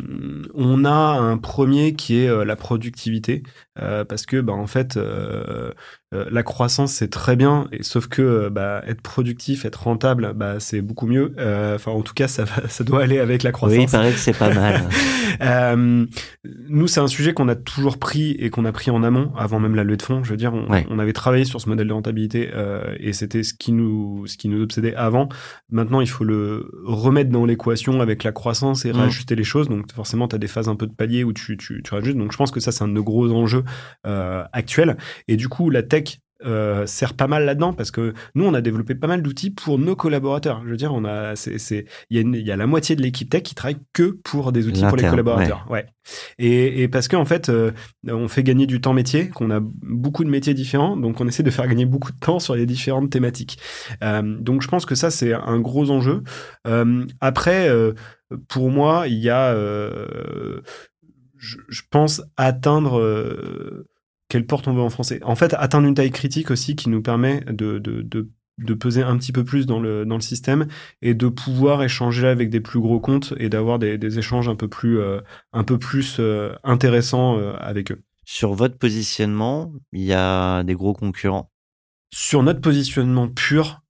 [0.55, 3.43] on a un premier qui est euh, la productivité,
[3.81, 4.99] euh, parce que bah, en fait,
[6.15, 10.33] euh, la croissance, c'est très bien, et, sauf que euh, bah, être productif, être rentable,
[10.35, 11.33] bah, c'est beaucoup mieux.
[11.39, 13.79] Euh, enfin, en tout cas, ça, ça doit aller avec la croissance.
[13.79, 14.89] Oui, il paraît que c'est pas mal.
[16.69, 19.59] nous, c'est un sujet qu'on a toujours pris et qu'on a pris en amont, avant
[19.59, 20.23] même la levée de fonds.
[20.23, 22.51] Je veux dire, on, avait travaillé sur ce modèle de rentabilité
[23.01, 25.29] et c'était ce qui nous, ce qui nous obsédait avant.
[25.71, 28.97] Maintenant, il faut le remettre dans l'équation avec la croissance et mmh.
[28.97, 29.69] réajuster les choses.
[29.69, 32.19] Donc, forcément, tu as des phases un peu de palier où tu, tu, tu réajustes.
[32.19, 33.65] Donc, je pense que ça, c'est un de nos gros enjeux
[34.05, 34.97] actuels.
[35.29, 36.04] Et du coup, la tech
[36.45, 39.79] euh, sert pas mal là-dedans parce que nous, on a développé pas mal d'outils pour
[39.79, 40.63] nos collaborateurs.
[40.65, 43.55] Je veux dire, on a, c'est, il y, a la moitié de l'équipe tech qui
[43.55, 45.67] travaille que pour des outils pour les collaborateurs.
[45.71, 45.87] Ouais.
[46.39, 47.73] Et, parce qu'en en fait, euh,
[48.07, 51.43] on fait gagner du temps métier, qu'on a beaucoup de métiers différents, donc on essaie
[51.43, 53.59] de faire gagner beaucoup de temps sur les différentes thématiques.
[54.03, 56.23] Euh, donc je pense que ça, c'est un gros enjeu.
[57.21, 57.71] après,
[58.49, 59.55] pour moi, il y a,
[61.39, 63.01] je, je, pense atteindre
[64.29, 65.21] quelle porte on veut en français.
[65.23, 68.03] En fait, atteindre une taille critique aussi qui nous permet de, de,
[68.59, 70.67] de, peser un petit peu plus dans le, dans le système
[71.03, 74.57] et de pouvoir échanger avec des plus gros comptes et d'avoir des, des, échanges un
[74.57, 75.21] peu plus, euh,
[75.53, 78.03] un peu plus euh, intéressants euh, avec eux.
[78.25, 81.51] Sur votre positionnement, il y a des gros concurrents?
[82.11, 83.84] Sur notre positionnement pur,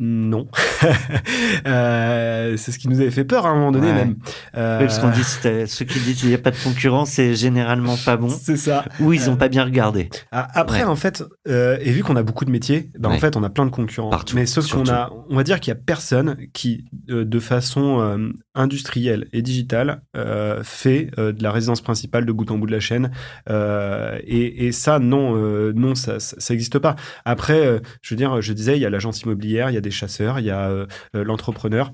[0.00, 0.48] non.
[1.66, 4.16] euh, c'est ce qui nous avait fait peur à un moment donné même.
[4.56, 4.78] Euh...
[4.80, 7.96] Oui, parce qu'on dit, ceux qui disent qu'il n'y a pas de concurrence, c'est généralement
[7.98, 8.30] pas bon.
[8.30, 8.86] C'est ça.
[9.00, 10.08] Ou ils n'ont pas bien regardé.
[10.32, 13.36] Ah, après, en fait, euh, et vu qu'on a beaucoup de métiers, ben, en fait,
[13.36, 14.08] on a plein de concurrents.
[14.08, 17.38] Partout, Mais sauf qu'on a, on va dire qu'il y a personne qui, euh, de
[17.38, 22.66] façon euh, industrielle et digitale, euh, fait de la résidence principale de bout en bout
[22.66, 23.10] de la chaîne.
[23.48, 25.34] Et, et, ça, non,
[25.74, 26.96] non, ça, ça n'existe pas.
[27.24, 29.89] Après, je veux dire, je disais, il y a l'agence immobilière, il y a des
[29.90, 31.92] chasseurs, il y a euh, euh, l'entrepreneur.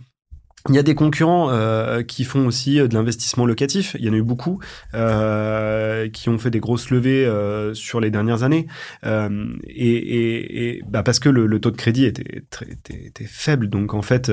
[0.69, 3.97] Il y a des concurrents euh, qui font aussi de l'investissement locatif.
[3.99, 4.59] Il y en a eu beaucoup
[4.93, 7.31] qui ont fait des grosses levées
[7.75, 8.67] sur les dernières années.
[9.05, 13.69] et, bah parce que le, taux de crédit était, très, était, faible.
[13.69, 14.31] Donc en fait,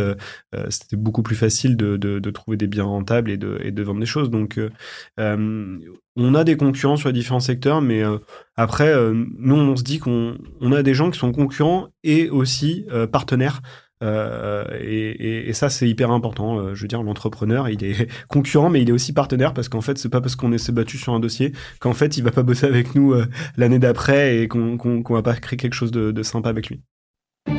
[0.69, 4.05] c'était beaucoup plus facile de, trouver des biens rentables et de, et de vendre des
[4.05, 4.29] choses.
[4.29, 4.59] Donc
[5.17, 8.03] on a des concurrents sur différents secteurs, mais
[8.55, 12.85] après, nous, on se dit qu'on on a des gens qui sont concurrents et aussi
[13.11, 13.61] partenaires.
[14.03, 16.59] Euh, et, et, ça, c'est hyper important.
[16.59, 19.81] Euh, je veux dire, l'entrepreneur, il est concurrent, mais il est aussi partenaire parce qu'en
[19.81, 22.43] fait, c'est pas parce qu'on s'est battu sur un dossier qu'en fait, il va pas
[22.43, 23.25] bosser avec nous euh,
[23.57, 26.81] l'année d'après et qu'on va pas créer quelque chose de, de sympa avec lui.
[27.45, 27.55] Parce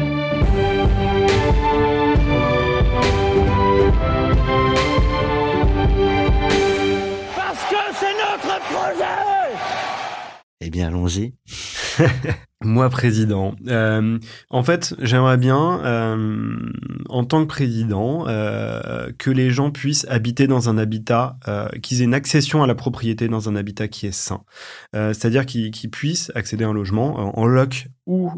[7.71, 9.05] que c'est notre projet
[10.61, 11.35] Eh bien, allons-y.
[12.65, 13.55] Moi, président.
[13.69, 14.19] Euh,
[14.49, 16.57] en fait, j'aimerais bien, euh,
[17.11, 21.37] en tant que président, euh, que les gens puissent habiter dans un habitat,
[21.83, 24.43] qu'ils aient une accession à la propriété dans un habitat qui est sain.
[24.93, 28.31] C'est-à-dire qu'ils puissent accéder à un logement en loc ou,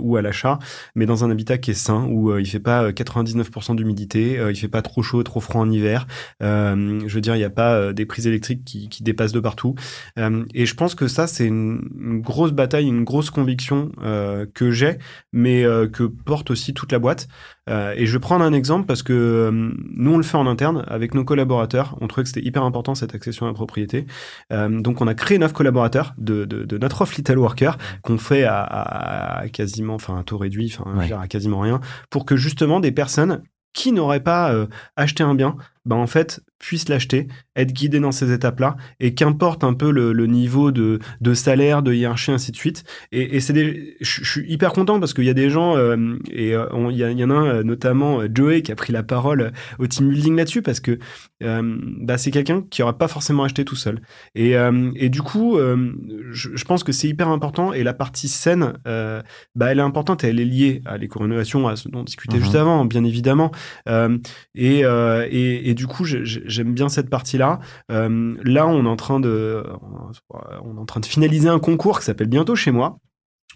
[0.00, 0.58] ou à l'achat,
[0.94, 4.68] mais dans un habitat qui est sain, où il fait pas 99% d'humidité, il fait
[4.68, 6.06] pas trop chaud, trop froid en hiver.
[6.40, 9.74] je veux dire, il n'y a pas des prises électriques qui, dépassent de partout.
[10.16, 14.98] et je pense que ça, c'est une grosse bataille, une grosse conviction euh, que j'ai,
[15.32, 17.28] mais euh, que porte aussi toute la boîte.
[17.68, 20.84] Euh, et je vais prendre un exemple parce que nous, on le fait en interne
[20.88, 21.96] avec nos collaborateurs.
[22.00, 24.06] On trouvait que c'était hyper important cette accession à la propriété.
[24.50, 29.44] donc, on a créé neuf collaborateurs de, de, notre offre Little Worker qu'on fait à,
[29.52, 31.80] quasiment, enfin, un taux réduit, enfin, à quasiment rien,
[32.10, 34.54] pour que justement des personnes qui n'auraient pas
[34.96, 37.26] acheté un bien bah en fait, puisse l'acheter,
[37.56, 41.82] être guidé dans ces étapes-là, et qu'importe un peu le, le niveau de, de, salaire,
[41.82, 42.84] de hiérarchie, ainsi de suite.
[43.10, 43.52] Et, et c'est
[44.00, 47.00] je, suis hyper content parce qu'il y a des gens, euh, et euh, il y,
[47.00, 50.36] y, en a un, euh, notamment Joey, qui a pris la parole au team building
[50.36, 50.98] là-dessus, parce que
[51.42, 54.00] euh, bah, c'est quelqu'un qui n'aurait pas forcément acheté tout seul.
[54.36, 54.54] Et,
[54.96, 59.72] et du coup, je, je, pense que c'est hyper important, et la partie saine, bah,
[59.72, 62.42] elle est importante, et elle est liée à l'éco-rénovation, à ce dont on discutait mhm.
[62.44, 63.50] juste avant, bien évidemment.
[64.54, 67.60] et, et, et, du coup, j'aime bien cette partie-là.
[67.90, 69.64] Euh, là, on est en train de,
[70.30, 72.98] on est en train de finaliser un concours qui s'appelle Bientôt chez moi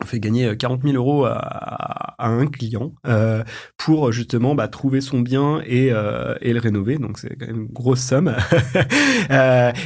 [0.03, 3.45] on fait gagner 40 euh, 000 euros à, un client euh,
[3.77, 6.99] pour justement bah, trouver son bien et, euh, et le rénover.
[6.99, 8.35] Donc c'est quand même une grosse somme.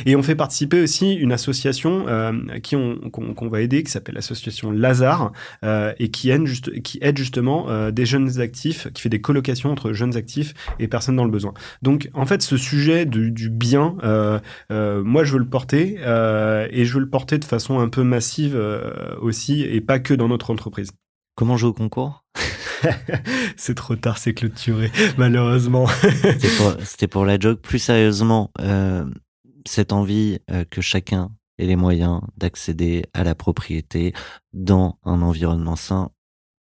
[0.06, 2.06] et on fait participer aussi une association
[2.62, 5.32] qui on, qu'on, va aider, qui s'appelle l'association Lazare
[5.62, 9.92] et qui aide, juste, qui aide justement des jeunes actifs, qui fait des colocations entre
[9.92, 11.52] jeunes actifs et personnes dans le besoin.
[11.82, 13.96] Donc en fait, ce sujet du, du bien,
[14.70, 18.58] moi je veux le porter et je veux le porter de façon un peu massive
[19.20, 20.90] aussi et pas que dans notre entreprise.
[21.34, 22.24] Comment jouer au concours?
[23.57, 25.86] C'est trop tard, c'est clôturé, malheureusement.
[26.84, 27.61] C'était pour, la joke.
[27.61, 29.05] Plus sérieusement, euh,
[29.66, 34.14] cette envie euh, que chacun ait les moyens d'accéder à la propriété
[34.53, 36.11] dans un environnement sain,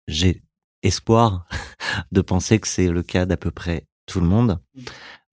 [0.06, 0.42] j'ai
[0.82, 1.46] espoir
[2.12, 4.60] de penser que c'est le cas d'à peu près tout le monde.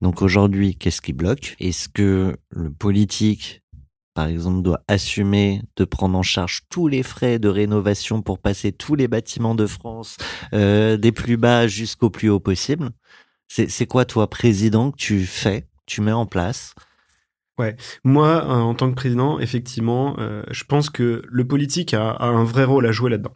[0.01, 1.55] Donc aujourd'hui, qu'est-ce qui bloque?
[1.59, 3.62] Est-ce que le politique
[4.13, 8.71] par exemple, doit assumer de prendre en charge tous les frais de rénovation pour passer
[8.71, 10.17] tous les bâtiments de France,
[10.53, 12.91] euh, des plus bas jusqu'au plus haut possible.
[13.47, 16.73] C'est quoi, toi, président, que tu fais, tu mets en place?
[17.59, 22.17] Ouais, moi, euh, en tant que président, effectivement, euh, je pense que le politique a,
[22.19, 23.35] un vrai rôle à jouer là-dedans.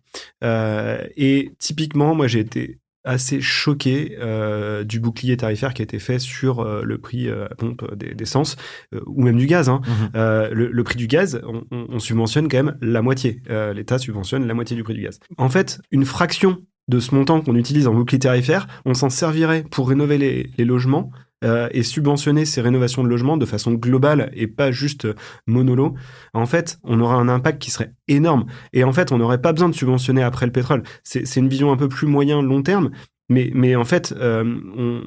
[1.15, 6.19] Et typiquement, moi, j'ai été assez choqué euh, du bouclier tarifaire qui a été fait
[6.19, 8.57] sur euh, le prix euh, à pompe d'essence
[9.05, 9.69] ou même du gaz.
[9.69, 9.81] Hein.
[9.87, 10.17] Mmh.
[10.53, 13.41] Le, le, prix du gaz, on, on, subventionne quand même la moitié.
[13.73, 15.19] L'État subventionne la moitié du prix du gaz.
[15.37, 19.63] En fait, une fraction de ce montant qu'on utilise en bouclier tarifaire, on s'en servirait
[19.69, 21.11] pour rénover les, les logements
[21.43, 25.07] euh, et subventionner ces rénovations de logements de façon globale et pas juste
[25.45, 25.95] monolo,
[26.33, 28.45] en fait, on aura un impact qui serait énorme.
[28.73, 30.83] Et en fait, on n'aurait pas besoin de subventionner après le pétrole.
[31.03, 32.91] C'est une vision un peu plus moyen, long terme,
[33.29, 34.43] mais, mais en fait, euh,
[34.75, 35.01] on,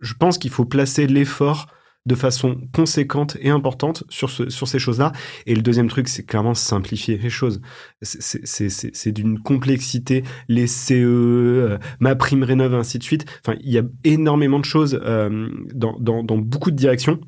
[0.00, 1.66] je pense qu'il faut placer l'effort
[2.06, 5.12] de façon conséquente et importante sur, ce, sur ces choses-là.
[5.46, 7.60] Et le deuxième truc, c'est clairement simplifier les choses.
[8.02, 13.26] C'est d'une complexité, les CE, euh, ma prime rénove, ainsi de suite.
[13.44, 17.20] Enfin, il y a énormément de choses euh, dans, dans, dans, beaucoup de directions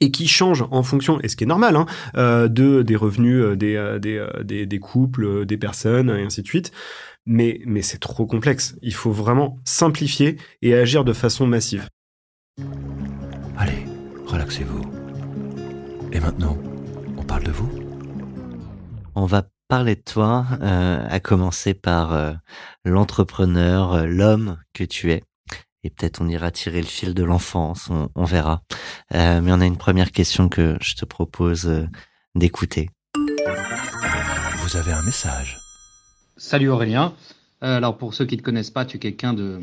[0.00, 1.86] et qui changent en fonction, et ce qui est normal, hein,
[2.16, 6.46] euh, de, des revenus euh, des, euh, des, des, couples, des personnes, et ainsi de
[6.46, 6.72] suite.
[7.26, 8.76] Mais, mais c'est trop complexe.
[8.82, 11.86] Il faut vraiment simplifier et agir de façon massive.
[13.58, 13.84] Allez,
[14.30, 14.82] relaxez-vous.
[16.12, 16.56] Et maintenant,
[17.16, 17.70] on parle de vous
[19.14, 22.32] On va parler de toi, euh, à commencer par euh,
[22.84, 25.22] l'entrepreneur, euh, l'homme que tu es.
[25.82, 28.62] Et peut-être on ira tirer le fil de l'enfance, on, on, verra.
[29.14, 31.86] Euh, mais on a une première question que je te propose euh,
[32.34, 32.90] d'écouter.
[34.58, 35.58] Vous avez un message.
[36.36, 37.14] Salut Aurélien.
[37.62, 39.60] Euh, alors pour ceux qui ne te connaissent pas, tu es quelqu'un de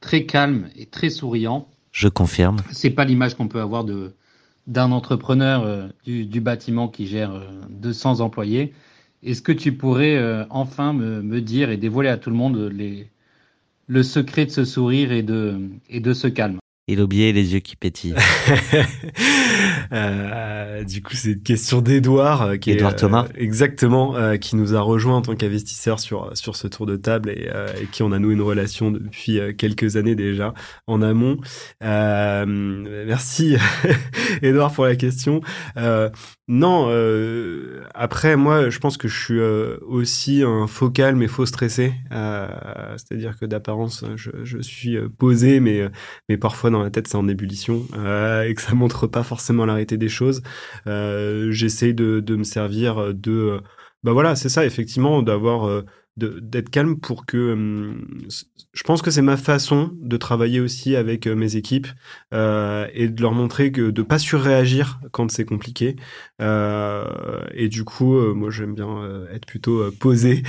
[0.00, 1.68] très calme et très souriant.
[1.94, 2.56] Je confirme.
[2.72, 4.12] C'est pas l'image qu'on peut avoir de
[4.66, 8.72] d'un entrepreneur euh, du, bâtiment qui gère euh, 200 employés.
[9.22, 12.56] Est-ce que tu pourrais euh, enfin me, me, dire et dévoiler à tout le monde
[12.72, 13.10] les,
[13.86, 16.58] le secret de ce sourire et de, et de ce calme?
[16.86, 18.14] Et l'oublier les yeux qui pétillent.
[19.92, 22.42] euh, du coup, c'est une question d'Edouard.
[22.42, 23.24] Euh, qui Edouard Thomas.
[23.24, 26.96] Euh, exactement, euh, qui nous a rejoint en tant qu'investisseur sur, sur ce tour de
[26.96, 27.48] table et,
[27.80, 30.52] et, qui on a noué une relation depuis quelques années déjà
[30.86, 31.38] en amont.
[31.80, 33.56] merci
[34.42, 35.40] Edouard pour la question.
[36.48, 36.90] non,
[37.94, 41.94] après, moi, je pense que je suis aussi un faux calme et faux stressé.
[42.10, 45.88] C'est-à-dire que d'apparence, je, je, suis posé, mais,
[46.28, 49.64] mais parfois dans la tête c'est en ébullition euh, et que ça montre pas forcément
[49.64, 50.42] l'arrêté des choses.
[50.86, 53.60] Euh, J'essaie de, me servir de,
[54.02, 55.82] bah voilà, c'est ça effectivement d'avoir euh,
[56.16, 58.06] d'être calme pour que hum,
[58.72, 61.88] je pense que c'est ma façon de travailler aussi avec mes équipes
[62.32, 65.96] et de leur montrer que de pas surréagir quand c'est compliqué
[66.40, 70.44] et du coup moi j'aime bien être plutôt posé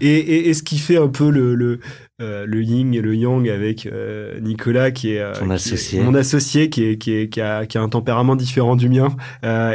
[0.00, 1.80] et, ce qui fait un peu le
[2.22, 6.70] euh, le yin et le yang avec euh, Nicolas qui est, euh, est mon associé
[6.70, 9.14] qui est qui est qui a, qui a un tempérament différent du mien.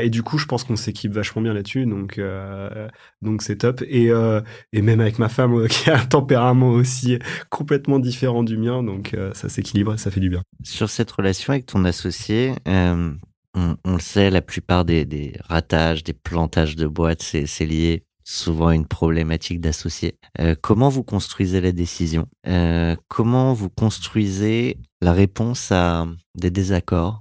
[0.02, 2.20] Et du coup je pense qu'on s'équipe vachement bien là-dessus donc
[3.22, 3.84] donc c'est top.
[3.88, 4.10] Et
[4.74, 7.20] et même avec ma femme qui a un tempérament aussi
[7.52, 10.42] complètement différent du mien donc ça s'équilibre et ça fait du bien.
[10.64, 13.18] Sur cette relation avec ton associé, on,
[13.54, 18.72] on le sait, la plupart des, des ratages, des plantages de boîtes, c'est lié souvent
[18.72, 20.16] une problématique d'associé.
[20.40, 22.28] Euh, comment vous construisez la décision?
[22.48, 27.20] Euh, Comment vous construisez la réponse à des désaccords?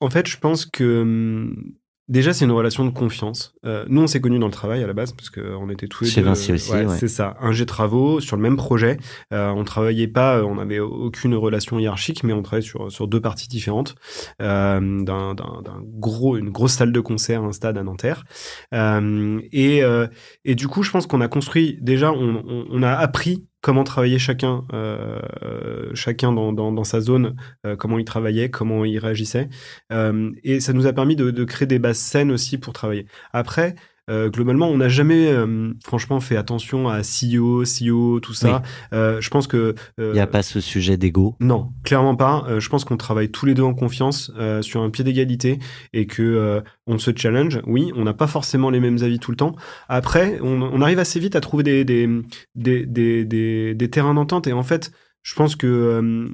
[0.00, 1.74] En fait, je pense que hum,
[2.08, 3.54] déjà c'est une relation de confiance.
[3.64, 6.04] Euh, nous, on s'est connus dans le travail à la base parce qu'on était tous
[6.04, 6.28] les Chez deux.
[6.28, 6.86] Vinci aussi, ouais.
[6.98, 8.98] C'est ça, un G travaux sur le même projet.
[9.32, 13.20] Euh, on travaillait pas, on n'avait aucune relation hiérarchique, mais on travaillait sur sur deux
[13.20, 13.94] parties différentes
[14.40, 18.24] euh, d'un d'un d'un gros une grosse salle de concert, un stade à Nanterre.
[18.74, 20.06] Euh, et euh,
[20.44, 23.82] et du coup, je pense qu'on a construit déjà, on, on, on a appris comment
[23.82, 25.18] travailler chacun, euh,
[25.92, 27.34] chacun dans sa zone,
[27.66, 29.48] euh, comment il travaillait, comment il réagissait.
[29.90, 33.06] Euh, et ça nous a permis de, de créer des bases saines aussi pour travailler.
[33.32, 33.74] Après,
[34.08, 38.62] euh, globalement, on n'a jamais, euh, franchement, fait attention à CEO, CEO, tout ça.
[38.92, 42.44] Euh, je pense que euh, Il n'y a pas ce sujet d'ego non, clairement pas.
[42.48, 45.58] Euh, je pense qu'on travaille tous les deux en confiance, euh, sur un pied d'égalité,
[45.92, 47.60] et que euh, on se challenge.
[47.66, 49.56] Oui, on n'a pas forcément les mêmes avis tout le temps.
[49.88, 52.08] Après, on, on arrive assez vite à trouver des des
[52.54, 54.46] des des, des, des terrains d'entente.
[54.46, 54.92] Et en fait,
[55.22, 56.28] je pense que euh,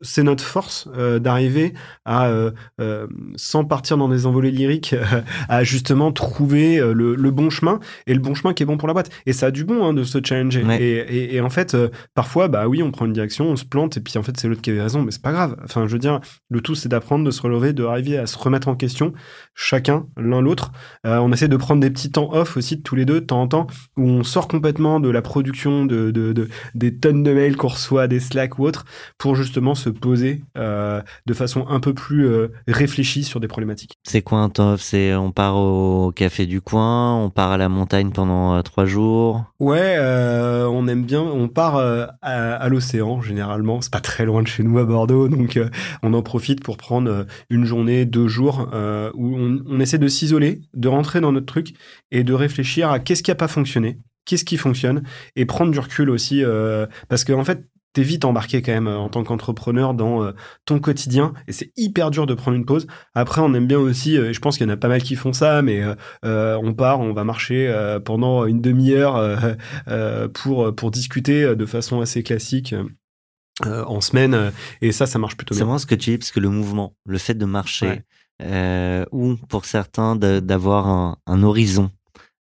[0.00, 1.74] c'est- notre force euh, d'arriver
[2.04, 4.94] à, euh, euh, sans partir dans des envolées lyriques,
[5.48, 8.88] à justement trouver le, le bon chemin et le bon chemin qui est bon pour
[8.88, 9.10] la boîte.
[9.26, 10.62] Et ça a du bon hein, de se challenger.
[10.64, 10.80] Ouais.
[10.82, 11.76] Et, et, et en fait,
[12.14, 14.48] parfois, bah oui, on prend une direction, on se plante, et puis en fait, c'est
[14.48, 15.56] l'autre qui avait raison, mais c'est pas grave.
[15.64, 16.20] Enfin, je veux dire,
[16.50, 19.12] le tout, c'est d'apprendre, de se relever, de arriver à se remettre en question,
[19.54, 20.72] chacun, l'un l'autre.
[21.04, 23.40] On essaie de prendre des petits temps off aussi de tous les deux, de temps
[23.42, 27.32] en temps, où on sort complètement de la production de, de, de- des tonnes de
[27.32, 28.84] mails qu'on reçoit, des Slack ou autres,
[29.18, 33.94] pour justement se poser euh, de façon un peu plus euh, réfléchie sur des problématiques.
[34.04, 37.68] C'est quoi un top C'est on part au café du coin, on part à la
[37.68, 39.44] montagne pendant euh, trois jours?
[39.60, 41.22] Ouais, on aime bien.
[41.22, 43.80] On part à, à l'océan généralement.
[43.80, 45.58] C'est pas très loin de chez nous à Bordeaux, donc
[46.02, 48.68] on en profite pour prendre une journée, deux jours
[49.14, 51.74] où on, on essaie de s'isoler, de rentrer dans notre truc
[52.10, 55.02] et de réfléchir à qu'est-ce qui a pas fonctionné, qu'est-ce qui fonctionne
[55.36, 57.64] et prendre du recul aussi euh, parce qu'en en fait.
[57.94, 60.32] T'es vite embarqué quand même euh, en tant qu'entrepreneur dans euh,
[60.66, 62.86] ton quotidien et c'est hyper dur de prendre une pause.
[63.14, 65.02] Après, on aime bien aussi, euh, et je pense qu'il y en a pas mal
[65.02, 65.82] qui font ça, mais
[66.24, 69.16] euh, on part, on va marcher euh, pendant une demi-heure
[69.88, 72.74] euh, pour, pour discuter de façon assez classique
[73.64, 74.52] en semaine.
[74.82, 75.66] Et ça, ça marche plutôt C'est bien.
[75.66, 78.02] vraiment ce que tu dis, parce que le mouvement, le fait de marcher,
[78.40, 79.04] Ouais.
[79.10, 81.90] ou pour certains d'avoir un, un horizon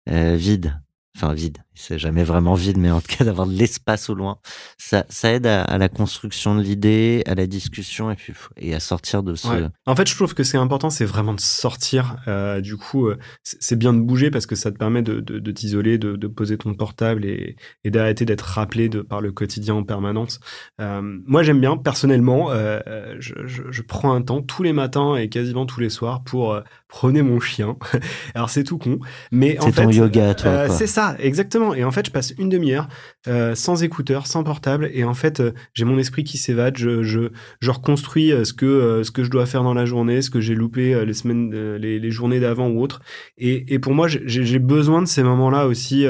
[0.07, 0.77] vide,
[1.15, 4.37] enfin vide, c'est jamais vraiment vide, mais en tout cas d'avoir de l'espace au loin,
[4.77, 8.73] ça, ça aide à, à la construction de l'idée, à la discussion et puis et
[8.73, 9.47] à sortir de ce.
[9.47, 9.67] Ouais.
[9.85, 12.17] En fait, je trouve que c'est important, c'est vraiment de sortir.
[12.27, 15.39] Euh, du coup, euh, c'est bien de bouger parce que ça te permet de, de,
[15.39, 19.31] de t'isoler, de, de poser ton portable et, et d'arrêter d'être rappelé de, par le
[19.31, 20.39] quotidien en permanence.
[20.81, 22.79] Euh, moi, j'aime bien, personnellement, euh,
[23.19, 26.59] je, je, je prends un temps tous les matins et quasiment tous les soirs pour
[26.87, 27.77] promener mon chien.
[28.35, 28.99] Alors, c'est tout con,
[29.31, 30.69] mais en C'est ton yoga, toi.
[30.69, 31.64] c'est ça, exactement.
[31.73, 32.87] Et en fait, je passe une demi-heure
[33.27, 36.77] euh, sans écouteurs, sans portable, et en fait, euh, j'ai mon esprit qui s'évade.
[36.77, 39.85] Je, je, je reconstruis euh, ce que euh, ce que je dois faire dans la
[39.85, 43.01] journée, ce que j'ai loupé les semaines, les, les journées d'avant ou autres.
[43.37, 46.05] Et, et pour moi, j'ai besoin de ces moments-là aussi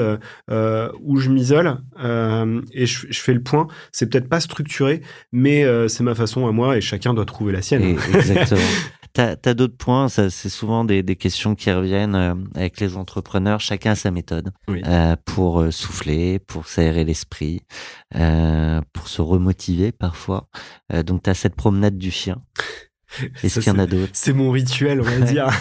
[0.48, 3.66] où je m'isole et je, je fais le point.
[3.92, 5.02] C'est peut-être pas structuré,
[5.32, 7.96] mais c'est ma façon à moi, et chacun doit trouver la sienne.
[8.14, 8.60] Exactement.
[9.16, 13.60] T'as as, d'autres points, c'est souvent des, des questions qui reviennent euh, avec les entrepreneurs.
[13.60, 14.82] Chacun a sa méthode Oui.
[14.84, 17.62] euh, pour euh, souffler, pour s'aérer l'esprit,
[18.14, 20.48] euh, pour se remotiver parfois.
[20.92, 22.42] Euh, donc t'as cette promenade du chien.
[23.42, 25.48] Est-ce qu'il y en a c'est- d'autres C'est mon rituel, on va dire.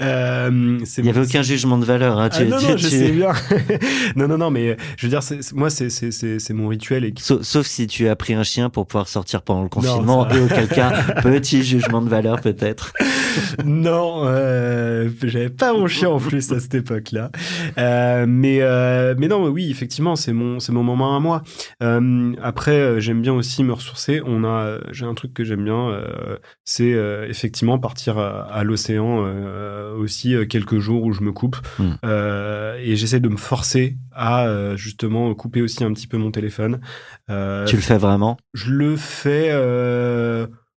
[0.00, 2.18] Euh, Il n'y avait aucun jugement de valeur.
[2.18, 3.32] Hein, tu- ah non, tu- non, je tu- sais bien.
[4.16, 5.20] non, non, non, mais je veux dire,
[5.54, 7.04] moi, c'est- mon rituel.
[7.04, 7.12] Et...
[7.18, 10.36] Sauf, sauf si tu as pris un chien pour pouvoir sortir pendant le confinement ça-
[10.36, 10.90] et auquel cas,
[11.22, 12.92] petit jugement de valeur peut-être.
[13.64, 17.30] non, euh, j'avais pas mon chien en plus à cette époque-là.
[17.78, 21.42] Euh, mais, euh, mais non, oui, effectivement, c'est mon, c'est mon moment à moi.
[21.82, 24.22] Euh, après, euh, j'aime bien aussi me ressourcer.
[24.24, 28.64] On a, j'ai un truc que j'aime bien, euh, c'est euh, effectivement partir à, à
[28.64, 31.56] l'océan euh, aussi euh, quelques jours où je me coupe.
[31.78, 31.92] Mm.
[32.04, 36.30] Euh, et j'essaie de me forcer à euh, justement couper aussi un petit peu mon
[36.30, 36.80] téléphone.
[37.30, 38.36] Euh, tu le fais vraiment?
[38.54, 39.50] je le fais.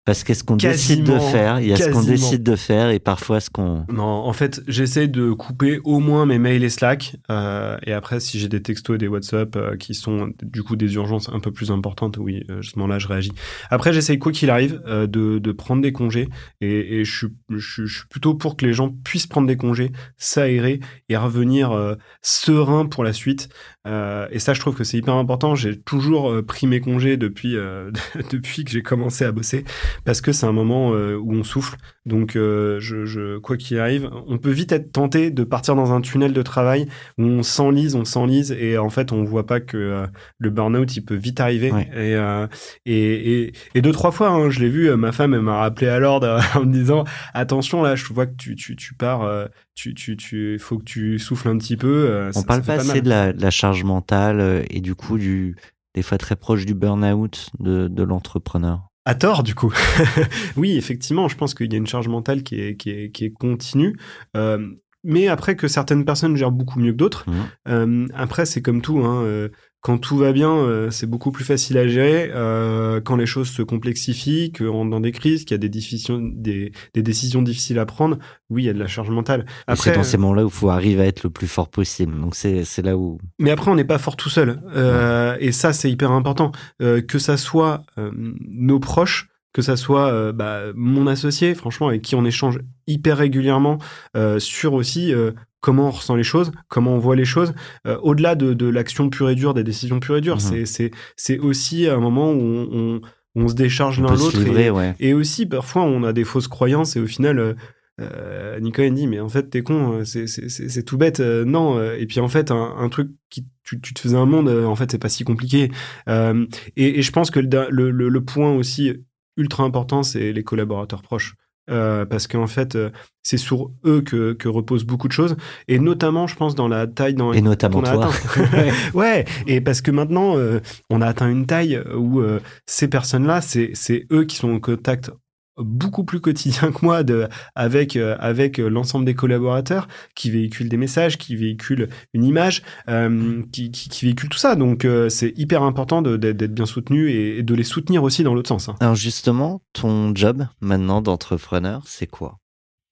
[0.03, 1.59] Euh, Parce qu'est-ce qu'on décide de faire?
[1.59, 3.85] Il y a ce qu'on décide de faire et parfois ce qu'on.
[3.91, 7.15] Non, en fait, j'essaie de couper au moins mes mails et Slack.
[7.29, 10.75] Euh, et après, si j'ai des textos et des WhatsApp euh, qui sont du coup
[10.75, 13.31] des urgences un peu plus importantes, oui, euh, justement là, je réagis.
[13.69, 16.27] Après, j'essaie, quoi qu'il arrive, euh, de, de, prendre des congés.
[16.61, 19.57] Et, et je, suis, je, je, suis plutôt pour que les gens puissent prendre des
[19.57, 20.79] congés, s'aérer
[21.09, 23.49] et revenir euh, serein pour la suite.
[23.85, 25.55] Et ça, je trouve que c'est hyper important.
[25.55, 27.55] J'ai toujours pris mes congés depuis,
[28.31, 29.65] depuis que j'ai commencé à bosser
[30.05, 31.77] parce que c'est un moment euh, où on souffle.
[32.05, 35.93] Donc, euh, je, je, quoi qu'il arrive, on peut vite être tenté de partir dans
[35.93, 39.61] un tunnel de travail où on s'enlise, on s'enlise, et en fait, on voit pas
[39.61, 40.07] que euh,
[40.37, 41.71] le burn-out, il peut vite arriver.
[41.71, 41.89] Ouais.
[41.93, 42.47] Et, euh,
[42.85, 45.87] et, et, et, deux, trois fois, hein, je l'ai vu, ma femme, elle m'a rappelé
[45.87, 49.93] à l'ordre en me disant Attention, là, je vois que tu, tu, tu pars, tu,
[49.93, 52.29] tu, tu, faut que tu souffles un petit peu.
[52.29, 55.17] on ça, parle ça pas assez de la, de la charge mentale et du coup,
[55.17, 55.55] du,
[55.93, 58.87] des fois très proche du burn-out de, de l'entrepreneur.
[59.05, 59.73] À tort, du coup.
[60.55, 63.25] oui, effectivement, je pense qu'il y a une charge mentale qui est, qui est, qui
[63.25, 63.97] est continue.
[64.37, 64.69] Euh,
[65.03, 67.29] mais après que certaines personnes gèrent beaucoup mieux que d'autres.
[67.29, 67.33] Mmh.
[67.67, 68.99] Euh, après, c'est comme tout.
[68.99, 69.49] Hein, euh,
[69.83, 72.31] quand tout va bien, euh, c'est beaucoup plus facile à gérer.
[72.33, 75.67] Euh, quand les choses se complexifient, qu'on rentre dans des crises, qu'il y a des,
[75.67, 78.17] décisions, des, des, décisions difficiles à prendre,
[78.49, 79.45] oui, il y a de la charge mentale.
[79.67, 82.17] Après, c'est dans ces moments-là où il faut arriver à être le plus fort possible.
[82.17, 83.19] Donc c'est là où.
[83.39, 84.61] Mais après, on n'est pas fort tout seul.
[84.73, 85.43] Euh, ouais.
[85.43, 86.53] Et ça, c'est hyper important.
[86.79, 92.15] que ça soit nos proches, que ça soit euh, bah, mon associé, franchement, avec qui
[92.15, 93.77] on échange hyper régulièrement
[94.17, 95.31] euh, sur aussi euh,
[95.63, 97.53] comment on ressent les choses, comment on voit les choses,
[98.01, 100.37] au-delà de, de l'action pure et dure, des décisions pures et dures.
[100.37, 100.61] Mhm.
[100.61, 100.89] Mmh.
[101.15, 103.01] C'est aussi un moment où on, on,
[103.35, 104.45] on se décharge l'un l'autre.
[104.45, 104.93] Et, ouais.
[104.99, 107.55] et, aussi, parfois, on a des fausses croyances et au final...
[108.01, 112.07] Euh, Nico elle dit mais en fait t'es con c'est tout bête euh, non et
[112.07, 114.89] puis en fait un, un truc qui tu, tu, te faisais un monde en fait
[114.89, 115.69] c'est pas si compliqué
[116.09, 118.93] euh, et, et, je pense que le, le, le point aussi
[119.37, 121.35] ultra important, c'est les collaborateurs proches.
[121.69, 122.89] Euh, parce qu'en fait, euh,
[123.21, 125.37] c'est sur eux que, que reposent beaucoup de choses,
[125.69, 128.09] et notamment, je pense, dans la taille dans et notamment toi.
[128.93, 130.59] ouais, et parce que maintenant, euh,
[130.89, 132.21] on a atteint une taille où
[132.65, 135.11] ces personnes-là, c'est eux qui sont en contact
[135.57, 140.77] beaucoup plus quotidien que moi de, avec, euh, avec l'ensemble des collaborateurs qui véhiculent des
[140.77, 144.55] messages, qui véhiculent une image, euh, qui, qui, qui, véhiculent tout ça.
[144.55, 148.33] Donc euh, c'est hyper important d'être bien soutenu et, et, de les soutenir aussi dans
[148.33, 148.69] l'autre sens.
[148.69, 148.75] Hein.
[148.79, 152.39] Alors justement, ton job maintenant d'entrepreneur, c'est quoi?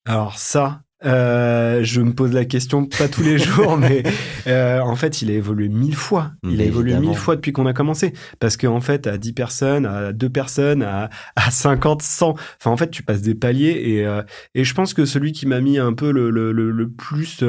[0.06, 4.04] Alors ça, euh, je me pose la question pas tous les jours, mais
[4.48, 6.32] euh, en fait, il a évolué mille fois.
[6.44, 7.10] Il mais a évolué évidemment.
[7.12, 8.14] mille fois depuis qu'on a commencé.
[8.40, 12.78] Parce qu'en fait, à 10 personnes, à 2 personnes, à, à 50, 100, enfin, en
[12.78, 13.82] fait, tu passes des paliers.
[13.84, 14.22] Et, euh,
[14.54, 17.44] et je pense que celui qui m'a mis un peu le, le, le, le plus.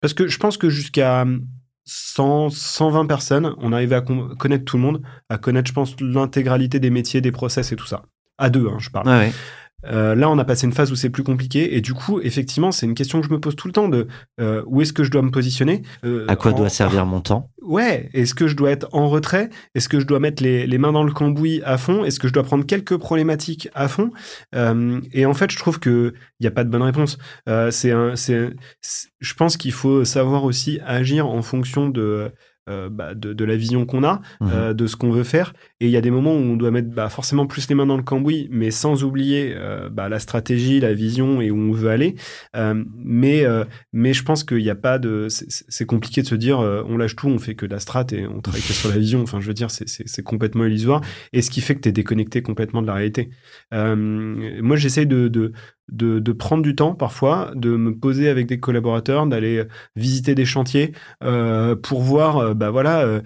[0.00, 1.24] parce que je pense que jusqu'à
[1.84, 6.78] 100, 120 personnes, on arrivait à connaître tout le monde, à connaître, je pense, l'intégralité
[6.78, 8.02] des métiers, des process et tout ça.
[8.38, 9.08] À deux, hein, je parle.
[9.08, 9.32] Ouais.
[9.86, 12.72] Euh, là, on a passé une phase où c'est plus compliqué, et du coup, effectivement,
[12.72, 14.06] c'est une question que je me pose tout le temps de
[14.40, 17.20] euh, où est-ce que je dois me positionner euh, À quoi en, doit servir mon
[17.20, 17.50] temps?
[17.62, 19.50] Ouais, est-ce que je dois être en retrait?
[19.74, 22.04] Est-ce que je dois mettre les, les, mains dans le cambouis à fond?
[22.04, 24.10] Est-ce que je dois prendre quelques problématiques à fond?
[24.54, 27.18] Euh, Et en fait, je trouve que il n'y a pas de bonne réponse.
[27.48, 28.50] Euh, c'est un, c'est,
[29.20, 32.32] je pense qu'il faut savoir aussi agir en fonction de
[32.68, 34.48] bah, de, de, la vision qu'on a, mmh.
[34.52, 35.52] euh, de ce qu'on veut faire.
[35.80, 37.86] Et il y a des moments où on doit mettre bah, forcément plus les mains
[37.86, 41.72] dans le cambouis, mais sans oublier euh, bah, la stratégie, la vision et où on
[41.72, 42.14] veut aller.
[42.56, 43.44] Euh, mais,
[43.92, 45.26] mais je pense qu'il n'y a pas de.
[45.28, 48.26] C'est compliqué de se dire on lâche tout, on fait que de la strat et
[48.26, 49.22] on travaille que sur la vision.
[49.22, 51.00] Enfin, je veux dire, c'est complètement illusoire.
[51.32, 53.30] Et ce qui fait que tu es déconnecté complètement de la réalité.
[53.72, 55.52] Euh, moi, j'essaye de, de
[55.90, 59.64] de, prendre du temps parfois, de me poser avec des collaborateurs, d'aller
[59.96, 63.20] visiter des chantiers euh, pour voir, euh, bah voilà, euh,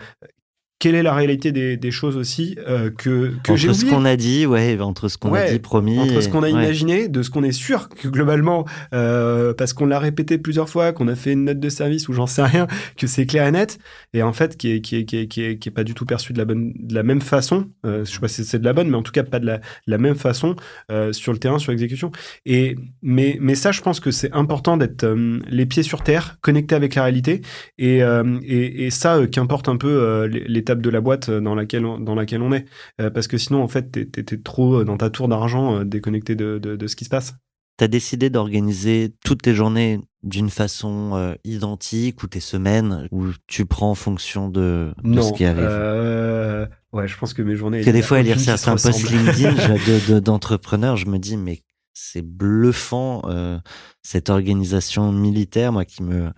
[0.79, 4.05] quelle est la réalité des, des choses aussi euh, que, que j'ai Entre ce qu'on
[4.05, 5.99] a dit, ouais, entre ce qu'on ouais, a dit, promis.
[5.99, 9.87] Entre ce qu'on a imaginé, de ce qu'on est sûr que globalement, euh, parce qu'on
[9.87, 12.67] l'a répété plusieurs fois, qu'on a fait une note de service ou j'en sais rien,
[12.97, 13.79] que c'est clair et net,
[14.13, 15.95] et en fait, qui est, qui est, qui est, qui est, qui est pas du
[15.95, 17.69] tout perçu de la, bonne, de la même façon.
[17.87, 19.47] Euh, je sais pas si c'est de la bonne, mais en tout cas pas de
[19.47, 20.57] la, de la même façon
[20.91, 22.11] euh, sur le terrain, sur l'exécution.
[22.47, 26.37] Et, mais, mais ça, je pense que c'est important d'être euh, les pieds sur terre,
[26.43, 27.43] connecté avec la réalité,
[27.79, 28.01] et,
[28.43, 30.29] et, et ça, qu'importe un peu euh,
[30.65, 32.65] l'étape de la boîte dans laquelle on, dans laquelle on est.
[33.01, 36.35] Euh, parce que sinon en fait t'es es, trop dans ta tour d'argent euh, déconnecté
[36.35, 37.35] de, de, de, ce qui se passe.
[37.77, 43.67] T'as décidé d'organiser toutes tes journées d'une façon euh, identique ou tes semaines où tu
[43.67, 45.67] prends en fonction de, de non, ce qui arrive?
[45.69, 47.79] euh, Ouais, je pense que mes journées.
[47.79, 51.63] Parce que des fois, à lire certains posts LinkedIn d'entrepreneurs, je me dis, mais
[51.93, 53.59] c'est bluffant euh,
[54.03, 56.31] cette organisation militaire, moi qui me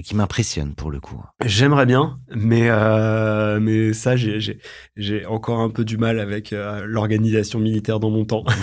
[0.00, 1.22] et qui m'impressionne pour le coup.
[1.44, 7.60] J'aimerais bien, mais euh, mais ça j'ai encore un peu du mal avec euh, l'organisation
[7.60, 8.44] militaire dans mon temps.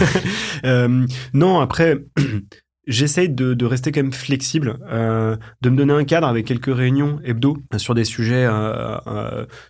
[0.65, 2.03] Euh, non, après
[2.88, 7.19] j'essaye de, de rester quand même flexible, de me donner un cadre avec quelques réunions
[7.23, 8.47] hebdo sur des sujets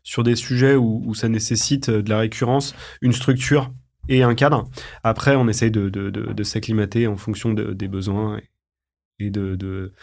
[0.03, 3.74] sur des sujets où, où ça nécessite de la récurrence, une structure
[4.07, 4.63] et un cadre.
[5.03, 8.39] Après, on essaye de, de, de, de s'acclimater en fonction de- des besoins
[9.20, 9.93] et de, de,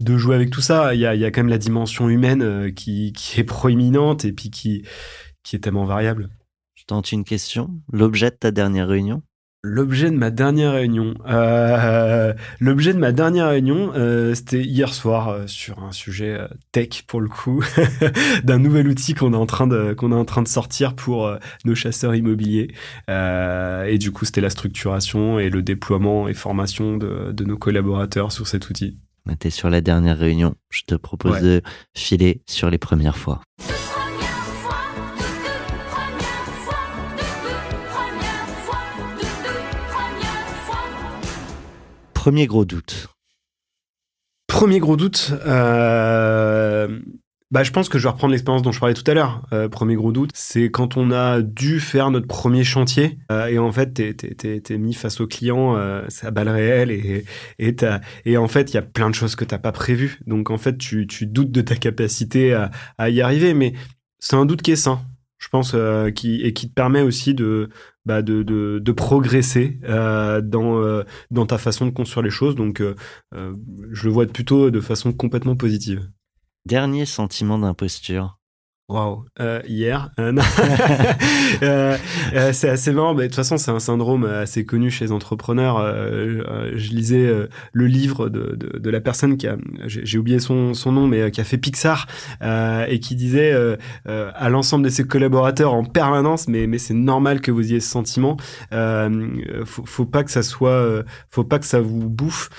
[0.00, 0.94] de jouer avec tout ça.
[0.94, 4.24] Il y a, y a quand même la dimension humaine euh, qui, qui est proéminente
[4.24, 4.84] et puis qui,
[5.42, 6.30] qui est tellement variable.
[6.74, 7.80] Je tente une question.
[7.92, 9.22] L'objet de ta dernière réunion?
[9.68, 11.14] L'objet de ma dernière réunion.
[11.28, 16.38] Euh, L'objet de ma dernière réunion, euh, c'était hier soir euh, sur un sujet
[16.70, 17.64] tech pour le coup,
[18.44, 21.36] d'un nouvel outil qu'on est en train de qu'on est en train de sortir pour
[21.64, 22.68] nos chasseurs immobiliers.
[23.08, 28.30] Et du coup, c'était la structuration et le déploiement et formation de, de nos collaborateurs
[28.30, 28.98] sur cet outil.
[29.40, 30.54] T'es sur la dernière réunion.
[30.70, 31.42] Je te propose Ouais.
[31.42, 31.62] de
[31.96, 33.40] filer sur les premières fois.
[42.26, 43.06] Premier gros doute.
[44.48, 46.98] Premier gros doute, euh,
[47.52, 49.46] bah, je pense que je vais reprendre l'expérience dont je parlais tout à l'heure.
[49.52, 53.60] Euh, premier gros doute, c'est quand on a dû faire notre premier chantier euh, et
[53.60, 57.24] en fait, t'es, mis face au client, euh, c'est à balle réelle et,
[57.60, 57.76] et,
[58.24, 60.18] et en fait, il y a plein de choses que t'as pas prévues.
[60.26, 63.74] Donc en fait, tu, doutes de ta capacité à, à y arriver, mais
[64.18, 65.00] c'est un doute qui est sain,
[65.38, 65.76] je pense,
[66.16, 67.70] qui, et qui te permet aussi de,
[68.06, 71.02] bah, de, de, progresser euh, dans, euh,
[71.32, 72.54] dans ta façon de construire les choses.
[72.54, 72.94] Donc, euh,
[73.32, 76.08] je le vois plutôt de façon complètement positive.
[76.64, 78.38] Dernier sentiment d'imposture.
[78.88, 80.32] Waouh, euh, hier, euh.
[81.62, 81.96] Euh,
[82.34, 83.14] euh, c'est assez marrant.
[83.14, 85.78] mais de toute façon, c'est un syndrome assez connu chez les entrepreneurs.
[85.78, 89.56] Euh, je lisais le livre de, de, de la personne qui a,
[89.86, 92.06] j'ai oublié son, son nom, mais qui a fait Pixar
[92.42, 93.52] et qui disait
[94.06, 97.90] à l'ensemble de ses collaborateurs en permanence, mais mais c'est normal que vous ayez ce
[97.90, 98.36] sentiment.
[98.70, 102.50] Faut, faut pas que ça soit, faut pas que ça vous bouffe.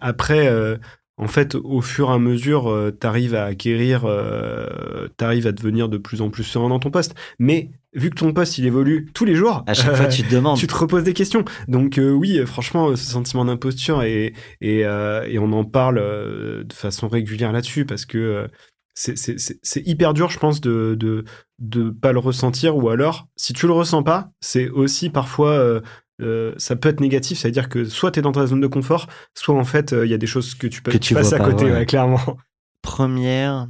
[0.00, 0.78] Après.
[1.18, 5.52] Euh, en fait, au fur et à mesure, euh, t'arrives à acquérir, euh, t'arrives à
[5.52, 7.14] devenir de plus en plus serein dans ton poste.
[7.38, 10.22] Mais vu que ton poste il évolue tous les jours, À chaque fois, euh, tu
[10.22, 10.58] te demandes.
[10.58, 11.44] tu te reposes des questions.
[11.66, 15.64] Donc euh, oui, euh, franchement, euh, ce sentiment d'imposture et et, euh, et on en
[15.64, 18.46] parle euh, de façon régulière là-dessus parce que euh,
[18.94, 21.24] c'est hyper dur, je pense, de de
[21.60, 25.80] de pas le ressentir ou alors si tu le ressens pas, c'est aussi parfois
[26.20, 29.06] euh, ça peut être négatif, c'est-à-dire que soit tu es dans ta zone de confort,
[29.34, 31.32] soit en fait euh, il y a des choses que tu peux Que tu passes
[31.32, 31.72] à pas, côté, ouais.
[31.72, 32.36] ouais, clairement.
[32.82, 33.68] Première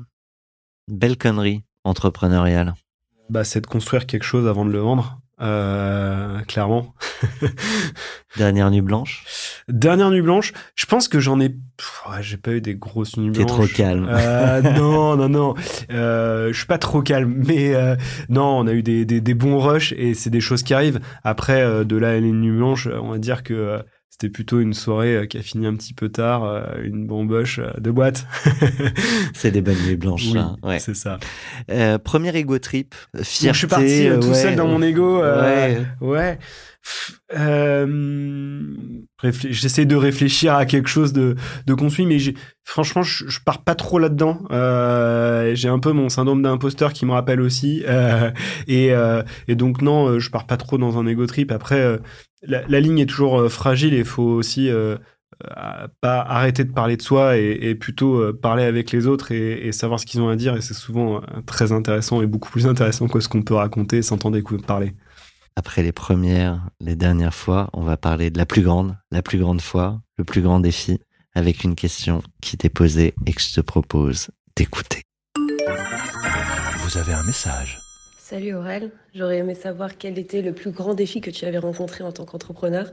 [0.88, 2.74] belle connerie entrepreneuriale.
[3.28, 6.94] Bah, c'est de construire quelque chose avant de le vendre, euh, clairement.
[8.36, 9.24] Dernière nuit blanche.
[9.68, 11.46] Dernière nuit blanche, je pense que j'en ai.
[12.08, 13.56] Ouais, J'ai pas eu des grosses nuits T'es blanches.
[13.56, 14.06] trop calme.
[14.10, 15.54] Euh, non, non, non.
[15.90, 17.96] Euh, je suis pas trop calme, mais euh,
[18.28, 21.00] non, on a eu des, des, des bons rushs et c'est des choses qui arrivent.
[21.24, 23.78] Après, euh, de là à une nuit blanche, on va dire que euh,
[24.20, 27.60] c'était plutôt une soirée euh, qui a fini un petit peu tard, euh, une bamboche
[27.60, 28.26] euh, de boîte.
[29.32, 30.24] C'est des bonnes nuits blanches.
[30.26, 30.56] oui, ça.
[30.64, 30.78] Ouais.
[30.80, 31.18] c'est ça.
[31.70, 32.96] Euh, premier ego trip.
[33.22, 33.46] Fierté.
[33.46, 34.34] Donc, je suis parti euh, tout ouais.
[34.34, 35.22] seul dans mon ego.
[35.22, 36.38] euh, Ouais.
[37.36, 39.30] Ouais.
[39.50, 41.36] J'essaie de réfléchir à quelque chose de,
[41.66, 42.18] de construit, mais
[42.64, 44.40] franchement, je, je pars pas trop là-dedans.
[45.54, 47.84] J'ai un peu mon syndrome d'imposteur qui me rappelle aussi.
[48.66, 48.92] Et,
[49.48, 51.52] et donc, non, je pars pas trop dans un ego trip.
[51.52, 51.98] Après,
[52.42, 54.96] la, la ligne est toujours euh, fragile et il faut aussi euh,
[55.44, 59.32] euh, pas arrêter de parler de soi et, et plutôt euh, parler avec les autres
[59.32, 60.56] et, et savoir ce qu'ils ont à dire.
[60.56, 64.18] Et c'est souvent très intéressant et beaucoup plus intéressant que ce qu'on peut raconter sans
[64.34, 64.94] écouter parler.
[65.56, 69.38] Après les premières, les dernières fois, on va parler de la plus grande, la plus
[69.38, 71.00] grande fois, le plus grand défi,
[71.34, 75.02] avec une question qui t'est posée et que je te propose d'écouter.
[76.78, 77.78] Vous avez un message.
[78.30, 82.04] Salut Aurel, j'aurais aimé savoir quel était le plus grand défi que tu avais rencontré
[82.04, 82.92] en tant qu'entrepreneur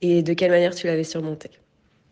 [0.00, 1.52] et de quelle manière tu l'avais surmonté.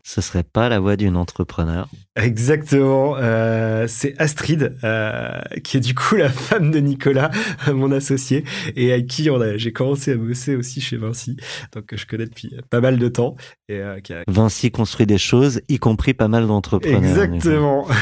[0.02, 1.88] Ce serait pas la voix d'une entrepreneur.
[2.16, 3.16] Exactement.
[3.18, 7.30] Euh, c'est Astrid, euh, qui est du coup la femme de Nicolas,
[7.72, 8.44] mon associé,
[8.76, 11.36] et avec qui on a, j'ai commencé à bosser aussi chez Vinci,
[11.74, 13.36] donc que je connais depuis pas mal de temps.
[13.68, 16.98] Et, euh, qui a- Vinci construit des choses, y compris pas mal d'entrepreneurs.
[17.02, 17.86] Exactement.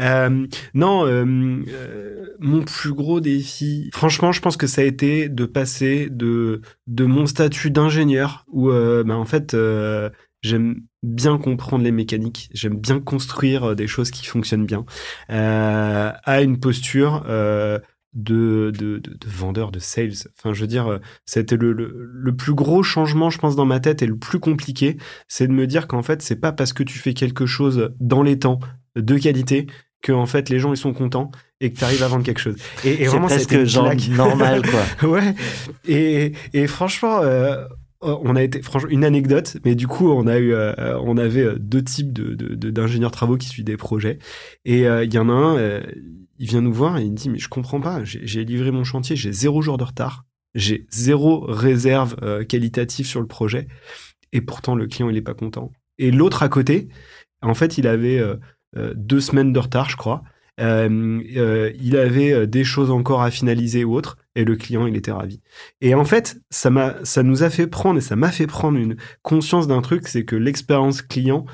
[0.00, 1.24] Euh, non, euh,
[1.68, 6.62] euh, mon plus gros défi, franchement, je pense que ça a été de passer de
[6.86, 10.08] de mon statut d'ingénieur où, euh, bah, en fait, euh,
[10.42, 14.84] j'aime bien comprendre les mécaniques, j'aime bien construire euh, des choses qui fonctionnent bien,
[15.30, 17.24] euh, à une posture.
[17.28, 17.78] Euh,
[18.12, 20.14] de, de, de, de vendeur, de sales.
[20.36, 23.66] Enfin, je veux dire, euh, c'était le, le, le plus gros changement, je pense, dans
[23.66, 24.96] ma tête et le plus compliqué,
[25.28, 28.24] c'est de me dire qu'en fait, c'est pas parce que tu fais quelque chose dans
[28.24, 28.58] les temps,
[28.96, 29.68] de qualité
[30.02, 31.30] que en fait les gens ils sont contents
[31.60, 32.56] et que tu arrives à vendre quelque chose.
[32.84, 35.08] Et, et C'est vraiment, a presque genre normal, quoi.
[35.08, 35.34] ouais.
[35.86, 37.66] Et, et franchement, euh,
[38.02, 41.44] on a été franchement une anecdote, mais du coup, on a eu, euh, on avait
[41.44, 42.34] euh, deux types de
[42.70, 44.18] d'ingénieurs travaux qui suivent des projets.
[44.64, 45.82] Et euh, il y en a un, euh,
[46.38, 48.84] il vient nous voir et il me dit mais je comprends pas, j'ai livré mon
[48.84, 50.24] chantier, j'ai zéro jour de retard,
[50.54, 53.68] j'ai zéro réserve euh, qualitative sur le projet,
[54.32, 55.70] et pourtant le client il est pas content.
[55.98, 56.88] Et l'autre à côté,
[57.42, 58.36] en fait, il avait euh,
[58.76, 60.22] euh, deux semaines de retard, je crois.
[60.60, 64.86] Euh, euh, il avait euh, des choses encore à finaliser ou autre, et le client,
[64.86, 65.40] il était ravi.
[65.80, 68.78] Et en fait, ça m'a, ça nous a fait prendre, et ça m'a fait prendre
[68.78, 71.44] une conscience d'un truc, c'est que l'expérience client,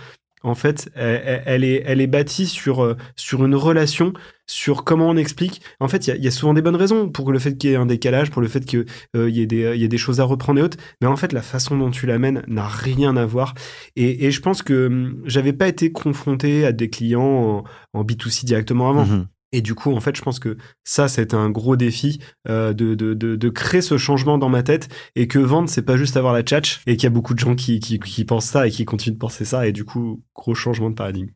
[0.43, 4.13] en fait, elle, est, elle est bâtie sur, euh, sur une relation,
[4.47, 5.61] sur comment on explique.
[5.81, 7.77] En fait, il y a- souvent des bonnes raisons pour le fait qu'il y ait
[7.77, 8.85] un décalage, pour le fait qu'il
[9.17, 10.77] y, ait des- y des choses à reprendre et autres.
[11.01, 13.55] Mais en fait, la façon dont tu l'amènes n'a rien à voir.
[13.97, 18.45] Et, je pense que hum, j'avais pas été confronté à des clients en, en B2C
[18.45, 19.07] directement avant.
[19.07, 19.27] Mhm.
[19.53, 22.95] Et du coup, en fait, je pense que ça, c'était un gros défi euh, de,
[22.95, 26.17] de, de, de créer ce changement dans ma tête et que vendre, c'est pas juste
[26.17, 28.67] avoir la tchatch et qu'il y a beaucoup de gens qui, qui, qui pensent ça
[28.67, 29.67] et qui continuent de penser ça.
[29.67, 31.31] Et du coup, gros changement de paradigme.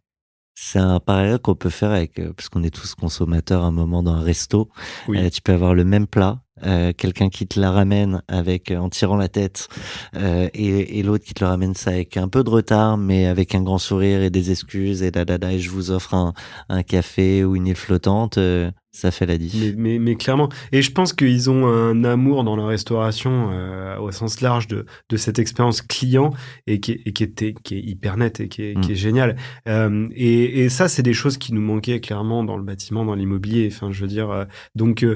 [0.54, 3.72] C'est un parallèle qu'on peut faire avec, euh, parce qu'on est tous consommateurs à un
[3.72, 4.68] moment dans un resto.
[5.08, 5.18] Oui.
[5.18, 8.78] Euh, tu peux avoir le même plat, euh, quelqu'un qui te la ramène avec euh,
[8.78, 9.68] en tirant la tête,
[10.16, 13.26] euh, et, et l'autre qui te le ramène ça avec un peu de retard, mais
[13.26, 16.14] avec un grand sourire et des excuses et da da da, et je vous offre
[16.14, 16.32] un,
[16.68, 18.38] un café ou une île flottante.
[18.38, 19.54] euh, ça fait la diff.
[19.54, 20.48] Mais, mais, mais clairement.
[20.72, 24.84] Et je pense qu'ils ont un amour dans la restauration euh, au sens large de,
[25.08, 26.32] de cette expérience client
[26.66, 28.96] et qui est, et qui était, qui est hyper nette et qui est, qui est
[28.96, 29.36] géniale.
[29.68, 33.14] Euh, et, et ça, c'est des choses qui nous manquaient clairement dans le bâtiment, dans
[33.14, 33.70] l'immobilier.
[33.72, 35.06] Enfin, je veux dire, euh, donc.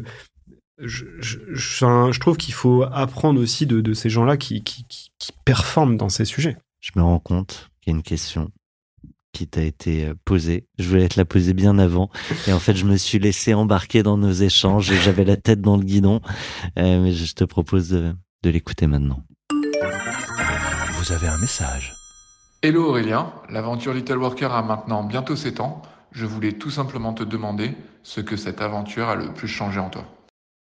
[0.78, 4.62] Je, je, je, enfin, je trouve qu'il faut apprendre aussi de, de ces gens-là qui,
[4.62, 6.56] qui, qui, qui performent dans ces sujets.
[6.80, 8.51] Je me rends compte qu'il y a une question
[9.32, 10.66] qui t'a été euh, posée.
[10.78, 12.10] Je voulais te la poser bien avant.
[12.46, 15.60] Et en fait, je me suis laissé embarquer dans nos échanges et j'avais la tête
[15.60, 16.20] dans le guidon.
[16.78, 19.22] Euh, mais je te propose de, de l'écouter maintenant.
[20.92, 21.94] Vous avez un message.
[22.62, 25.82] Hello Aurélien, l'aventure Little Worker a maintenant bientôt 7 ans.
[26.12, 29.90] Je voulais tout simplement te demander ce que cette aventure a le plus changé en
[29.90, 30.06] toi.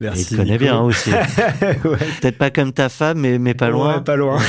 [0.02, 0.22] Merci.
[0.22, 0.64] il te connaît Nico.
[0.64, 1.12] bien aussi.
[1.84, 1.98] Ouais.
[2.22, 3.98] Peut-être pas comme ta femme, mais, mais pas loin.
[3.98, 4.40] Ouais, pas loin.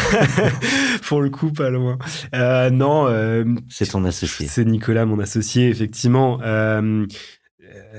[1.08, 1.98] Pour le coup, pas loin.
[2.34, 3.06] Euh, non.
[3.08, 4.46] euh, C'est ton associé.
[4.46, 6.38] C'est Nicolas, mon associé, effectivement.
[6.42, 7.04] Euh,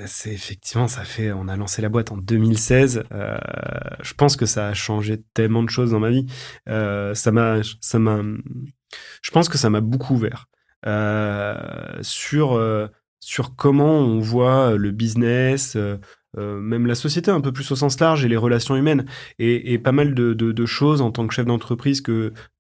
[0.06, 1.32] c'est effectivement, ça fait.
[1.34, 3.04] On a lancé la boîte en 2016.
[3.12, 3.38] Euh,
[4.02, 6.28] je pense que ça a changé tellement de choses dans ma vie.
[6.68, 8.22] Ça m'a, ça m'a.
[9.22, 10.48] Je pense que ça m'a beaucoup ouvert
[12.02, 15.78] sur sur comment on voit le business.
[16.38, 19.06] Euh, même la société un peu plus au sens large et les relations humaines
[19.40, 22.12] et, et pas mal de, de, de choses en tant que chef d'entreprise que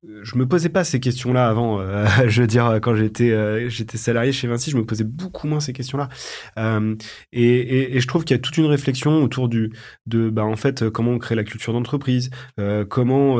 [0.07, 1.79] euh, je me posais pas ces questions-là avant.
[1.79, 5.47] euh, je veux dire, quand j'étais euh, j'étais salarié chez Vinci, je me posais beaucoup
[5.47, 6.09] moins ces questions-là.
[6.57, 6.95] Euh,
[7.31, 9.71] et, et, et je trouve qu'il y a toute une réflexion autour du
[10.05, 12.29] de bah en fait comment on crée la culture d'entreprise,
[12.59, 13.37] euh, comment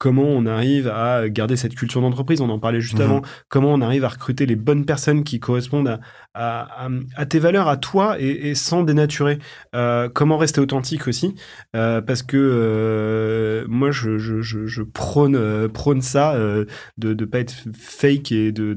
[0.00, 3.04] comment on arrive à garder cette culture d'entreprise, on en parlait juste Mhm.
[3.04, 6.00] avant, comment on arrive à recruter les bonnes personnes qui correspondent à,
[6.34, 9.38] à, à, à tes valeurs, à toi, et, et sans dénaturer.
[9.76, 11.34] Euh, comment rester authentique aussi,
[11.76, 16.64] euh, parce que euh, moi, je, je, je, je prône, euh, prône ça, euh,
[16.98, 18.74] de ne pas être fake et de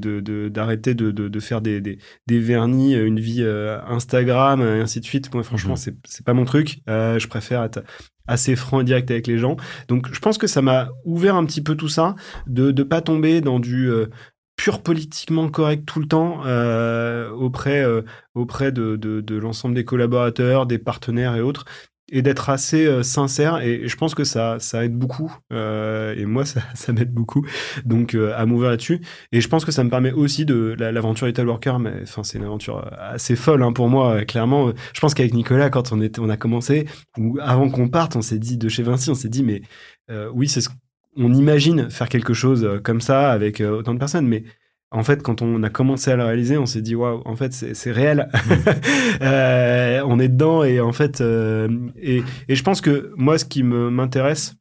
[0.48, 4.80] d'arrêter de, de, de, de faire des, des, des vernis, une vie euh, Instagram, et
[4.80, 5.32] ainsi de suite.
[5.32, 5.78] Moi, franchement, Mhm.
[5.78, 6.80] c'est c'est pas mon truc.
[6.90, 7.80] Euh, je préfère être
[8.26, 9.56] assez franc et direct avec les gens.
[9.88, 12.14] Donc, je pense que ça m'a ouvert un petit peu tout ça,
[12.46, 14.06] de ne pas tomber dans du euh,
[14.56, 18.02] pur politiquement correct tout le temps euh, auprès, euh,
[18.34, 21.64] auprès de, de, de l'ensemble des collaborateurs, des partenaires et autres,
[22.12, 23.60] et d'être assez euh, sincère.
[23.62, 25.34] Et, je pense que ça, ça aide beaucoup.
[25.52, 27.44] Euh, et moi, ça, ça m'aide beaucoup.
[27.84, 29.00] Donc, euh, à m'ouvrir là-dessus.
[29.32, 31.78] Et je pense que ça me permet aussi de la- l'aventure Little Worker.
[31.78, 34.16] Mais enfin, c'est une aventure euh, assez folle hein, pour moi.
[34.16, 36.86] euh, Clairement, je pense qu'avec Nicolas, quand on était, on a commencé,
[37.18, 39.62] ou avant qu'on parte, on s'est dit de chez Vinci, on s'est dit mais
[40.10, 40.68] euh, oui, c'est ce
[41.16, 44.42] on imagine faire quelque chose comme ça avec autant de personnes, mais
[44.94, 47.52] en fait, quand on a commencé à le réaliser, on s'est dit waouh, en fait,
[47.52, 48.28] c'est réel.
[49.22, 53.44] Euh, on est dedans et en fait, euh, et, et je pense que moi, ce
[53.44, 54.56] qui me m'intéresse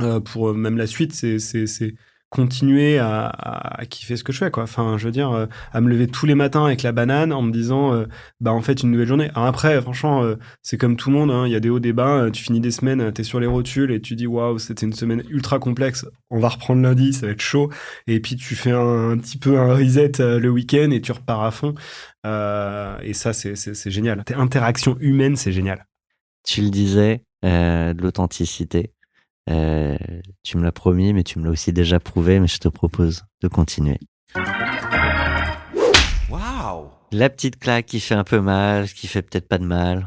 [0.00, 1.94] euh, pour même la suite, c'est
[2.34, 4.64] continuer à, kiffer ce que je fais quoi.
[4.64, 7.42] Enfin je veux dire euh, à me lever tous les matins avec la banane en
[7.42, 8.06] me disant euh,
[8.40, 9.30] bah en fait une nouvelle journée.
[9.36, 11.92] Après franchement euh, c'est comme tout le monde hein, il y a des hauts des
[11.92, 12.28] bas.
[12.32, 15.22] Tu finis des semaines t'es sur les rotules et tu dis waouh c'était une semaine
[15.30, 16.06] ultra complexe.
[16.28, 17.70] On va reprendre lundi ça va être chaud.
[18.08, 21.52] Et puis tu fais un, petit peu un reset le week-end et tu repars à
[21.52, 21.74] fond.
[22.24, 24.24] Et ça c'est c'est génial.
[24.34, 25.86] Interaction humaine c'est génial.
[26.44, 28.93] Tu le disais, de l'authenticité.
[29.50, 29.96] Euh,
[30.42, 33.24] tu me l'as promis, mais tu me l'as aussi déjà prouvé, mais je te propose
[33.42, 33.98] de continuer.
[36.30, 40.06] Waouh La petite claque qui fait un peu mal, qui fait peut-être pas de mal.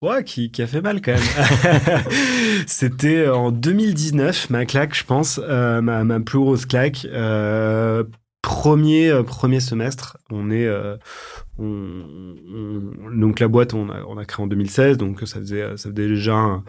[0.00, 2.02] Ouais, qui, qui a fait mal quand même.
[2.68, 7.04] C'était en 2019, ma claque, je pense, euh, ma, ma plus grosse claque.
[7.10, 8.04] Euh,
[8.40, 10.68] premier, euh, premier semestre, on est.
[11.58, 15.62] on- on- donc la boîte, on a, on a créé en 2016, donc ça faisait,
[15.76, 16.64] ça faisait déjà un-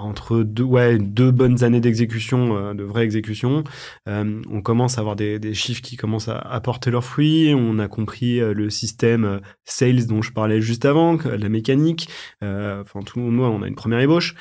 [0.00, 3.64] entre deux, ouais, deux bonnes années d'exécution, euh, de vraie exécution.
[4.08, 7.52] Euh, on commence à avoir des, des chiffres qui commencent à apporter leurs fruits.
[7.54, 12.08] On a compris euh, le système sales dont je parlais juste avant, la mécanique.
[12.42, 14.34] Enfin, tout le monde, on a une première ébauche.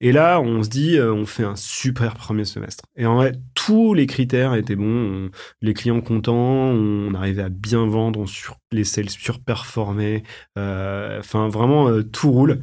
[0.00, 2.84] Et là, on se dit, on fait un super premier semestre.
[2.96, 5.26] Et en vrai, tous les critères étaient bons.
[5.26, 5.30] On-
[5.60, 10.22] les clients contents, on arrivait à bien vendre, on sur, les sales surperformaient.
[10.56, 12.60] Enfin, vraiment, tout roule.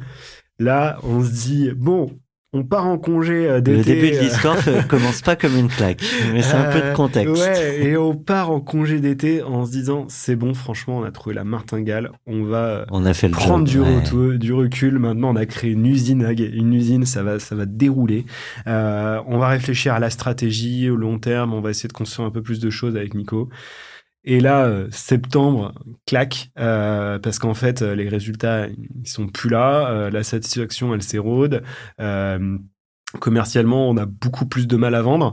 [0.58, 2.18] Là, on se dit, bon,
[2.52, 3.76] on part en congé euh, d'été.
[3.78, 4.56] Le début de euh, l'histoire
[4.88, 6.00] commence pas comme une claque,
[6.32, 7.36] mais c'est un peu de euh, contexte.
[7.36, 11.10] Ouais, et on part en congé d'été en se disant c'est bon, franchement, on a
[11.10, 13.96] trouvé la martingale, on va On a fait le prendre job, du, ouais.
[13.96, 14.98] retour- du recul.
[14.98, 18.24] Maintenant, on a créé une usine, une usine, ça va, ça va dérouler.
[18.66, 21.52] Euh, on va réfléchir à la stratégie au long terme.
[21.52, 23.50] On va essayer de construire un peu plus de choses avec Nico.
[24.28, 25.72] Et là, euh, septembre,
[26.04, 30.10] claque, euh, parce qu'en fait, euh, les résultats, ils sont plus là.
[30.10, 31.62] la satisfaction, elle s'érode.
[33.20, 35.32] Commercialement, on a beaucoup plus de mal à vendre.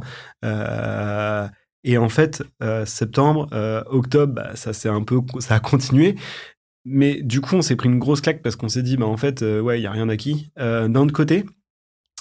[1.85, 2.43] Et en fait,
[2.85, 3.49] septembre,
[3.89, 6.15] octobre, bah, ça c'est un peu, ça a continué.
[6.85, 9.17] Mais du coup, on s'est pris une grosse claque parce qu'on s'est dit, bah en
[9.17, 10.51] fait, ouais, il y a rien d'acquis.
[10.57, 11.45] D'un autre côté,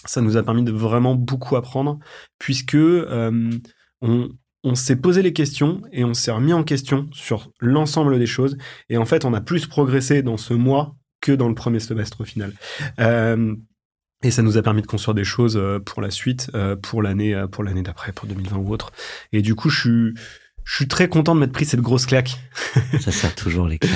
[0.06, 1.98] ça nous a permis de vraiment beaucoup apprendre
[2.38, 4.28] puisque on,
[4.64, 8.56] on s'est posé les questions et on s'est remis en question sur l'ensemble des choses.
[8.88, 12.24] Et en fait, on a plus progressé dans ce mois que dans le premier semestre
[12.24, 12.52] final.
[13.00, 13.54] Euh,
[14.22, 17.02] et ça nous a permis de construire des choses euh, pour la suite, euh, pour
[17.02, 18.92] l'année, pour l'année d'après, pour 2020 ou autre.
[19.32, 20.14] Et du coup, je suis,
[20.64, 22.38] je suis très content de m'être pris cette grosse claque.
[23.00, 23.92] Ça sert toujours les claques.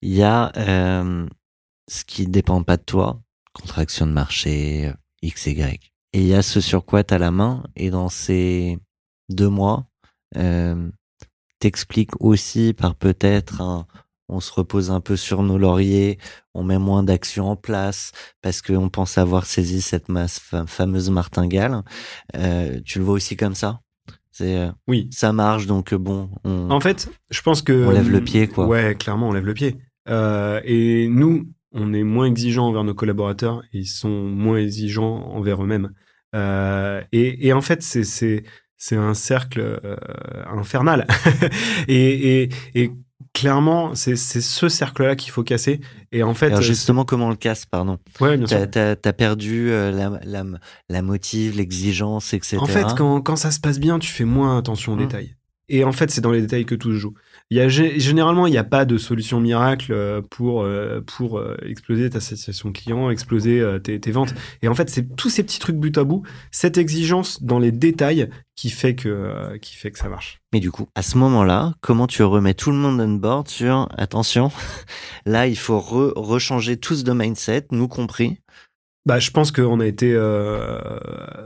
[0.00, 3.20] Il y a ce qui dépend pas de toi,
[3.52, 5.92] contraction de marché, X, Y.
[6.12, 7.62] Et il y a ce sur quoi tu as la main.
[7.76, 8.78] Et dans ces
[9.28, 9.88] deux mois,
[11.58, 13.86] t'expliques aussi par peut-être un
[14.28, 16.18] on se repose un peu sur nos lauriers,
[16.52, 21.08] on met moins d'actions en place parce qu'on pense avoir saisi cette masse fa- fameuse
[21.08, 21.82] martingale.
[22.36, 23.80] Euh, tu le vois aussi comme ça?
[24.30, 25.08] C'est euh, Oui.
[25.12, 26.28] ça marche donc euh, bon.
[26.44, 26.70] On...
[26.70, 27.86] En fait, je pense que.
[27.86, 28.66] On lève le pied, quoi.
[28.66, 29.78] Ouais, clairement, on lève le pied.
[30.10, 35.26] Euh, et nous, on est moins exigeants envers nos collaborateurs et ils sont moins exigeants
[35.32, 35.92] envers eux-mêmes.
[36.34, 38.44] Euh, et, et en fait, c'est,
[38.78, 39.96] c'est, un cercle euh,
[40.46, 41.06] infernal.
[41.88, 42.90] et, et, et
[43.34, 45.80] clairement, c'est, ce cercle-là qu'il faut casser.
[46.12, 46.46] Et en fait.
[46.46, 47.98] Alors euh, justement, comment on le casse, pardon?
[48.20, 48.70] Ouais, bien T'as sûr.
[48.70, 50.44] t'as- t'as perdu euh, la, la,
[50.88, 52.56] la motive, l'exigence, etc.
[52.60, 55.00] En fait, quand, quand ça se passe bien, tu fais moins attention aux Mmh.
[55.00, 55.34] détails.
[55.68, 57.12] Et en fait, c'est dans les détails que tout se joue.
[57.50, 61.38] Y a, gé- généralement, il n'y a pas de solution miracle euh, pour, euh, pour
[61.38, 64.34] euh, exploser ta satisfaction client, exploser tes, tes ventes.
[64.60, 67.72] Et en fait, c'est tous ces petits trucs bout à bout, cette exigence dans les
[67.72, 70.40] détails qui fait que, qui fait que ça marche.
[70.52, 73.88] Mais du coup, à ce moment-là, comment tu remets tout le monde on board sur
[73.96, 74.50] attention,
[75.26, 78.38] là, il faut re- rechanger tous de mindset, nous compris.
[79.06, 80.78] Bah, je pense qu'on a été, euh,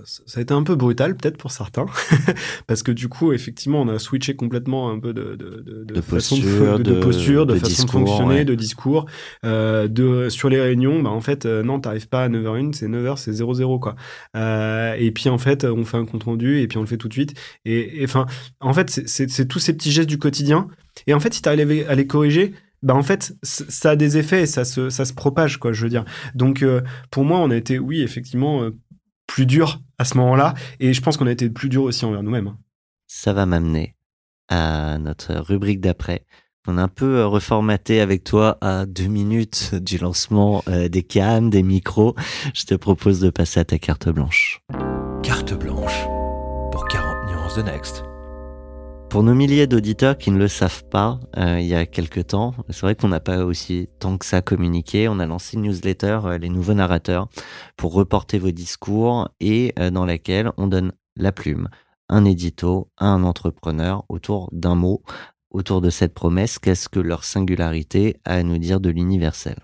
[0.05, 1.87] ça a été un peu brutal peut-être pour certains,
[2.67, 6.01] parce que du coup, effectivement, on a switché complètement un peu de, de, de, De
[6.01, 8.45] façon de- posture, de, posture, de, de façon discours, de fonctionner, ouais.
[8.45, 9.07] de discours,
[9.45, 11.03] euh, de sur les réunions.
[11.03, 13.95] Bah, en fait, euh, non, t'arrives pas à 9h01, c'est 9h, c'est 00 quoi.
[14.37, 16.97] Euh, et puis en fait, on fait un compte rendu et puis on le fait
[16.97, 17.35] tout de suite.
[17.65, 18.27] Et enfin,
[18.61, 20.67] en fait, c'est tous ces petits gestes du quotidien.
[21.07, 22.55] Et en fait, si t'arrives à les corriger.
[22.83, 25.83] Bah en fait, ça a des effets et ça se, ça se propage, quoi, je
[25.83, 26.05] veux dire.
[26.35, 26.81] Donc, euh,
[27.11, 28.77] pour moi, on a été, oui, effectivement, euh,
[29.27, 30.55] plus dur à ce moment-là.
[30.81, 32.49] Et je pense qu'on a été plus dur aussi envers nous-mêmes.
[32.49, 32.59] hein.
[33.07, 33.95] Ça va m'amener
[34.49, 36.27] à notre rubrique d'après.
[36.67, 41.03] On a un peu euh, reformaté avec toi à deux minutes du lancement euh, des
[41.03, 42.15] cams, des micros.
[42.55, 44.61] Je te propose de passer à ta carte blanche.
[45.23, 46.05] Carte blanche
[46.71, 48.12] pour 40 nuances de Next.
[49.13, 52.55] Pour nos milliers d'auditeurs qui ne le savent pas, euh, il y a quelques temps,
[52.71, 55.07] c'est vrai qu'on n'a pas aussi tant que ça communiqué.
[55.07, 57.29] On a lancé une newsletter, euh, les nouveaux narrateurs,
[57.77, 61.69] pour reporter vos discours et euh, dans laquelle on donne la plume,
[62.09, 65.03] un édito à un entrepreneur autour d'un mot,
[65.51, 66.59] autour de cette promesse.
[66.59, 69.57] Qu'est-ce que leur singularité a à nous dire de l'universel?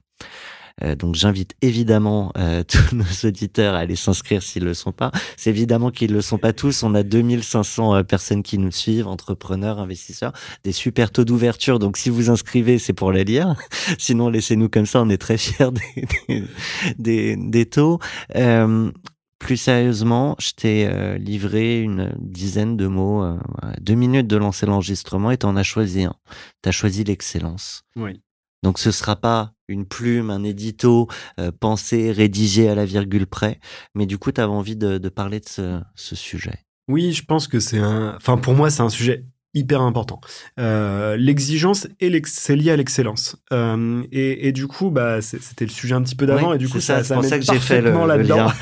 [0.96, 5.10] Donc j'invite évidemment euh, tous nos auditeurs à aller s'inscrire s'ils le sont pas.
[5.36, 6.82] C'est évidemment qu'ils le sont pas tous.
[6.82, 10.32] On a 2500 euh, personnes qui nous suivent, entrepreneurs, investisseurs,
[10.64, 11.78] des super taux d'ouverture.
[11.78, 13.54] Donc si vous inscrivez, c'est pour les lire.
[13.98, 15.02] Sinon laissez-nous comme ça.
[15.02, 16.44] On est très fiers des, des,
[16.98, 17.98] des, des taux.
[18.36, 18.90] Euh,
[19.38, 23.38] plus sérieusement, je t'ai euh, livré une dizaine de mots, euh,
[23.80, 26.14] deux minutes de lancer l'enregistrement et t'en as choisi un.
[26.60, 27.84] T'as choisi l'excellence.
[27.96, 28.20] Oui.
[28.62, 31.08] Donc ce sera pas une plume, un édito
[31.38, 33.60] euh, pensé, rédigé à la virgule près,
[33.94, 36.64] mais du coup, tu avais envie de, parler de ce, ce sujet.
[36.88, 38.14] Oui, je pense que c'est un.
[38.16, 40.20] Enfin, pour moi, c'est un sujet hyper important.
[40.58, 43.36] Euh, l'exigence et c'est lié à l'excellence.
[43.52, 46.58] Euh, et, et, du coup, bah, c'était le sujet un petit peu d'avant, Oui, et
[46.58, 48.50] du coup, c'est ça, ça, c'est ça pour met ça que j'ai fait le- là-dedans.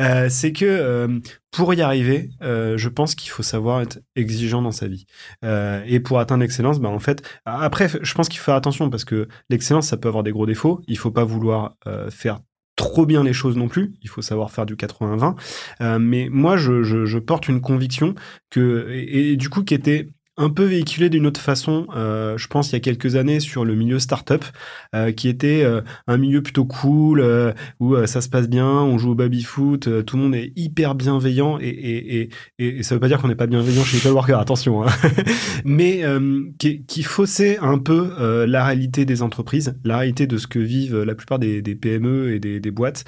[0.00, 1.20] Euh, c'est que
[1.50, 5.06] pour y arriver, je pense qu'il faut savoir être exigeant dans sa vie.
[5.42, 9.04] Et pour atteindre l'excellence, bah, en fait, après, je pense qu'il faut faire attention parce
[9.04, 10.82] que l'excellence, ça peut avoir des gros défauts.
[10.86, 11.76] Il faut pas vouloir
[12.10, 12.40] faire
[12.76, 13.94] trop bien les choses non plus.
[14.02, 15.34] Il faut savoir faire du 80-20.
[15.80, 18.14] Euh, mais moi, je, porte une conviction
[18.50, 22.46] que, et, et du coup, qui était un peu véhiculée d'une autre façon, euh, je
[22.48, 24.44] pense, il y a quelques années sur le milieu startup,
[24.94, 28.98] euh, qui était euh, un milieu plutôt cool, euh, où ça se passe bien, on
[28.98, 33.08] joue au baby-foot, tout le monde est hyper bienveillant, et, et, et, ça veut pas
[33.08, 34.90] dire qu'on n'est pas bienveillant chez Little Worker, attention, hein.
[35.64, 36.02] mais
[36.58, 41.14] qui, faussait un peu la réalité des entreprises, la réalité de ce que vivent la
[41.14, 43.04] plupart des, PME et des, des boîtes,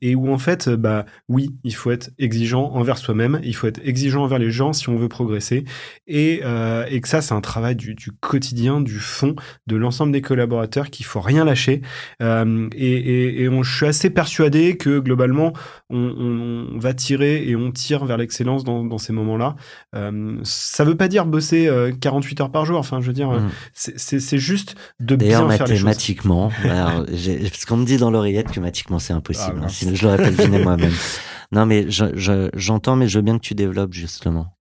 [0.00, 3.80] et où en fait, bah oui, il faut être exigeant envers soi-même, il faut être
[3.84, 5.64] exigeant envers les gens si on veut progresser,
[6.06, 9.36] et, euh, et que ça, c'est un travail du, du quotidien, du fond,
[9.66, 11.82] de l'ensemble des collaborateurs, qu'il faut rien lâcher.
[12.22, 15.52] Euh, et et, et on, je suis assez persuadé que globalement,
[15.90, 19.56] on, va tirer et on tire vers l'excellence dans, dans ces moments-là.
[19.94, 22.78] Euh, ça veut pas dire bosser euh, 48 heures par jour.
[22.78, 23.50] Enfin, je veux dire, euh, Mm.
[23.74, 25.84] c'est- juste de bien faire les choses.
[25.84, 29.68] mathématiquement, alors, j'ai- parce qu'on me dit dans l'oreillette que mathématiquement c'est impossible, Ah, hein,
[29.68, 30.92] sinon je l'aurais pas deviné moi-même.
[31.52, 34.56] Non, mais je- je- j'entends, mais je veux bien que tu développes justement.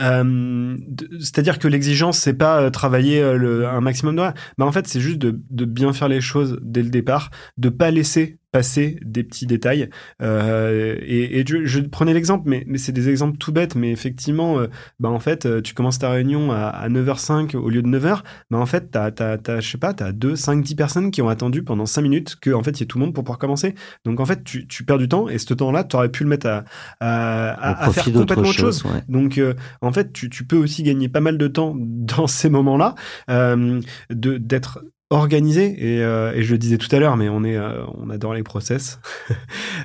[0.00, 0.76] Euh,
[1.20, 4.34] C'est-à-dire que l'exigence, c'est pas euh, travailler euh, le, un maximum d'heures.
[4.58, 7.68] Bah, en fait, c'est juste de, de bien faire les choses dès le départ, de
[7.68, 9.90] pas laisser passer des petits détails.
[10.22, 13.74] Euh, et, et je, je prenais l'exemple, mais, mais c'est des exemples tout bêtes.
[13.74, 14.66] Mais effectivement, euh,
[14.98, 18.22] bah, en fait, euh, tu commences ta réunion à, à 9h05 au lieu de 9h.
[18.50, 21.20] Bah, en fait, t'as, t'as, t'as, je sais pas, t'as 2, 5, 10 personnes qui
[21.22, 23.24] ont attendu pendant 5 minutes que, en fait, il y ait tout le monde pour
[23.24, 23.74] pouvoir commencer.
[24.04, 26.30] Donc, en fait, tu, tu perds du temps et ce temps-là, tu aurais pu le
[26.30, 26.64] mettre à,
[27.00, 28.84] à, à- faire complètement autre chose.
[28.84, 29.02] ouais.
[29.08, 32.48] Donc, euh, en fait, tu, tu peux aussi gagner pas mal de temps dans ces
[32.48, 32.94] moments-là,
[33.30, 34.80] euh, de d'être
[35.10, 38.10] organisé et, euh, et je le disais tout à l'heure mais on est euh, on
[38.10, 38.98] adore les process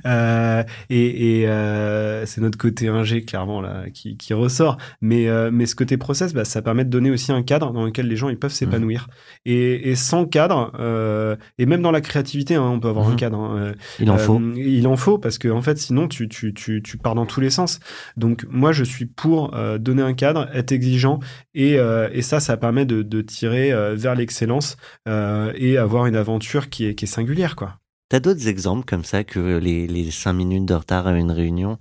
[0.08, 1.46] Euh, et, et
[2.26, 6.44] c'est notre côté ingé clairement là qui, qui ressort mais mais ce côté process bah,
[6.46, 9.08] ça permet de donner aussi un cadre dans lequel les gens ils peuvent s'épanouir
[9.46, 10.72] et, et sans cadre
[11.60, 13.14] et même dans la créativité hein, on peut avoir Mhm.
[13.14, 14.42] un cadre hein, Il en faut.
[14.56, 17.42] il en faut parce que en fait sinon tu, tu, tu, tu pars dans tous
[17.42, 17.80] les sens.
[18.18, 21.20] Donc moi je suis pour donner un cadre, être exigeant
[21.54, 21.74] et,
[22.12, 24.78] et ça ça permet de, de tirer vers l'excellence
[25.12, 27.78] euh, et avoir une aventure qui est, qui est singulière quoi.
[28.10, 31.78] T'as d'autres exemples comme ça que les, les cinq minutes de retard à une réunion?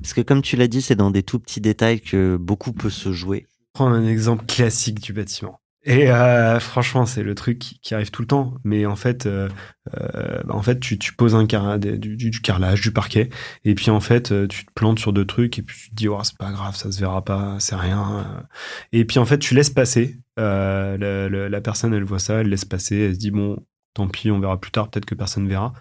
[0.00, 2.90] Parce que comme tu l'as dit, c'est dans des tout petits détails que beaucoup peut
[2.90, 3.46] se jouer.
[3.72, 5.60] Prendre un exemple classique du bâtiment.
[5.84, 8.54] Et euh, franchement, c'est le truc qui, arrive tout le temps.
[8.64, 9.48] Mais en fait, euh,
[9.96, 13.30] euh, bah, en fait, tu, tu poses un car, du, du, carrelage, du parquet,
[13.64, 15.94] et puis en fait, euh, tu te plantes sur deux trucs, et puis tu te
[15.94, 18.44] dis, oh, c'est pas grave, ça se verra pas, c'est rien.
[18.92, 20.18] Et puis en fait, tu laisses passer.
[20.38, 23.64] Euh, la, la- la personne, elle voit ça, elle laisse passer, elle se dit, bon,
[23.94, 25.72] tant pis, on verra plus tard, peut-être que personne verra.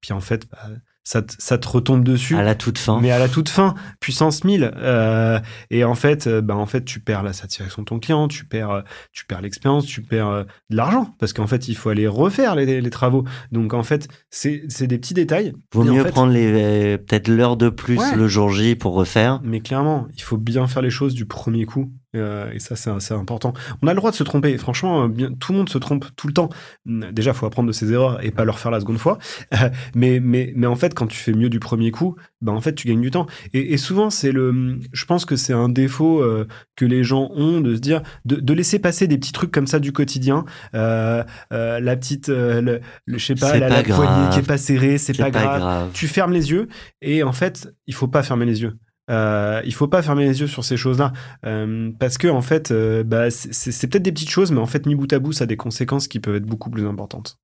[0.00, 0.68] Puis en fait, bah,
[1.04, 2.34] ça, te, ça te retombe dessus.
[2.36, 2.98] À la toute fin.
[3.00, 4.72] Mais à la toute fin, puissance 1000.
[4.76, 5.38] Euh,
[5.70, 8.44] et en fait, euh, bah, en fait, tu perds la satisfaction de ton client, tu
[8.46, 8.80] perds, euh,
[9.12, 11.14] tu perds l'expérience, tu perds euh, de l'argent.
[11.18, 13.24] Parce qu'en fait, il faut aller refaire les, les travaux.
[13.52, 15.52] Donc, en fait, c'est c'est des petits détails.
[15.72, 18.16] Vaut Et en mieux fait- prendre les peut-être l'heure de plus Ouais.
[18.16, 19.40] le jour J pour refaire.
[19.44, 21.92] Mais clairement, il faut bien faire les choses du premier coup.
[22.14, 23.52] Euh, et ça, c'est important.
[23.82, 24.56] On a le droit de se tromper.
[24.58, 26.48] Franchement, euh, bien, tout le monde se trompe tout le temps.
[26.86, 29.18] Déjà, il faut apprendre de ses erreurs et pas leur faire la seconde fois.
[29.94, 32.74] mais, mais, mais en fait, quand tu fais mieux du premier coup, ben en fait,
[32.74, 33.26] tu gagnes du temps.
[33.52, 34.78] Et, et souvent, c'est le.
[34.92, 36.46] Je pense que c'est un défaut euh,
[36.76, 39.66] que les gens ont de se dire de, de laisser passer des petits trucs comme
[39.66, 40.44] ça du quotidien.
[40.72, 42.60] La petite, le,
[43.06, 45.30] le- je sais pas, la, pas la poignée qui est pas serrée, c'est C'est pas,
[45.30, 45.60] pas grave.
[45.60, 45.90] grave.
[45.94, 46.68] Tu fermes les yeux
[47.02, 48.76] et en fait, il faut pas fermer les yeux.
[49.10, 51.12] Euh, il faut pas fermer les yeux sur ces choses-là
[51.44, 54.86] euh, parce que en fait, euh, bah, c'est- peut-être des petites choses, mais en fait,
[54.86, 57.36] mis bout à bout, ça a des conséquences qui peuvent être beaucoup plus importantes.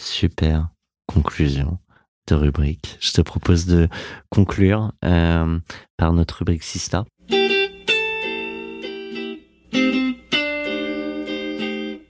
[0.00, 0.68] Super
[1.08, 1.78] conclusion
[2.28, 2.96] de rubrique.
[3.00, 3.88] Je te propose de
[4.30, 5.58] conclure euh,
[5.96, 7.04] par notre rubrique Sista.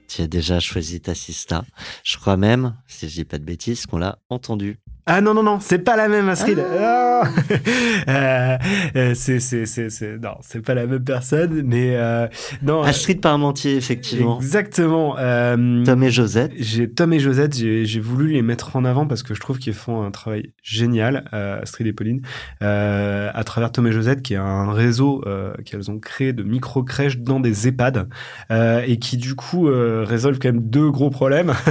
[0.08, 1.64] Tu as déjà choisi ta Sista.
[2.04, 4.78] Je crois même, si je dis pas de bêtises, qu'on l'a entendu.
[5.06, 6.58] Ah non non non, c'est pas la même Astrid.
[6.60, 7.28] Ah hein
[8.08, 8.58] euh,
[8.96, 12.26] euh, c'est, c'est, c'est, c'est, non, c'est pas la même personne, mais euh,
[12.62, 12.82] non.
[12.82, 14.38] Astrid Parmentier, effectivement.
[14.38, 15.16] Exactement.
[15.18, 16.52] Euh, Tom et Josette.
[16.58, 19.58] J'ai Tom et Josette, j'ai, j'ai voulu les mettre en avant parce que je trouve
[19.58, 22.22] qu'ils font un travail génial, euh, Astrid et Pauline,
[22.62, 26.42] euh, à travers Tom et Josette, qui est un réseau euh, qu'elles ont créé de
[26.42, 28.08] micro-crèches dans des EHPAD
[28.50, 31.52] euh, et qui du coup euh, résolvent quand même deux gros problèmes.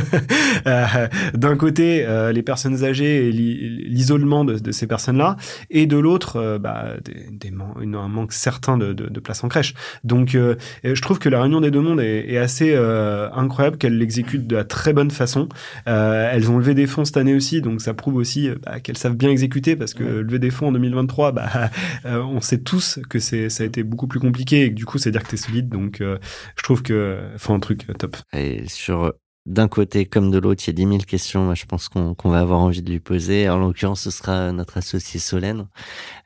[0.67, 5.35] Euh, D'un côté, euh, les personnes âgées et l'i- l'isolement de, de ces personnes-là,
[5.69, 9.19] et de l'autre, euh, bah, des, des man- une- un manque certain de, de, de
[9.19, 9.73] places en crèche.
[10.03, 13.77] Donc, euh, je trouve que la réunion des deux mondes est, est assez euh, incroyable,
[13.77, 15.47] qu'elles l'exécutent de la très bonne façon.
[15.85, 19.15] Elles ont levé des fonds cette année aussi, donc ça prouve aussi bah, qu'elles savent
[19.15, 21.69] bien exécuter, parce que lever des fonds en 2023, bah,
[22.05, 24.97] on sait tous que c'est ça a été beaucoup plus compliqué et que du coup,
[24.97, 25.69] c'est dire que t'es solide.
[25.69, 28.17] Donc, je trouve que, enfin, un truc top.
[28.33, 29.13] Et sur
[29.45, 31.43] d'un côté comme de l'autre, il y a 10 000 questions.
[31.43, 33.49] Moi, je pense qu'on va avoir envie de lui poser.
[33.49, 35.67] En l'occurrence, ce sera notre associé Solène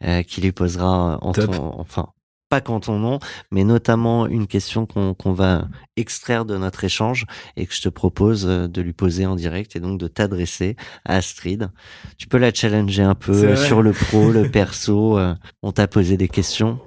[0.03, 2.09] euh, qui lui posera en ton, enfin,
[2.49, 3.19] pas qu'en ton nom,
[3.51, 7.25] mais notamment une question qu'on qu'on va extraire de notre échange
[7.55, 10.75] et que je te propose euh, de lui poser en direct et donc de t'adresser
[11.05, 11.71] à Astrid.
[12.17, 13.55] Tu peux la challenger un peu vrai.
[13.55, 15.17] sur le pro, le perso.
[15.17, 15.33] euh,
[15.63, 16.79] on t'a posé des questions.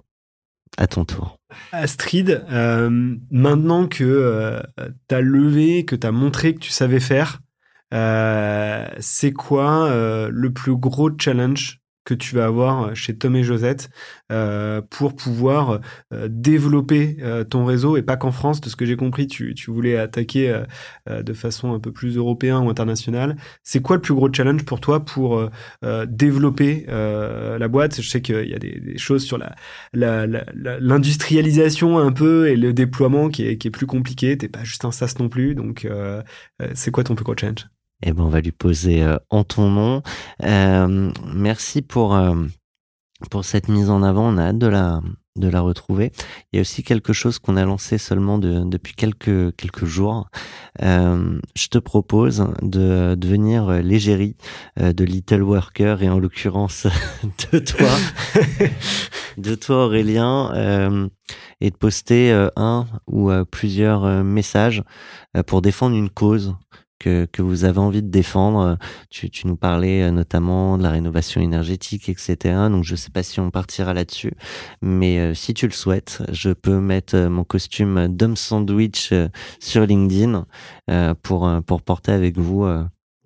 [0.81, 1.41] À ton tour.
[1.73, 4.63] Astrid, euh, maintenant que euh,
[5.09, 7.41] tu as levé, que tu as montré que tu savais faire,
[7.93, 9.91] euh, c'est quoi
[10.31, 13.91] le plus gros challenge que tu vas avoir chez Tom et Josette
[14.33, 15.81] euh, pour pouvoir
[16.15, 19.55] euh, développer euh, ton réseau et pas qu'en France, de ce que j'ai compris, tu,
[19.55, 20.65] tu voulais attaquer euh,
[21.11, 23.37] euh, de façon un peu plus européenne ou internationale.
[23.63, 25.51] C'est quoi le plus gros challenge pour toi pour euh,
[25.85, 28.01] euh, développer euh, la boîte?
[28.01, 29.55] Je sais qu'il y a des, des choses sur la,
[29.93, 34.39] la- la- la- l'industrialisation un peu et le déploiement qui est, qui est plus compliqué.
[34.39, 35.55] T'es pas juste un SaaS non plus.
[35.55, 36.23] Donc, euh,
[36.63, 37.67] euh, c'est quoi ton plus gros challenge?
[38.03, 40.03] Eh ben, on va lui poser euh, en ton nom.
[40.45, 42.35] Euh, merci pour euh,
[43.31, 44.33] pour cette mise en avant.
[44.33, 45.01] On a hâte de la
[45.37, 46.11] de la retrouver.
[46.53, 50.29] Il y a aussi quelque chose qu'on a lancé seulement de- depuis quelques quelques jours.
[50.83, 54.37] Euh, je te propose de devenir l'égérie
[54.81, 56.87] euh, de Little Worker et en l'occurrence
[57.53, 57.89] de toi,
[59.39, 61.09] de toi Aurélien, euh,
[61.61, 64.83] et de poster un ou plusieurs messages
[65.37, 66.55] euh, pour défendre une cause
[66.99, 68.79] que, que vous avez envie de défendre.
[69.11, 72.37] Tu, tu nous parlais euh, notamment de la rénovation énergétique, etc.
[72.71, 74.33] Donc je sais pas si on partira là-dessus,
[74.83, 79.29] mais euh, si tu le souhaites, je peux mettre euh, mon costume d'homme sandwich euh,
[79.61, 80.47] sur LinkedIn
[80.91, 82.67] euh, pour pour porter avec vous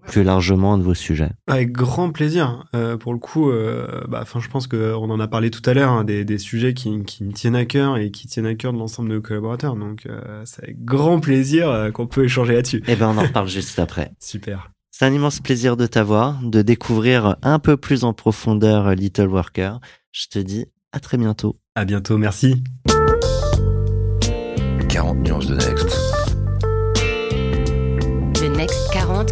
[0.06, 1.30] plus largement de vos sujets.
[1.46, 2.64] Avec grand plaisir.
[2.74, 5.74] Euh, pour le coup, euh, bah, je pense que on en a parlé tout à
[5.74, 8.54] l'heure, hein, des, des sujets qui, qui me tiennent à cœur et qui tiennent à
[8.54, 9.76] cœur de l'ensemble de nos collaborateurs.
[9.76, 12.82] Donc, euh, c'est avec grand plaisir euh, qu'on peut échanger là-dessus.
[12.86, 14.12] Eh ben on en reparle juste après.
[14.20, 14.70] Super.
[14.90, 19.28] C'est un immense plaisir de t'avoir, de découvrir un peu plus en profondeur euh, Little
[19.28, 19.80] Worker.
[20.12, 21.56] Je te dis à très bientôt.
[21.74, 22.18] À bientôt.
[22.18, 22.62] Merci.